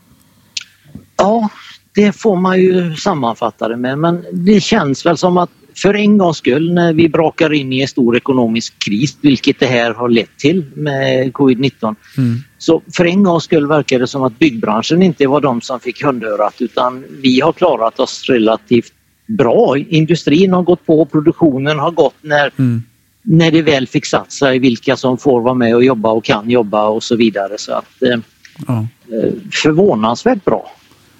Ja, 1.17 1.49
det 1.95 2.11
får 2.11 2.35
man 2.35 2.59
ju 2.61 2.95
sammanfatta 2.95 3.67
det 3.67 3.77
med 3.77 3.97
men 3.99 4.25
det 4.31 4.61
känns 4.63 5.05
väl 5.05 5.17
som 5.17 5.37
att 5.37 5.49
för 5.77 5.93
en 5.93 6.17
gångs 6.17 6.37
skull 6.37 6.73
när 6.73 6.93
vi 6.93 7.09
brakar 7.09 7.53
in 7.53 7.73
i 7.73 7.81
en 7.81 7.87
stor 7.87 8.17
ekonomisk 8.17 8.79
kris, 8.85 9.17
vilket 9.21 9.59
det 9.59 9.65
här 9.65 9.93
har 9.93 10.09
lett 10.09 10.37
till 10.37 10.65
med 10.75 11.33
covid-19, 11.33 11.95
Mm. 12.17 12.37
så 12.57 12.81
för 12.93 13.05
en 13.05 13.23
gångs 13.23 13.43
skull 13.43 13.67
verkar 13.67 13.99
det 13.99 14.07
som 14.07 14.23
att 14.23 14.39
byggbranschen 14.39 15.03
inte 15.03 15.27
var 15.27 15.41
de 15.41 15.61
som 15.61 15.79
fick 15.79 16.03
hundörat 16.03 16.61
utan 16.61 17.03
vi 17.21 17.39
har 17.41 17.53
klarat 17.53 17.99
oss 17.99 18.25
relativt 18.29 18.93
bra. 19.27 19.77
Industrin 19.77 20.53
har 20.53 20.63
gått 20.63 20.85
på, 20.85 21.05
produktionen 21.05 21.79
har 21.79 21.91
gått 21.91 22.15
när, 22.21 22.51
Mm. 22.59 22.83
när 23.21 23.51
det 23.51 23.61
väl 23.61 23.87
fick 23.87 24.05
satt 24.05 24.31
sig 24.31 24.59
vilka 24.59 24.95
som 24.95 25.17
får 25.17 25.41
vara 25.41 25.53
med 25.53 25.75
och 25.75 25.83
jobba 25.83 26.09
och 26.11 26.23
kan 26.23 26.49
jobba 26.49 26.87
och 26.87 27.03
så 27.03 27.15
vidare. 27.15 27.53
Så 27.57 27.73
att 27.73 28.01
eh, 28.03 28.19
Ja. 28.67 28.87
eh, 29.11 29.31
förvånansvärt 29.63 30.45
bra. 30.45 30.71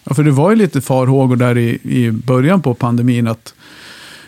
Ja, 0.05 0.15
för 0.15 0.23
det 0.23 0.31
var 0.31 0.49
ju 0.49 0.55
lite 0.55 0.81
farhågor 0.81 1.35
där 1.35 1.57
i, 1.57 1.79
i 1.83 2.11
början 2.11 2.61
på 2.61 2.73
pandemin. 2.73 3.27
Att, 3.27 3.53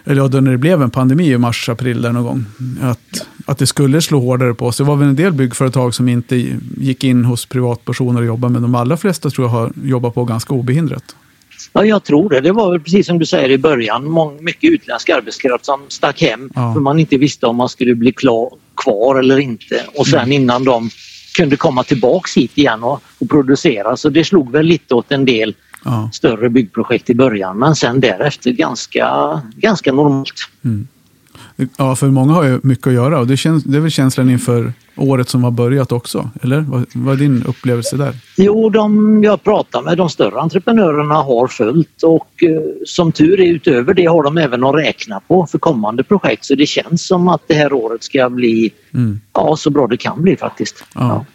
eller 0.05 0.21
ja, 0.21 0.27
då 0.27 0.39
när 0.39 0.51
det 0.51 0.57
blev 0.57 0.81
en 0.81 0.89
pandemi 0.91 1.31
i 1.31 1.37
mars, 1.37 1.69
april 1.69 2.01
där 2.01 2.11
någon 2.11 2.23
gång. 2.23 2.45
Att, 2.81 3.27
att 3.45 3.57
det 3.57 3.67
skulle 3.67 4.01
slå 4.01 4.19
hårdare 4.19 4.53
på 4.53 4.65
oss. 4.65 4.77
Det 4.77 4.83
var 4.83 4.95
väl 4.95 5.07
en 5.07 5.15
del 5.15 5.33
byggföretag 5.33 5.93
som 5.95 6.09
inte 6.09 6.35
gick 6.77 7.03
in 7.03 7.25
hos 7.25 7.45
privatpersoner 7.45 8.19
och 8.21 8.27
jobbade. 8.27 8.53
Men 8.53 8.61
de 8.61 8.75
allra 8.75 8.97
flesta 8.97 9.29
tror 9.29 9.47
jag 9.47 9.51
har 9.51 9.71
jobbat 9.83 10.13
på 10.13 10.23
ganska 10.25 10.53
obehindrat. 10.53 11.15
Ja, 11.73 11.85
jag 11.85 12.03
tror 12.03 12.29
det. 12.29 12.41
Det 12.41 12.51
var 12.51 12.71
väl 12.71 12.79
precis 12.79 13.07
som 13.07 13.19
du 13.19 13.25
säger 13.25 13.49
i 13.51 13.57
början, 13.57 14.17
mycket 14.39 14.71
utländsk 14.71 15.09
arbetskraft 15.09 15.65
som 15.65 15.79
stack 15.87 16.21
hem 16.21 16.49
Ja. 16.55 16.73
för 16.73 16.79
man 16.81 16.99
inte 16.99 17.17
visste 17.17 17.45
om 17.45 17.55
man 17.55 17.69
skulle 17.69 17.95
bli 17.95 18.11
klar, 18.11 18.49
kvar 18.83 19.19
eller 19.19 19.39
inte. 19.39 19.81
Och 19.95 20.07
sen 20.07 20.31
innan 20.31 20.63
de 20.63 20.89
kunde 21.35 21.55
komma 21.55 21.83
tillbaks 21.83 22.37
hit 22.37 22.51
igen 22.57 22.83
och, 22.83 23.01
och 23.19 23.29
producera. 23.29 23.97
Så 23.97 24.09
det 24.09 24.23
slog 24.23 24.51
väl 24.51 24.65
lite 24.65 24.95
åt 24.95 25.11
en 25.11 25.25
del 25.25 25.55
Ja. 25.83 26.09
större 26.13 26.49
byggprojekt 26.49 27.09
i 27.09 27.15
början 27.15 27.57
men 27.59 27.75
sen 27.75 27.99
därefter 27.99 28.51
ganska, 28.51 29.41
ganska 29.55 29.93
normalt. 29.93 30.33
Ja, 31.77 31.95
för 31.95 32.07
många 32.07 32.33
har 32.33 32.43
ju 32.43 32.59
mycket 32.63 32.87
att 32.87 32.93
göra. 32.93 33.19
Och 33.19 33.27
det, 33.27 33.37
känns, 33.37 33.63
det 33.63 33.77
är 33.77 33.81
väl 33.81 33.91
känslan 33.91 34.29
inför 34.29 34.73
året 34.95 35.29
som 35.29 35.43
har 35.43 35.51
börjat 35.51 35.91
också. 35.91 36.29
Eller 36.41 36.59
vad, 36.59 36.85
vad 36.93 37.13
är 37.13 37.17
din 37.17 37.43
upplevelse 37.43 37.97
där? 37.97 38.15
Jo, 38.37 38.69
de 38.69 39.23
jag 39.23 39.43
pratar 39.43 39.81
med, 39.81 39.97
de 39.97 40.09
större 40.09 40.39
entreprenörerna 40.39 41.15
har 41.15 41.47
följt 41.47 42.03
och 42.03 42.43
eh, 42.43 42.61
som 42.85 43.11
tur 43.11 43.39
är 43.39 43.47
utöver 43.51 43.93
det 43.93 44.05
har 44.05 44.23
de 44.23 44.37
även 44.37 44.63
att 44.63 44.75
räkna 44.75 45.19
på 45.19 45.45
för 45.45 45.59
kommande 45.59 46.03
projekt. 46.03 46.45
Så 46.45 46.55
det 46.55 46.65
känns 46.65 47.07
som 47.07 47.27
att 47.27 47.41
det 47.47 47.53
här 47.53 47.73
året 47.73 48.03
ska 48.03 48.29
bli 48.29 48.71
Mm. 48.93 49.21
ja, 49.33 49.55
så 49.55 49.69
bra 49.69 49.87
det 49.87 49.97
kan 49.97 50.21
bli 50.21 50.37
faktiskt. 50.37 50.83
Ja. 50.95 51.01
Ja, 51.01 51.25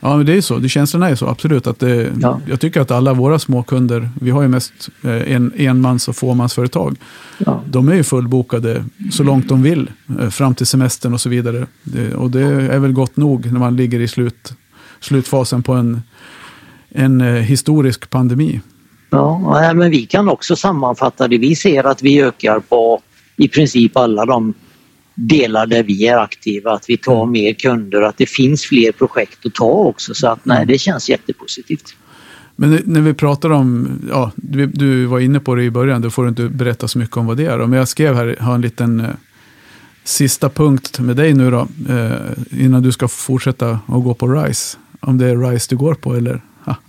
men 0.00 0.26
det 0.26 0.32
är 0.32 0.40
så. 0.40 0.58
Det, 0.58 0.68
känslan 0.68 1.02
är 1.02 1.14
så, 1.14 1.26
absolut. 1.26 1.66
Att 1.66 1.78
det, 1.78 2.12
Ja. 2.20 2.40
Jag 2.48 2.60
tycker 2.60 2.80
att 2.80 2.90
alla 2.90 3.14
våra 3.14 3.38
småkunder, 3.38 4.08
vi 4.20 4.30
har 4.30 4.42
ju 4.42 4.48
mest 4.48 4.72
eh, 5.02 5.32
en, 5.32 5.52
enmans 5.56 6.08
och 6.08 6.16
fåmansföretag, 6.16 6.96
Ja. 7.38 7.62
de 7.66 7.88
är 7.88 7.94
ju 7.94 8.02
fullbokade 8.02 8.84
så 9.12 9.22
långt 9.22 9.48
de 9.48 9.62
vill, 9.62 9.90
eh, 10.20 10.28
fram 10.28 10.54
till 10.54 10.66
semestern 10.66 11.14
och 11.14 11.20
så 11.20 11.28
vidare. 11.28 11.66
Det, 11.82 12.14
och 12.14 12.30
det 12.30 12.42
är 12.42 12.78
väl 12.78 12.92
gott 12.92 13.16
nog 13.16 13.52
när 13.52 13.60
man 13.60 13.76
ligger 13.76 14.00
i 14.00 14.08
slut, 14.08 14.52
slutfasen 15.00 15.62
på 15.62 15.72
en, 15.72 16.02
en 16.88 17.20
eh, 17.20 17.26
historisk 17.34 18.10
pandemi. 18.10 18.60
Ja, 19.10 19.72
men 19.74 19.90
vi 19.90 20.06
kan 20.06 20.28
också 20.28 20.56
sammanfatta 20.56 21.28
det. 21.28 21.38
Vi 21.38 21.56
ser 21.56 21.84
att 21.84 22.02
vi 22.02 22.20
ökar 22.20 22.60
på 22.60 23.00
i 23.36 23.48
princip 23.48 23.96
alla 23.96 24.26
de 24.26 24.54
delar 25.16 25.66
där 25.66 25.82
vi 25.82 26.06
är 26.06 26.18
aktiva. 26.18 26.72
Att 26.72 26.84
vi 26.88 26.96
tar 26.96 27.26
mer 27.26 27.52
kunder, 27.52 28.02
att 28.02 28.18
det 28.18 28.26
finns 28.30 28.62
fler 28.64 28.92
projekt 28.92 29.46
att 29.46 29.54
ta 29.54 29.64
också. 29.70 30.14
Så 30.14 30.28
att 30.28 30.44
nej, 30.44 30.66
det 30.66 30.78
känns 30.78 31.08
jättepositivt. 31.08 31.96
Men 32.56 32.80
när- 32.84 33.00
vi 33.00 33.14
pratar 33.14 33.50
om, 33.50 33.88
ja, 34.10 34.32
du, 34.36 34.66
du 34.66 35.04
var 35.06 35.20
inne 35.20 35.40
på 35.40 35.54
det 35.54 35.62
i 35.64 35.70
början, 35.70 36.02
då 36.02 36.10
får 36.10 36.22
du 36.22 36.28
inte 36.28 36.48
berätta 36.48 36.88
så 36.88 36.98
mycket 36.98 37.16
om 37.16 37.26
vad 37.26 37.36
det 37.36 37.46
är. 37.46 37.58
då. 37.58 37.66
Men 37.66 37.78
jag 37.78 37.88
skrev 37.88 38.14
här, 38.14 38.36
har 38.40 38.54
en 38.54 38.60
liten 38.60 39.00
eh, 39.00 39.06
sista 40.04 40.48
punkt 40.48 40.98
med 41.00 41.16
dig 41.16 41.34
nu 41.34 41.50
då, 41.50 41.68
eh, 41.88 42.62
innan 42.64 42.82
du 42.82 42.92
ska 42.92 43.08
fortsätta 43.08 43.70
att 43.70 44.04
gå 44.04 44.14
på 44.14 44.28
RISE. 44.28 44.76
Om 45.00 45.18
det 45.18 45.26
är 45.26 45.36
RISE 45.50 45.66
du 45.70 45.76
går 45.76 45.94
på 45.94 46.14
eller? 46.14 46.40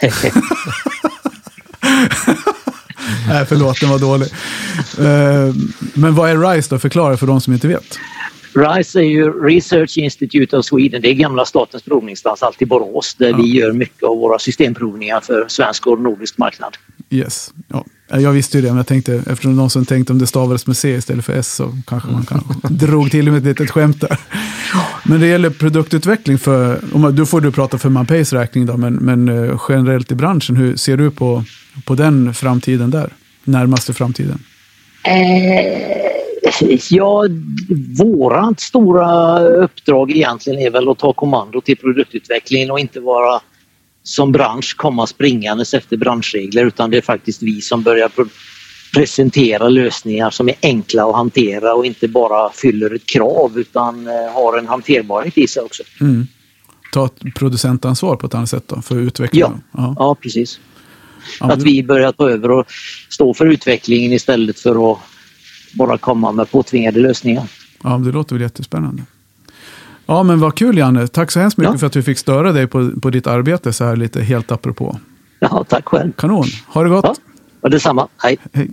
Nej, 3.28 3.46
förlåt, 3.48 3.80
den 3.80 3.90
var 3.90 3.98
dålig. 3.98 4.28
Eh, 4.98 5.54
men 5.94 6.14
vad 6.14 6.30
är 6.30 6.54
RISE 6.54 6.74
då? 6.74 6.78
Förklara 6.78 7.16
för 7.16 7.26
de 7.26 7.40
som 7.40 7.52
inte 7.52 7.68
vet. 7.68 7.98
RISE 8.54 8.98
är 8.98 9.02
ju 9.02 9.44
Research 9.44 9.98
Institute 9.98 10.56
of 10.56 10.64
Sweden. 10.64 11.02
Det 11.02 11.08
är 11.08 11.14
gamla 11.14 11.44
Statens 11.44 11.82
provningsanstalt 11.82 12.62
i 12.62 12.66
Borås 12.66 13.14
där 13.14 13.32
vi 13.32 13.48
gör 13.48 13.72
mycket 13.72 14.02
av 14.02 14.18
våra 14.18 14.38
systemprovningar 14.38 15.20
för 15.20 15.44
svensk 15.48 15.86
och 15.86 16.00
nordisk 16.00 16.38
marknad. 16.38 16.76
Yes. 17.10 17.52
Ja. 17.68 17.84
Jag 18.10 18.32
visste 18.32 18.58
ju 18.58 18.62
det, 18.62 18.68
men 18.68 18.76
jag 18.76 18.86
tänkte, 18.86 19.14
eftersom 19.14 19.56
någon 19.56 19.70
som 19.70 19.84
tänkte 19.84 20.12
om 20.12 20.18
det 20.18 20.26
stavades 20.26 20.66
med 20.66 20.76
C 20.76 20.88
istället 20.88 21.24
för 21.24 21.32
S 21.32 21.54
så 21.54 21.72
kanske 21.86 22.10
man 22.10 22.26
kan 22.26 22.42
drog 22.68 23.10
till 23.10 23.30
med 23.30 23.38
ett 23.38 23.44
litet 23.44 23.70
skämt 23.70 24.00
där. 24.00 24.18
Men 25.04 25.20
det 25.20 25.26
gäller 25.26 25.50
produktutveckling 25.50 26.38
för, 26.38 26.80
om 26.92 27.16
då 27.16 27.26
får 27.26 27.40
du 27.40 27.52
prata 27.52 27.78
för 27.78 27.88
Manpays 27.88 28.32
räkning 28.32 28.66
då, 28.66 28.76
men, 28.76 28.94
men 28.94 29.28
eh, 29.28 29.60
generellt 29.68 30.12
i 30.12 30.14
branschen, 30.14 30.56
hur 30.56 30.76
ser 30.76 30.96
du 30.96 31.10
på, 31.10 31.44
på 31.84 31.94
den 31.94 32.34
framtiden 32.34 32.90
där? 32.90 33.12
Närmaste 33.44 33.92
framtiden? 33.94 34.38
Eh, 35.04 35.98
ja, 36.90 37.24
vårat 37.98 38.60
stora 38.60 39.40
uppdrag 39.40 40.10
egentligen 40.10 40.60
är 40.60 40.70
väl 40.70 40.88
att 40.88 40.98
ta 40.98 41.12
kommando 41.12 41.60
till 41.60 41.76
produktutvecklingen 41.76 42.70
och 42.70 42.80
inte 42.80 43.00
vara 43.00 43.40
som 44.02 44.32
bransch 44.32 44.76
komma 44.76 45.06
springandes 45.06 45.74
efter 45.74 45.96
branschregler 45.96 46.64
utan 46.64 46.90
det 46.90 46.96
är 46.96 47.02
faktiskt 47.02 47.42
vi 47.42 47.60
som 47.60 47.82
börjar 47.82 48.10
presentera 48.94 49.68
lösningar 49.68 50.30
som 50.30 50.48
är 50.48 50.54
enkla 50.62 51.04
att 51.04 51.16
hantera 51.16 51.74
och 51.74 51.86
inte 51.86 52.08
bara 52.08 52.52
fyller 52.52 52.94
ett 52.94 53.06
krav 53.06 53.58
utan 53.58 54.06
eh, 54.06 54.32
har 54.34 54.58
en 54.58 54.66
hanterbarhet 54.66 55.38
i 55.38 55.46
sig 55.46 55.62
också. 55.62 55.82
Mm. 56.00 56.26
Ta 56.92 57.06
ett 57.06 57.34
producentansvar 57.34 58.16
på 58.16 58.26
ett 58.26 58.34
annat 58.34 58.50
sätt 58.50 58.64
då, 58.66 58.82
för 58.82 58.96
utvecklingen? 58.96 59.62
Ja. 59.72 59.94
ja 59.98 60.14
precis. 60.14 60.60
Ja, 61.40 61.52
Att 61.52 61.62
vi 61.62 61.82
börjar 61.82 62.12
ta 62.12 62.30
över 62.30 62.50
och 62.50 62.66
stå 63.08 63.34
för 63.34 63.46
utvecklingen 63.46 64.12
istället 64.12 64.60
för 64.60 64.92
att 64.92 64.98
bara 65.74 65.98
komma 65.98 66.32
med 66.32 66.50
påtvingade 66.50 67.00
lösningar. 67.00 67.46
Ja, 67.82 67.98
det 67.98 68.12
låter 68.12 68.34
väl 68.34 68.42
jättespännande. 68.42 69.02
Ja, 70.10 70.22
men 70.22 70.40
vad 70.40 70.54
kul 70.54 70.78
Janne. 70.78 71.06
Tack 71.08 71.30
så 71.30 71.40
hemskt 71.40 71.58
mycket 71.58 71.72
Ja. 71.74 71.78
för 71.78 71.86
att 71.86 71.96
vi 71.96 72.02
fick 72.02 72.18
störa 72.18 72.52
dig 72.52 72.66
på, 72.66 72.90
på 73.02 73.10
ditt 73.10 73.26
arbete 73.26 73.72
så 73.72 73.84
här 73.84 73.96
lite 73.96 74.22
helt 74.22 74.52
apropå. 74.52 74.98
Ja, 75.40 75.64
tack 75.68 75.88
själv. 75.88 76.12
Kanon. 76.12 76.44
Ha 76.66 76.82
det 76.82 76.88
gott. 76.88 77.04
Ja, 77.04 77.14
och 77.60 77.70
detsamma. 77.70 78.08
Hej. 78.22 78.36
Hej. 78.52 78.70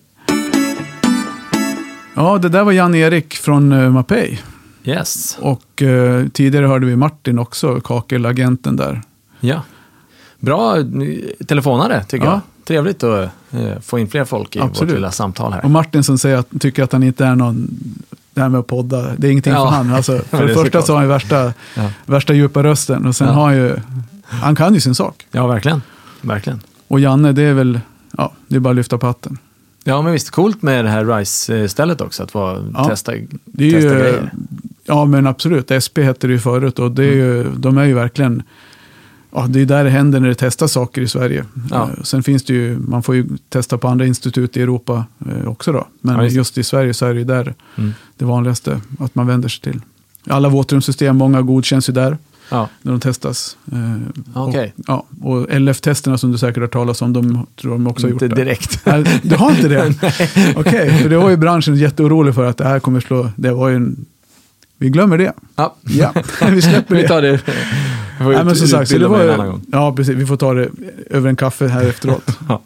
Ja, 2.16 2.38
det 2.38 2.50
där 2.50 2.64
var 2.64 2.72
Jan-Erik 2.72 3.34
från 3.34 3.72
uh, 3.72 3.90
Mapei. 3.92 4.40
Yes. 4.84 5.38
Och 5.42 5.82
eh, 5.82 6.28
tidigare 6.28 6.66
hörde 6.68 6.86
vi 6.86 6.96
Martin 6.96 7.40
också, 7.40 7.80
kakelagenten 7.82 8.76
där. 8.76 9.02
Ja. 9.40 9.62
Bra 10.40 10.78
eh, 10.78 10.84
telefonare 11.48 12.04
tycker 12.04 12.26
Ja. 12.26 12.32
jag. 12.32 12.42
Trevligt 12.66 13.04
att 13.04 13.30
eh, 13.52 13.80
få 13.82 14.00
in 14.00 14.08
fler 14.08 14.26
folk 14.26 14.56
i 14.56 14.60
Absolut. 14.60 14.90
vårt 14.92 14.96
lilla 14.96 15.12
samtal 15.12 15.54
här. 15.54 15.64
Och 15.66 15.72
Martin 15.72 16.04
som 16.04 16.18
säger 16.18 16.38
att, 16.38 16.48
tycker 16.60 16.84
att 16.84 16.92
han 16.92 17.04
inte 17.04 17.26
är 17.26 17.36
någon, 17.36 17.68
det 18.36 18.42
här 18.42 18.50
med 18.50 18.60
att 18.60 18.68
podda, 18.68 19.16
det 19.18 19.28
är 19.28 19.32
ingenting 19.32 19.54
Ja. 19.54 19.70
för 19.70 19.76
han. 19.78 19.94
Alltså, 19.94 20.20
för 20.30 20.42
det 20.42 20.48
det 20.48 20.54
första 20.54 20.82
så 20.82 20.92
har 20.94 20.98
han 20.98 21.06
ju 21.06 21.10
värsta, 21.10 21.54
Ja. 21.76 21.90
värsta 22.06 22.34
djupa 22.34 22.64
rösten 22.64 23.06
och 23.08 23.16
sen 23.16 23.28
Ja. 23.28 23.34
har 23.34 23.44
han 23.46 23.56
ju, 23.58 23.76
han 24.26 24.56
kan 24.56 24.74
ju 24.74 24.80
sin 24.80 24.96
sak. 24.96 25.26
Ja, 25.32 25.48
verkligen. 25.48 25.82
Verkligen. 26.22 26.62
Och 26.88 27.00
Janne, 27.00 27.32
det 27.32 27.42
är 27.44 27.54
väl, 27.54 27.80
ja, 28.18 28.32
det 28.48 28.56
är 28.56 28.60
bara 28.60 28.70
att 28.70 28.76
lyfta 28.76 28.98
på 28.98 29.06
hatten. 29.08 29.38
Ja, 29.84 30.02
men 30.02 30.12
visst, 30.14 30.30
coolt 30.30 30.62
med 30.62 30.86
det 30.86 30.90
här 30.92 31.06
RISE-stället 31.06 32.02
också, 32.02 32.24
att 32.24 32.32
få 32.32 32.64
Ja. 32.74 32.88
testa, 32.90 33.12
Det 33.46 33.68
är 33.68 33.72
testa 33.72 33.90
ju, 33.94 34.00
grejer. 34.00 34.32
ja 34.86 35.06
men 35.06 35.28
absolut, 35.28 35.72
SP 35.86 35.96
hette 36.04 36.28
det 36.28 36.34
ju 36.34 36.40
förut 36.40 36.80
och 36.80 36.92
det 36.92 37.04
är 37.04 37.12
ju, 37.16 37.42
Mm. 37.42 37.54
de 37.62 37.78
är 37.78 37.84
ju 37.86 37.94
verkligen, 37.94 38.44
ja 39.36 39.46
det 39.50 39.62
är 39.62 39.66
där 39.66 39.84
det 39.84 39.90
händer 39.90 40.20
när 40.20 40.28
det 40.30 40.36
testas 40.36 40.72
saker 40.72 41.02
i 41.02 41.08
Sverige. 41.08 41.46
Ja. 41.72 41.84
Eh, 41.98 42.04
Sen 42.04 42.24
finns 42.24 42.44
det 42.44 42.54
ju, 42.54 42.78
man 42.88 43.04
får 43.04 43.16
ju 43.16 43.26
testa 43.50 43.78
på 43.78 43.88
andra 43.88 44.06
institut 44.06 44.58
i 44.58 44.62
Europa 44.62 45.06
eh, 45.30 45.48
också 45.48 45.72
då. 45.72 45.88
Men 46.02 46.16
Ja, 46.16 46.24
just 46.24 46.36
just, 46.36 46.58
i 46.58 46.64
Sverige 46.64 46.94
så 46.94 47.06
är 47.06 47.14
det 47.14 47.20
ju 47.20 47.26
där 47.26 47.54
Mm. 47.78 47.94
det 48.18 48.26
vanligaste 48.26 48.82
att 49.00 49.16
man 49.16 49.28
vänder 49.28 49.50
sig 49.50 49.62
till. 49.62 49.82
Alla 50.30 50.50
våtrumssystem, 50.50 51.18
många 51.18 51.42
godkänns 51.42 51.90
ju 51.90 51.94
där 51.94 52.18
Ja, 52.50 52.70
när 52.82 52.92
de 52.92 53.00
testas. 53.02 53.58
Eh, 53.72 53.78
Okej. 54.34 54.74
Och, 54.78 54.84
ja, 54.88 55.06
och 55.22 55.48
LF-testerna 55.60 56.18
som 56.18 56.32
du 56.32 56.38
säkert 56.38 56.62
har 56.62 56.68
talat 56.68 57.02
om, 57.02 57.14
de 57.14 57.48
tror 57.62 57.72
de 57.72 57.88
också 57.88 58.06
har 58.08 58.12
gjort 58.12 58.22
inte 58.22 58.36
det. 58.36 58.44
direkt. 58.44 58.80
Nej, 58.86 59.22
du 59.24 59.36
har 59.36 59.52
inte 59.52 59.68
det? 59.68 59.94
Okej, 60.56 60.98
för 61.02 61.10
det 61.10 61.18
var 61.18 61.30
ju 61.30 61.38
branschen 61.38 61.76
jätteorolig 61.76 62.36
för 62.36 62.46
att 62.46 62.58
det 62.58 62.64
här 62.68 62.80
kommer 62.80 63.00
slå. 63.00 63.30
Det 63.36 63.52
var 63.52 63.70
ju 63.70 63.76
en, 63.76 64.06
vi 64.78 64.90
glömmer 64.90 65.18
det. 65.18 65.34
Ja, 65.56 65.76
Ja, 65.82 66.14
vi 66.52 66.62
släpper 66.62 66.96
vi 66.96 67.02
det. 67.02 67.08
tar 67.08 67.22
det. 67.22 67.32
Vi 68.18 68.24
får 68.24 68.32
Nej, 68.34 68.46
men 68.46 68.56
som 68.56 68.68
sagt, 68.68 68.90
så 68.92 68.98
det 68.98 69.08
var, 69.08 69.38
gång. 69.46 69.62
ja, 69.72 69.94
precis. 69.96 70.16
Vi 70.16 70.26
får 70.26 70.38
ta 70.38 70.54
det 70.54 70.70
över 71.10 71.30
en 71.30 71.36
kaffe 71.36 71.68
här 71.68 71.86
efteråt. 71.90 72.24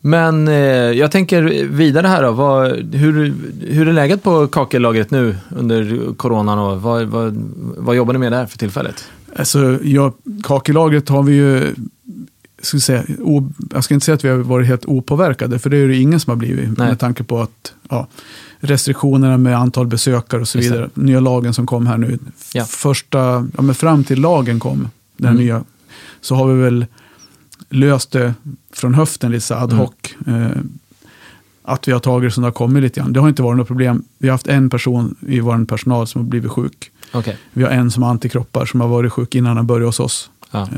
Men 0.00 0.48
eh, 0.48 0.54
jag 0.92 1.10
tänker 1.10 1.42
vidare 1.66 2.06
här 2.06 2.22
då. 2.22 2.32
Vad, 2.32 2.94
hur, 2.94 3.34
hur 3.66 3.88
är 3.88 3.92
läget 3.92 4.22
på 4.22 4.46
kakellagret 4.46 5.10
nu 5.10 5.36
under 5.48 5.98
coronan 6.16 6.58
och 6.58 6.82
vad, 6.82 7.02
vad, 7.06 7.34
vad 7.76 7.96
jobbar 7.96 8.12
ni 8.12 8.18
med 8.18 8.32
där 8.32 8.46
för 8.46 8.58
tillfället? 8.58 9.04
Alltså, 9.36 9.78
ja, 9.82 10.12
kakellagret 10.42 11.08
har 11.08 11.22
vi 11.22 11.32
ju, 11.34 11.74
ska 12.62 12.78
säga, 12.78 13.02
o, 13.18 13.50
jag 13.74 13.84
ska 13.84 13.94
inte 13.94 14.04
säga 14.06 14.14
att 14.14 14.24
vi 14.24 14.28
har 14.28 14.36
varit 14.36 14.66
helt 14.66 14.84
opåverkade, 14.86 15.58
för 15.58 15.70
det 15.70 15.76
är 15.76 15.88
det 15.88 15.96
ingen 15.96 16.20
som 16.20 16.30
har 16.30 16.36
blivit. 16.36 16.78
Nej. 16.78 16.88
Med 16.88 16.98
tanke 16.98 17.24
på 17.24 17.40
att 17.40 17.72
ja, 17.90 18.06
restriktionerna 18.64 19.36
med 19.36 19.56
antal 19.58 19.86
besökare 19.86 20.40
och 20.40 20.48
så 20.48 20.58
vidare. 20.58 20.90
Nya 20.94 21.20
lagen 21.20 21.54
som 21.54 21.66
kom 21.66 21.86
här 21.86 21.98
nu. 21.98 22.18
Ja. 22.54 22.64
Första, 22.64 23.18
ja, 23.56 23.62
men 23.62 23.74
fram 23.74 24.04
till 24.04 24.20
lagen 24.20 24.60
kom, 24.60 24.88
den 25.16 25.30
Mm. 25.30 25.42
nya, 25.42 25.64
så 26.20 26.34
har 26.34 26.46
vi 26.46 26.62
väl 26.62 26.86
löst 27.70 28.10
det 28.12 28.34
från 28.72 28.94
höften 28.94 29.30
lite 29.30 29.44
så 29.46 29.54
ad 29.54 29.72
Mm. 29.74 29.78
hoc. 29.78 29.94
Eh, 30.26 30.62
att 31.64 31.88
vi 31.88 31.92
har 31.92 32.00
tagit 32.00 32.30
det 32.30 32.34
som 32.34 32.42
det 32.42 32.46
har 32.46 32.52
kommit 32.52 32.82
lite 32.82 33.00
grann. 33.00 33.12
Det 33.12 33.20
har 33.20 33.28
inte 33.28 33.42
varit 33.42 33.56
något 33.58 33.66
problem. 33.66 34.04
Vi 34.18 34.28
har 34.28 34.32
haft 34.32 34.46
en 34.46 34.70
person 34.70 35.14
i 35.28 35.40
vår 35.40 35.64
personal 35.64 36.06
som 36.06 36.20
har 36.20 36.28
blivit 36.28 36.50
sjuk. 36.50 36.90
Okej. 37.12 37.36
Vi 37.52 37.62
har 37.62 37.70
en 37.70 37.90
som 37.90 38.02
har 38.02 38.10
antikroppar 38.10 38.66
som 38.66 38.80
har 38.80 38.88
varit 38.88 39.12
sjuk 39.12 39.34
innan 39.34 39.56
han 39.56 39.66
började 39.66 39.86
hos 39.86 40.00
oss. 40.00 40.30
Ja. 40.50 40.62
Eh, 40.62 40.68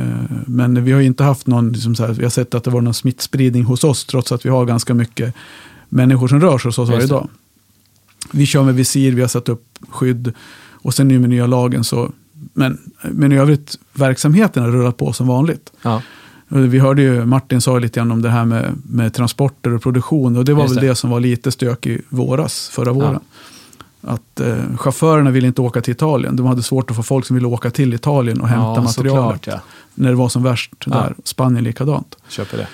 Men 0.46 0.84
vi 0.84 0.92
har 0.92 1.00
inte 1.00 1.24
haft 1.24 1.46
någon, 1.46 1.72
liksom 1.72 1.94
så 1.94 2.06
här, 2.06 2.12
vi 2.12 2.22
har 2.22 2.30
sett 2.30 2.54
att 2.54 2.64
det 2.64 2.70
var 2.70 2.80
någon 2.80 2.94
smittspridning 2.94 3.64
hos 3.64 3.84
oss 3.84 4.04
trots 4.04 4.32
att 4.32 4.46
vi 4.46 4.50
har 4.50 4.64
ganska 4.64 4.94
mycket 4.94 5.34
människor 5.88 6.28
som 6.28 6.40
rör 6.40 6.58
sig 6.58 6.68
hos 6.68 6.78
oss 6.78 6.90
varje 6.90 7.06
dag. 7.06 7.28
Vi 8.32 8.46
kör 8.46 8.62
med 8.62 8.74
visir, 8.74 9.12
vi 9.12 9.20
har 9.20 9.28
satt 9.28 9.48
upp 9.48 9.64
skydd 9.88 10.32
och 10.72 10.94
sen 10.94 11.08
nu 11.08 11.18
med 11.18 11.30
nya 11.30 11.46
lagen 11.46 11.84
så, 11.84 12.12
men, 12.52 12.78
men 13.02 13.32
i 13.32 13.36
övrigt 13.36 13.78
verksamheten 13.92 14.62
har 14.62 14.70
rullat 14.70 14.96
på 14.96 15.12
som 15.12 15.26
vanligt. 15.26 15.72
Ja. 15.82 16.02
Vi 16.48 16.78
hörde 16.78 17.02
ju 17.02 17.24
Martin 17.24 17.60
sa 17.60 17.78
lite 17.78 18.00
grann 18.00 18.10
om 18.12 18.22
det 18.22 18.30
här 18.30 18.44
med, 18.44 18.72
med 18.84 19.14
transporter 19.14 19.74
och 19.74 19.82
produktion 19.82 20.36
och 20.36 20.44
det 20.44 20.54
var 20.54 20.62
Just 20.62 20.76
väl 20.76 20.82
det. 20.82 20.88
det. 20.88 20.94
som 20.94 21.10
var 21.10 21.20
lite 21.20 21.52
stök 21.52 21.86
i 21.86 22.00
våras, 22.08 22.68
förra 22.68 22.92
våren. 22.92 23.20
Att 24.00 24.40
eh, 24.40 24.76
chaufförerna 24.76 25.30
ville 25.30 25.46
inte 25.46 25.60
åka 25.60 25.80
till 25.80 25.92
Italien. 25.92 26.36
De 26.36 26.46
hade 26.46 26.62
svårt 26.62 26.90
att 26.90 26.96
få 26.96 27.02
folk 27.02 27.26
som 27.26 27.34
ville 27.36 27.46
åka 27.48 27.70
till 27.70 27.94
Italien 27.94 28.40
och 28.40 28.48
hämta 28.48 28.64
ja, 28.64 28.82
materialet. 28.82 29.34
såklart 29.44 29.46
ja. 29.46 29.60
När 29.94 30.08
det 30.08 30.14
var 30.16 30.28
som 30.28 30.42
värst 30.42 30.72
Ja. 30.86 30.92
där. 30.92 31.14
Spanien 31.24 31.64
likadant. 31.64 32.16
Köper 32.28 32.56
det. 32.56 32.66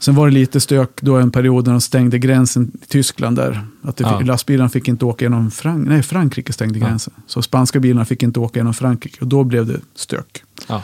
Sen 0.00 0.14
var 0.14 0.26
det 0.28 0.32
lite 0.34 0.60
stök 0.60 0.90
då 1.02 1.16
en 1.16 1.30
period 1.30 1.64
när 1.66 1.72
de 1.72 1.80
stängde 1.80 2.18
gränsen 2.18 2.70
i 2.82 2.86
Tyskland 2.86 3.36
där. 3.36 3.64
Att 3.82 3.96
det 3.96 4.04
Ja. 4.04 4.18
fick, 4.18 4.26
lastbilarna 4.26 4.68
fick 4.70 4.88
inte 4.88 5.04
åka 5.04 5.24
genom 5.24 5.50
Frank 5.50 5.88
Nej, 5.88 6.02
Frankrike 6.02 6.52
stängde 6.52 6.78
Ja. 6.78 6.86
gränsen. 6.86 7.12
Så 7.26 7.42
spanska 7.42 7.80
bilarna 7.80 8.04
fick 8.04 8.22
inte 8.22 8.40
åka 8.40 8.58
genom 8.60 8.74
Frankrike 8.74 9.16
och 9.20 9.26
då 9.26 9.44
blev 9.44 9.66
det 9.66 9.80
stök. 9.94 10.42
Ja. 10.68 10.82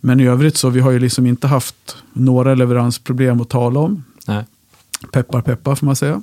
Men 0.00 0.20
i 0.20 0.26
övrigt 0.26 0.56
så 0.56 0.70
vi 0.70 0.80
har 0.80 0.90
ju 0.90 0.98
liksom 0.98 1.26
inte 1.26 1.46
haft 1.46 1.96
några 2.12 2.54
leveransproblem 2.54 3.40
att 3.40 3.48
tala 3.48 3.80
om. 3.80 4.04
Nej. 4.26 4.44
Peppar 5.12 5.40
peppar 5.42 5.74
får 5.74 5.86
man 5.86 5.96
säga. 5.96 6.22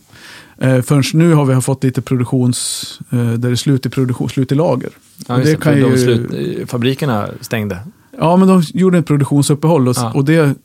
Eh, 0.58 0.82
förrän 0.82 1.04
nu 1.14 1.34
har 1.34 1.46
vi 1.46 1.62
fått 1.62 1.84
lite 1.84 2.02
produktions, 2.02 3.00
eh, 3.10 3.18
där 3.18 3.38
det 3.38 3.48
är 3.50 3.56
slut 3.56 3.86
i 3.86 3.90
produktion, 3.90 4.30
slut 4.30 4.52
i 4.52 4.56
lager. 4.56 4.90
Ja, 5.28 5.36
Och 5.36 5.42
det, 5.42 5.62
kan 5.62 5.78
ju- 5.78 5.98
slut, 5.98 6.70
fabrikerna 6.70 7.28
stängde. 7.42 7.80
Ja, 8.20 8.36
men 8.38 8.48
de 8.48 8.62
gjorde 8.74 8.98
ett 8.98 9.06
produktionsuppehåll 9.06 9.88
och, 9.88 9.96
Ja. 9.98 10.12
och 10.14 10.26
det 10.26 10.56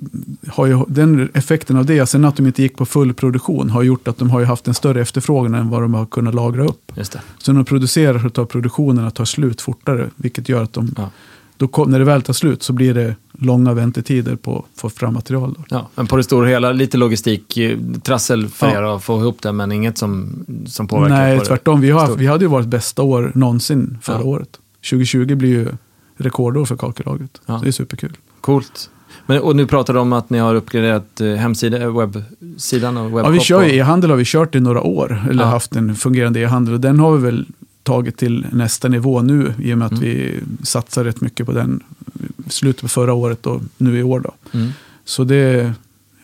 har 0.48 0.66
ju, 0.66 0.84
den 0.88 1.28
effekten 1.34 1.76
av 1.76 1.86
det, 1.86 2.06
sen 2.06 2.24
att 2.24 2.36
de 2.36 2.46
inte 2.46 2.62
gick 2.62 2.76
på 2.76 2.86
full 2.86 3.14
produktion, 3.14 3.70
har 3.70 3.82
gjort 3.82 4.08
att 4.08 4.18
de 4.18 4.30
har 4.30 4.40
ju 4.40 4.46
haft 4.46 4.68
en 4.68 4.74
större 4.74 5.00
efterfrågan 5.00 5.54
än 5.54 5.68
vad 5.70 5.82
de 5.82 5.94
har 5.94 6.06
kunnat 6.06 6.34
lagra 6.34 6.64
upp. 6.64 6.92
Just 6.94 7.12
det. 7.12 7.20
Så 7.38 7.52
när 7.52 7.58
de 7.60 7.64
producerar 7.64 8.18
så 8.18 8.30
tar 8.30 8.44
produktionen 8.44 9.04
att 9.06 9.14
ta 9.14 9.26
slut 9.26 9.60
fortare, 9.60 10.10
vilket 10.16 10.48
gör 10.48 10.62
att 10.62 10.72
de, 10.72 10.94
Ja. 10.96 11.10
då 11.56 11.84
när 11.84 11.98
det 11.98 12.04
väl 12.04 12.22
tar 12.22 12.32
slut 12.32 12.62
så 12.62 12.72
blir 12.72 12.94
det 12.94 13.16
långa 13.38 13.72
väntetider 13.74 14.36
på 14.36 14.58
att 14.74 14.80
få 14.80 14.90
fram 14.90 15.14
material. 15.14 15.54
Då. 15.58 15.64
Ja, 15.68 15.88
men 15.94 16.06
på 16.06 16.16
det 16.16 16.22
stora 16.22 16.48
hela, 16.48 16.72
lite 16.72 16.96
logistik, 16.98 17.56
eh, 17.56 17.78
trassel 18.02 18.48
för 18.48 18.66
Ja. 18.66 18.78
er 18.78 18.82
att 18.96 19.02
få 19.04 19.20
ihop 19.20 19.42
det, 19.42 19.52
men 19.52 19.72
inget 19.72 19.98
som, 19.98 20.44
som 20.66 20.88
påverkar 20.88 21.16
Nej, 21.16 21.38
på 21.38 21.44
tvärtom. 21.44 21.80
Vi, 21.80 21.90
har 21.90 22.16
vi 22.16 22.26
hade 22.26 22.44
ju 22.44 22.48
vårt 22.48 22.66
bästa 22.66 23.02
år 23.02 23.32
någonsin 23.34 23.98
förra 24.02 24.16
Ja. 24.18 24.24
året. 24.24 24.48
2020 24.90 25.34
blir 25.34 25.48
ju 25.50 25.68
rekordår 26.16 26.64
för 26.64 26.76
kakelagret. 26.76 27.40
Ja. 27.46 27.58
Så 27.58 27.64
det 27.64 27.70
är 27.70 27.72
superkul. 27.72 28.16
Coolt. 28.40 28.90
Men, 29.26 29.38
och 29.40 29.56
nu 29.56 29.66
pratar 29.66 29.94
du 29.94 30.00
om 30.00 30.12
att 30.12 30.30
ni 30.30 30.38
har 30.38 30.54
uppgraderat 30.54 31.20
eh, 31.20 31.28
hemsida, 31.34 31.82
eh, 31.82 31.98
webbsidan 31.98 32.96
och 32.96 33.10
Ja, 33.10 33.16
webbshop. 33.16 33.34
vi 33.34 33.40
kör 33.40 33.62
e-handel 33.64 34.10
har 34.10 34.16
vi 34.16 34.24
kört 34.26 34.54
i 34.54 34.60
några 34.60 34.80
år, 34.82 35.26
eller 35.30 35.44
Ja. 35.44 35.50
haft 35.50 35.76
en 35.76 35.94
fungerande 35.96 36.40
e-handel. 36.40 36.74
Och 36.74 36.80
den 36.80 36.98
har 36.98 37.16
vi 37.16 37.22
väl 37.22 37.46
tagit 37.82 38.16
till 38.16 38.46
nästa 38.52 38.88
nivå 38.88 39.22
nu, 39.22 39.54
i 39.58 39.74
och 39.74 39.78
med 39.78 39.86
att 39.86 39.92
Mm. 39.92 40.04
vi 40.04 40.40
satsar 40.62 41.04
rätt 41.04 41.20
mycket 41.20 41.46
på 41.46 41.52
den 41.52 41.80
slutet 42.48 42.82
på 42.82 42.88
förra 42.88 43.12
året 43.12 43.46
och 43.46 43.60
nu 43.76 43.98
i 43.98 44.02
år. 44.02 44.20
Då. 44.20 44.58
Mm. 44.58 44.68
Så 45.04 45.24
det, 45.24 45.36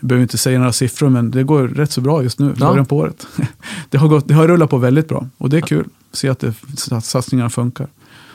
jag 0.01 0.09
behöver 0.09 0.23
inte 0.23 0.39
säga 0.39 0.59
några 0.59 0.73
siffror, 0.73 1.09
men 1.09 1.31
det 1.31 1.43
går 1.43 1.69
rätt 1.69 1.93
så 1.93 2.01
bra 2.01 2.23
just 2.23 2.39
nu, 2.39 2.55
Ja. 2.57 2.69
början 2.71 2.87
på 2.87 2.97
året. 2.97 3.27
Det 3.91 3.99
har, 3.99 4.09
gått, 4.09 4.29
det 4.29 4.35
har 4.35 4.49
rullat 4.49 4.71
på 4.71 4.79
väldigt 4.79 5.09
bra 5.09 5.27
och 5.39 5.51
det 5.51 5.57
är 5.57 5.61
kul 5.61 5.85
att 6.11 6.19
se 6.19 6.29
att 6.29 6.39
det, 6.39 6.55
satsningarna 7.03 7.51
funkar. 7.51 7.87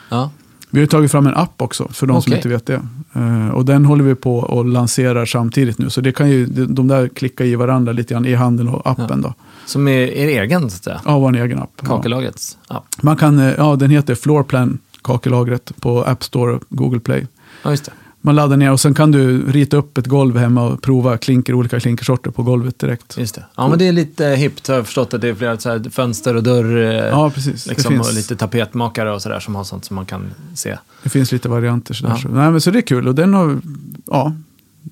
Ja. 0.10 0.32
Vi 0.74 0.80
har 0.80 0.88
tagit 0.88 1.12
fram 1.12 1.28
en 1.28 1.36
app 1.36 1.62
också, 1.62 1.88
för 1.88 2.08
de 2.08 2.22
som 2.22 2.32
Okej. 2.32 2.36
inte 2.38 2.50
vet 2.50 2.66
det. 2.66 2.82
Eh, 3.14 3.50
och 3.50 3.66
den 3.66 3.86
håller 3.86 4.04
vi 4.04 4.16
på 4.16 4.38
och 4.38 4.66
lanserar 4.66 5.26
samtidigt 5.26 5.78
nu. 5.78 5.90
Så 5.90 6.02
det 6.02 6.12
kan 6.12 6.30
ju, 6.30 6.46
de 6.46 6.88
där 6.88 7.08
klickar 7.08 7.46
i 7.46 7.56
varandra 7.56 7.94
lite 7.94 8.14
grann, 8.14 8.26
e-handeln 8.26 8.70
och 8.70 8.88
appen 8.92 9.22
då. 9.22 9.34
Som 9.66 9.88
är 9.88 9.92
er 9.92 10.42
egen, 10.42 10.70
så 10.70 10.76
att 10.76 10.84
säga. 10.84 11.02
Ja, 11.06 11.20
vår 11.20 11.36
egen 11.36 11.60
app. 11.60 11.70
Ja. 11.82 11.88
Kakellagets 11.88 12.58
app. 12.68 12.84
Man 13.02 13.16
kan, 13.18 13.40
eh, 13.40 13.54
ja, 13.58 13.76
den 13.76 13.90
heter 13.90 14.16
Floorplan 14.16 14.80
kakelagret 15.02 15.72
på 15.80 16.04
App 16.04 16.24
Store 16.24 16.54
och 16.54 16.64
Google 16.70 17.00
Play. 17.00 17.28
Ja, 17.64 17.70
just 17.70 17.86
det. 17.86 17.92
Man 18.26 18.36
laddar 18.36 18.58
ner 18.58 18.72
och 18.72 18.80
sen 18.80 18.94
kan 18.94 19.12
du 19.12 19.52
rita 19.52 19.78
upp 19.78 19.98
ett 19.98 20.08
golv 20.08 20.38
hemma 20.38 20.64
och 20.64 20.82
prova 20.82 21.18
klinker, 21.18 21.54
olika 21.54 21.80
klinkersorter 21.80 22.32
på 22.32 22.44
golvet 22.44 22.80
direkt. 22.80 23.18
Just 23.18 23.36
det. 23.36 23.46
Ja, 23.56 23.68
men 23.68 23.80
det 23.80 23.88
är 23.88 23.92
lite 23.92 24.26
hippt. 24.26 24.68
Jag 24.68 24.76
har 24.76 24.84
förstått 24.84 25.14
att 25.14 25.22
det 25.22 25.28
är 25.30 25.36
flera 25.36 25.58
så 25.58 25.70
här 25.70 25.90
fönster 25.90 26.36
och 26.36 26.44
dörr. 26.44 26.78
eh, 26.82 26.92
Ja, 27.10 27.30
precis. 27.30 27.68
Liksom, 27.68 28.00
och 28.00 28.14
lite 28.14 28.36
tapetmakare 28.36 29.12
och 29.14 29.22
sådär 29.22 29.40
som 29.40 29.56
har 29.56 29.64
sånt 29.64 29.86
som 29.86 29.96
man 29.96 30.06
kan 30.06 30.26
se. 30.56 30.78
det 31.04 31.10
finns 31.10 31.32
lite 31.32 31.50
varianter. 31.50 31.94
Sådär. 31.94 32.12
Ja. 32.14 32.18
Så, 32.22 32.28
nej, 32.28 32.52
men 32.52 32.62
så 32.62 32.72
det 32.72 32.80
är 32.80 32.82
kul 32.82 33.08
och 33.08 33.16
den 33.16 33.34
har, 33.34 33.58
ja, 34.06 34.34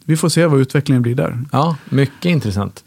vi 0.06 0.18
får 0.18 0.30
se 0.30 0.46
vad 0.46 0.60
utvecklingen 0.60 1.02
blir 1.02 1.16
där. 1.16 1.40
Ja, 1.52 1.76
mycket 1.90 2.26
intressant. 2.26 2.84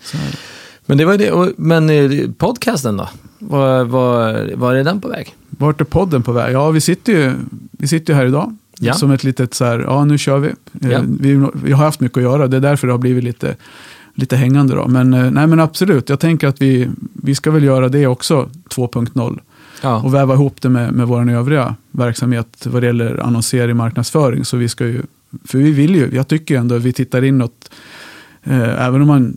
Men 0.87 0.99
det 0.99 1.05
var 1.05 1.19
det. 1.19 1.53
Men 1.57 1.91
eh, 1.91 2.31
podcasten 2.39 2.97
då? 2.97 3.09
Var, 3.39 3.85
var, 3.85 4.51
var 4.57 4.75
är 4.75 4.85
den 4.85 5.01
på 5.01 5.09
väg? 5.09 5.35
Vart 5.51 5.81
är 5.81 5.85
podden 5.85 6.23
på 6.23 6.33
väg? 6.33 6.55
Ja, 6.55 6.71
vi 6.71 6.81
sitter 6.81 7.13
ju, 7.13 7.33
vi 7.73 7.89
sitter 7.89 8.13
ju 8.13 8.17
här 8.17 8.27
idag. 8.27 8.57
Ja. 8.87 8.95
Som 8.95 9.11
ett 9.11 9.25
litet 9.25 9.55
så 9.55 9.65
här, 9.65 9.79
ja 9.81 10.05
nu 10.05 10.19
kör 10.19 10.39
vi. 10.39 10.49
Eh, 10.49 10.91
Ja. 10.91 11.01
vi. 11.21 11.47
Vi 11.55 11.73
har 11.73 11.85
haft 11.85 12.01
mycket 12.01 12.17
att 12.17 12.23
göra, 12.23 12.49
det 12.49 12.57
är 12.57 12.61
därför 12.61 12.87
det 12.87 12.93
har 12.93 12.99
blivit 12.99 13.25
lite, 13.25 13.57
lite 14.15 14.37
hängande 14.37 14.75
då. 14.75 14.89
Men, 14.89 15.15
eh, 15.15 15.31
nej, 15.31 15.47
men 15.47 15.61
absolut, 15.61 16.09
jag 16.09 16.21
tänker 16.21 16.49
att 16.49 16.63
vi, 16.63 16.89
vi 17.13 17.35
ska 17.35 17.51
väl 17.51 17.65
göra 17.65 17.89
det 17.89 18.07
också 18.07 18.49
2.0. 18.69 19.39
Ja, 19.83 20.03
Och 20.03 20.15
väva 20.15 20.35
ihop 20.35 20.63
det 20.63 20.69
med, 20.69 20.93
med 20.93 21.07
vår 21.09 21.31
övriga 21.31 21.75
verksamhet 21.91 22.67
vad 22.67 22.83
det 22.83 22.87
gäller 22.87 23.23
annonsering, 23.27 23.77
marknadsföring. 23.77 24.45
Så 24.45 24.57
vi 24.57 24.69
ska 24.69 24.87
ju, 24.87 25.03
för 25.45 25.59
vi 25.59 25.71
vill 25.71 25.95
ju, 25.95 26.11
jag 26.13 26.29
tycker 26.29 26.59
ändå 26.59 26.75
att 26.75 26.83
vi 26.83 26.93
tittar 26.93 27.25
inåt, 27.25 27.71
eh, 28.43 28.87
även 28.87 29.01
om 29.03 29.09
man 29.09 29.37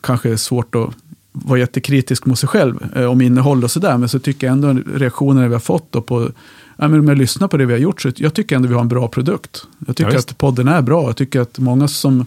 kanske 0.00 0.30
är 0.32 0.36
svårt 0.36 0.74
att 0.74 0.88
vara 1.32 1.58
jättekritisk 1.58 2.26
mot 2.26 2.38
sig 2.38 2.48
själv 2.48 2.86
eh, 2.96 3.04
om 3.04 3.20
innehåll 3.20 3.64
och 3.64 3.70
sådär, 3.70 3.98
men 3.98 4.08
så 4.08 4.18
tycker 4.18 4.46
jag 4.46 4.52
ändå 4.52 4.82
reaktionerna 4.94 5.48
vi 5.48 5.52
har 5.54 5.60
fått 5.60 6.06
på, 6.06 6.28
ja, 6.76 6.88
men 6.88 7.00
om 7.00 7.08
jag 7.08 7.18
lyssnar 7.18 7.48
på 7.48 7.56
det 7.56 7.66
vi 7.66 7.72
har 7.72 7.80
gjort, 7.80 8.02
så 8.02 8.12
jag 8.16 8.34
tycker 8.34 8.56
ändå 8.56 8.68
vi 8.68 8.74
har 8.74 8.80
en 8.80 8.88
bra 8.88 9.08
produkt. 9.08 9.66
Jag 9.86 9.96
tycker 9.96 10.12
Ja, 10.12 10.18
att 10.18 10.38
podden 10.38 10.68
är 10.68 10.82
bra, 10.82 11.06
jag 11.06 11.16
tycker 11.16 11.40
att 11.40 11.58
många 11.58 11.88
som, 11.88 12.26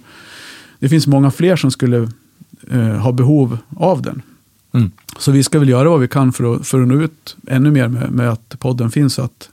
det 0.80 0.90
finns 0.90 1.08
många 1.08 1.32
fler 1.32 1.56
som 1.56 1.72
skulle 1.72 2.10
eh, 2.72 2.80
ha 2.80 3.12
behov 3.12 3.58
av 3.76 4.02
den. 4.02 4.22
Mm. 4.72 4.92
Så 5.18 5.32
vi 5.32 5.44
ska 5.44 5.60
väl 5.60 5.70
göra 5.70 5.90
vad 5.90 6.00
vi 6.00 6.08
kan 6.08 6.34
för 6.34 6.56
att, 6.56 6.68
för 6.68 6.82
att 6.82 6.88
nå 6.88 7.02
ut 7.02 7.38
ännu 7.48 7.72
mer 7.72 7.88
med, 7.88 8.12
med 8.12 8.30
att 8.30 8.60
podden 8.60 8.92
finns. 8.92 9.20
Att, 9.20 9.50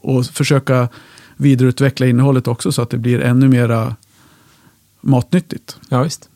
och 0.00 0.26
försöka 0.26 0.88
vidareutveckla 1.36 2.06
innehållet 2.06 2.48
också 2.48 2.72
så 2.72 2.82
att 2.82 2.90
det 2.90 2.98
blir 2.98 3.20
ännu 3.20 3.48
mera 3.48 3.96
matnyttigt. 5.00 5.76
ja 5.88 6.02
visst. 6.02 6.28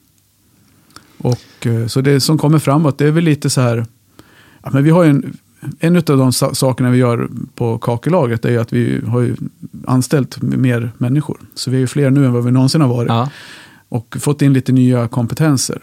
Och, 1.19 1.67
eh, 1.67 1.87
så 1.87 2.01
det 2.01 2.21
som 2.21 2.39
kommer 2.39 2.59
framåt, 2.59 2.99
det 2.99 3.07
är 3.07 3.11
väl 3.11 3.25
lite 3.25 3.51
så 3.51 3.61
här, 3.61 3.87
ja, 4.63 4.71
men 4.73 4.85
vi 4.85 4.91
har 4.91 5.05
ju 5.05 5.11
en, 5.11 5.37
en 5.81 5.97
av 5.97 6.03
de 6.03 6.33
sa- 6.33 6.55
sakerna 6.55 6.91
vi 6.91 6.99
gör 6.99 7.29
på 7.55 7.79
kakellagret 7.79 8.45
är 8.45 8.59
att 8.59 8.73
vi 8.73 9.01
har 9.07 9.21
ju 9.21 9.37
anställt 9.87 10.43
mer 10.43 10.91
människor. 10.99 11.39
Så 11.55 11.71
vi 11.71 11.77
är 11.77 11.81
ju 11.81 11.87
fler 11.87 12.11
nu 12.11 12.27
än 12.27 12.33
vad 12.33 12.45
vi 12.45 12.51
någonsin 12.51 12.81
har 12.81 12.89
varit. 12.89 13.09
Ja. 13.09 13.31
Och 13.89 14.17
fått 14.21 14.43
in 14.43 14.53
lite 14.53 14.73
nya 14.73 15.09
kompetenser. 15.09 15.79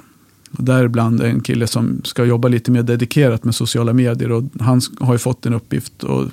Däribland 0.52 1.22
en 1.22 1.40
kille 1.42 1.68
som 1.68 2.02
ska 2.04 2.26
jobba 2.26 2.48
lite 2.48 2.72
mer 2.72 2.84
dedikerat 2.84 3.44
med 3.44 3.56
sociala 3.56 3.94
medier. 3.94 4.32
Och 4.32 4.44
han 4.60 4.82
har 5.00 5.14
ju 5.14 5.18
fått 5.20 5.46
en 5.46 5.54
uppgift. 5.54 6.04
Och 6.04 6.26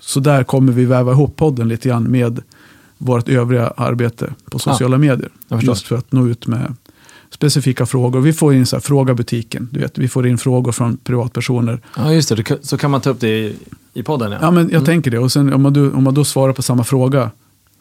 så 0.00 0.20
där 0.20 0.44
kommer 0.44 0.72
vi 0.72 0.84
väva 0.84 1.12
ihop 1.12 1.36
podden 1.36 1.68
lite 1.68 1.88
grann 1.88 2.04
med 2.04 2.40
vårt 2.98 3.28
övriga 3.28 3.66
arbete 3.76 4.34
på 4.50 4.58
sociala 4.58 4.98
medier. 4.98 5.28
jag 5.48 5.58
förstår. 5.58 5.72
Just 5.72 5.86
för 5.86 5.96
att 5.96 6.12
nå 6.12 6.28
ut 6.28 6.46
med 6.46 6.76
specifika 7.32 7.86
frågor. 7.86 8.20
Vi 8.20 8.32
får 8.32 8.54
in 8.54 8.66
så 8.66 8.76
här, 8.76 8.80
fråga 8.80 9.14
butiken. 9.14 9.68
Du 9.72 9.80
vet, 9.80 9.98
vi 9.98 10.08
får 10.08 10.26
in 10.26 10.38
frågor 10.38 10.72
från 10.72 10.96
privatpersoner. 10.96 11.80
ja, 11.96 12.12
just 12.12 12.28
det. 12.28 12.58
Så 12.66 12.78
kan 12.78 12.90
man 12.90 13.00
ta 13.00 13.10
upp 13.10 13.20
det 13.20 13.28
i, 13.38 13.56
i 13.94 14.02
podden. 14.02 14.32
Ja. 14.32 14.38
Ja, 14.40 14.50
men 14.50 14.62
jag 14.64 14.72
Mm. 14.72 14.84
tänker 14.84 15.10
det. 15.10 15.18
Och 15.18 15.32
sen 15.32 15.52
om 15.52 15.62
man, 15.62 15.72
då, 15.72 15.90
om 15.92 16.04
man 16.04 16.14
då 16.14 16.24
svarar 16.24 16.52
på 16.52 16.62
samma 16.62 16.84
fråga 16.84 17.30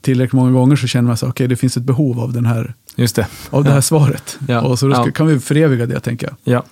tillräckligt 0.02 0.34
många 0.34 0.52
gånger 0.52 0.76
så 0.76 0.88
känner 0.88 1.08
man 1.08 1.18
sig 1.18 1.30
okej, 1.30 1.48
det 1.48 1.56
finns 1.56 1.78
ett 1.78 1.84
behov 1.84 2.20
av, 2.20 2.34
den 2.34 2.46
här, 2.46 2.74
Just 2.96 3.16
det. 3.16 3.28
av 3.50 3.64
det 3.64 3.72
här 3.72 3.82
svaret. 3.82 4.38
Ja. 4.48 4.62
Och 4.62 4.80
så 4.80 4.88
då 4.88 4.94
ska, 4.94 5.06
Ja. 5.06 5.12
kan 5.12 5.28
vi 5.28 5.40
föreviga 5.40 5.86
det, 5.86 6.00
tänker 6.00 6.28
jag. 6.28 6.36
Ja. 6.56 6.64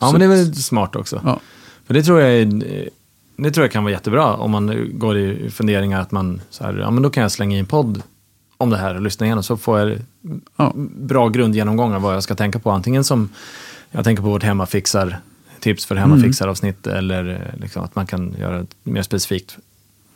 Ja, 0.00 0.06
Så- 0.06 0.12
men 0.12 0.20
det 0.20 0.26
är 0.26 0.44
väl 0.44 0.54
smart 0.54 0.96
också. 0.96 1.20
Ja. 1.24 1.40
För 1.86 1.94
det 1.94 2.02
tror 2.02 2.20
jag 2.20 2.32
är, 2.32 2.62
det 3.36 3.50
tror 3.50 3.64
jag 3.64 3.72
kan 3.72 3.84
vara 3.84 3.92
jättebra 3.92 4.34
om 4.34 4.50
man 4.50 4.90
går 4.98 5.18
i 5.18 5.50
funderingar 5.50 6.00
att 6.00 6.10
man 6.12 6.40
så 6.50 6.64
här, 6.64 6.74
ja 6.78 6.90
men 6.90 7.02
då 7.02 7.10
kan 7.10 7.22
jag 7.22 7.32
slänga 7.32 7.56
in 7.56 7.60
en 7.60 7.66
podd 7.66 8.02
om 8.56 8.70
det 8.70 8.76
här 8.76 8.94
och 8.94 9.02
lyssna 9.02 9.26
igenom 9.26 9.42
så 9.42 9.56
får 9.56 9.78
jag 9.78 9.98
Ja. 10.56 10.72
bra 10.98 11.28
grundgenomgång 11.28 11.94
av 11.94 12.02
vad 12.02 12.14
jag 12.14 12.22
ska 12.22 12.34
tänka 12.34 12.58
på. 12.58 12.70
Antingen 12.70 13.04
som 13.04 13.28
jag 13.90 14.04
tänker 14.04 14.22
på 14.22 14.28
vårt 14.28 14.42
hemmafixar 14.42 15.18
tips 15.60 15.86
för 15.86 15.94
hemmafixaravsnitt 15.96 16.86
eller 16.86 17.28
eh, 17.54 17.60
liksom 17.60 17.82
att 17.84 17.94
man 17.96 18.06
kan 18.06 18.34
göra 18.40 18.58
det 18.58 18.66
mer 18.82 19.02
specifikt 19.02 19.56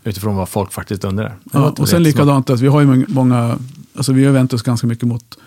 utifrån 0.04 0.36
vad 0.36 0.48
folk 0.48 0.72
faktiskt 0.72 1.04
undrar. 1.04 1.34
Ja, 1.52 1.74
och 1.78 1.88
sen 1.88 2.02
likadant 2.02 2.50
att 2.50 2.60
vi 2.60 2.66
har 2.68 2.80
ju 2.80 3.04
många, 3.08 3.58
alltså 3.96 4.12
vi 4.12 4.24
har 4.24 4.32
vänt 4.32 4.52
oss 4.52 4.62
ganska 4.62 4.86
mycket 4.86 5.08
mot, 5.08 5.38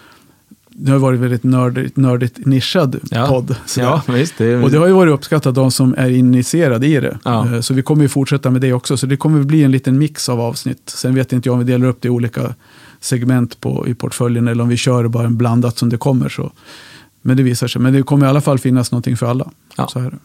det 0.70 0.91
har 0.91 0.99
varit 0.99 1.20
väldigt 1.20 1.43
nördigt, 1.43 1.97
nördigt 1.97 2.45
nischad 2.45 2.99
Ja. 3.12 3.28
podd. 3.28 3.55
Ja, 3.78 4.01
visst. 4.08 4.34
Det 4.38 4.55
Och 4.64 4.72
det 4.72 4.78
har 4.78 4.88
ju 4.88 4.93
varit 4.93 5.14
uppskattat 5.14 5.55
de 5.55 5.72
som 5.72 5.95
är 5.97 6.10
initierade 6.10 6.88
i 6.88 6.99
det. 6.99 7.18
Ja. 7.26 7.53
Eh, 7.55 7.62
Så 7.62 7.74
vi 7.74 7.82
kommer 7.82 8.01
ju 8.01 8.10
fortsätta 8.10 8.49
med 8.51 8.62
det 8.62 8.74
också. 8.74 8.97
Så 8.97 9.05
det 9.05 9.18
kommer 9.18 9.43
bli 9.43 9.64
en 9.64 9.72
liten 9.72 9.97
mix 9.97 10.30
av 10.30 10.41
avsnitt. 10.41 10.82
Sen 10.86 11.16
vet 11.16 11.34
inte 11.34 11.49
jag 11.49 11.53
om 11.53 11.60
vi 11.60 11.66
delar 11.72 11.88
upp 11.88 12.01
det 12.01 12.08
i 12.08 12.12
olika 12.12 12.55
segment 13.00 13.62
på, 13.62 13.88
i 13.88 13.93
portföljen 13.93 14.48
eller 14.48 14.64
om 14.64 14.70
vi 14.70 14.78
kör 14.78 15.08
bara 15.08 15.28
en 15.28 15.38
blandat 15.38 15.78
som 15.78 15.89
det 15.89 15.98
kommer. 15.98 16.30
Så. 16.30 16.52
Men 17.22 17.38
det 17.38 17.43
visar 17.43 17.68
sig. 17.68 17.82
Men 17.82 17.93
det 17.93 18.04
kommer 18.04 18.26
i 18.26 18.30
alla 18.30 18.41
fall 18.41 18.60
finnas 18.60 18.91
någonting 18.91 19.18
för 19.18 19.26
alla. 19.26 19.50
Ja. 19.78 19.88
Så 19.88 20.00
är 20.00 20.04
det. 20.04 20.18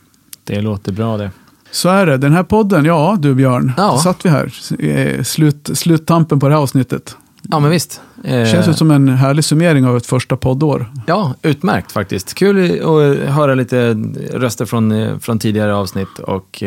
det 0.45 0.61
låter 0.61 0.93
bra 0.93 1.17
det. 1.17 1.31
Så 1.71 1.89
är 1.89 2.07
det. 2.07 2.17
Den 2.17 2.33
här 2.33 2.43
podden, 2.43 2.85
ja 2.85 3.17
du 3.21 3.35
Björn, 3.35 3.73
Ja. 3.77 3.99
satt 3.99 4.25
vi 4.25 4.29
här. 4.29 4.53
Eh, 4.79 5.23
Slut, 5.23 5.71
sluttampen 5.75 6.41
på 6.41 6.49
det 6.49 6.55
här 6.55 6.63
avsnittet. 6.63 7.17
Ja, 7.51 7.61
men 7.61 7.71
visst. 7.71 8.01
Eh, 8.25 8.47
Känns 8.47 8.67
det 8.67 8.75
som 8.75 8.91
en 8.91 9.09
härlig 9.09 9.45
summering 9.45 9.87
av 9.87 9.97
ett 9.97 10.07
första 10.07 10.37
poddår. 10.37 10.93
Ja, 11.07 11.35
utmärkt 11.43 11.93
faktiskt. 11.93 12.35
Kul 12.35 12.73
att 12.81 13.29
höra 13.35 13.55
lite 13.55 13.93
röster 14.33 14.65
från, 14.67 14.93
eh, 14.93 15.19
från 15.19 15.39
tidigare 15.39 15.75
avsnitt 15.75 16.19
och 16.19 16.63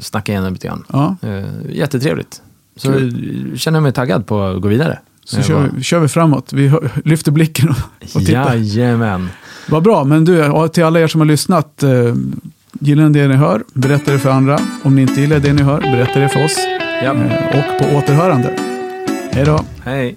snacka 0.00 0.32
igenom 0.32 0.52
lite 0.52 0.66
grann. 0.66 0.84
Ja, 0.92 1.16
jättetrevligt. 1.68 2.42
Så 2.76 2.92
eh, 2.92 2.98
känner 3.56 3.76
jag 3.76 3.82
mig 3.82 3.92
taggad 3.92 4.26
på 4.26 4.42
att 4.42 4.62
gå 4.62 4.68
vidare. 4.68 4.98
Så 5.28 5.42
kör 5.42 5.70
vi, 5.74 5.82
kör 5.82 5.98
vi 6.00 6.08
framåt. 6.08 6.52
Vi 6.52 6.72
lyfter 7.04 7.32
blicken 7.32 7.68
och, 7.68 7.76
och 8.14 8.26
tittar. 8.26 8.54
Jajamän. 8.54 9.28
Vad 9.68 9.82
bra, 9.82 10.04
men 10.04 10.24
du, 10.24 10.68
till 10.72 10.84
alla 10.84 11.00
er 11.00 11.06
som 11.06 11.20
har 11.20 11.26
lyssnat. 11.26 11.82
Eh, 11.82 11.90
gillar 12.80 13.08
ni 13.08 13.20
det 13.20 13.28
ni 13.28 13.34
hör, 13.34 13.62
berätta 13.74 14.12
det 14.12 14.18
för 14.18 14.30
andra. 14.30 14.58
Om 14.82 14.94
ni 14.94 15.02
inte 15.02 15.20
gillar 15.20 15.38
det 15.38 15.52
ni 15.52 15.62
hör, 15.62 15.80
berätta 15.80 16.20
det 16.20 16.28
för 16.28 16.44
oss. 16.44 16.56
Ja. 17.04 17.14
Eh, 17.14 17.58
och 17.58 17.78
på 17.78 17.96
återhörande. 17.96 18.54
Hej 19.32 19.44
då. 19.44 19.64
Hej. 19.84 20.16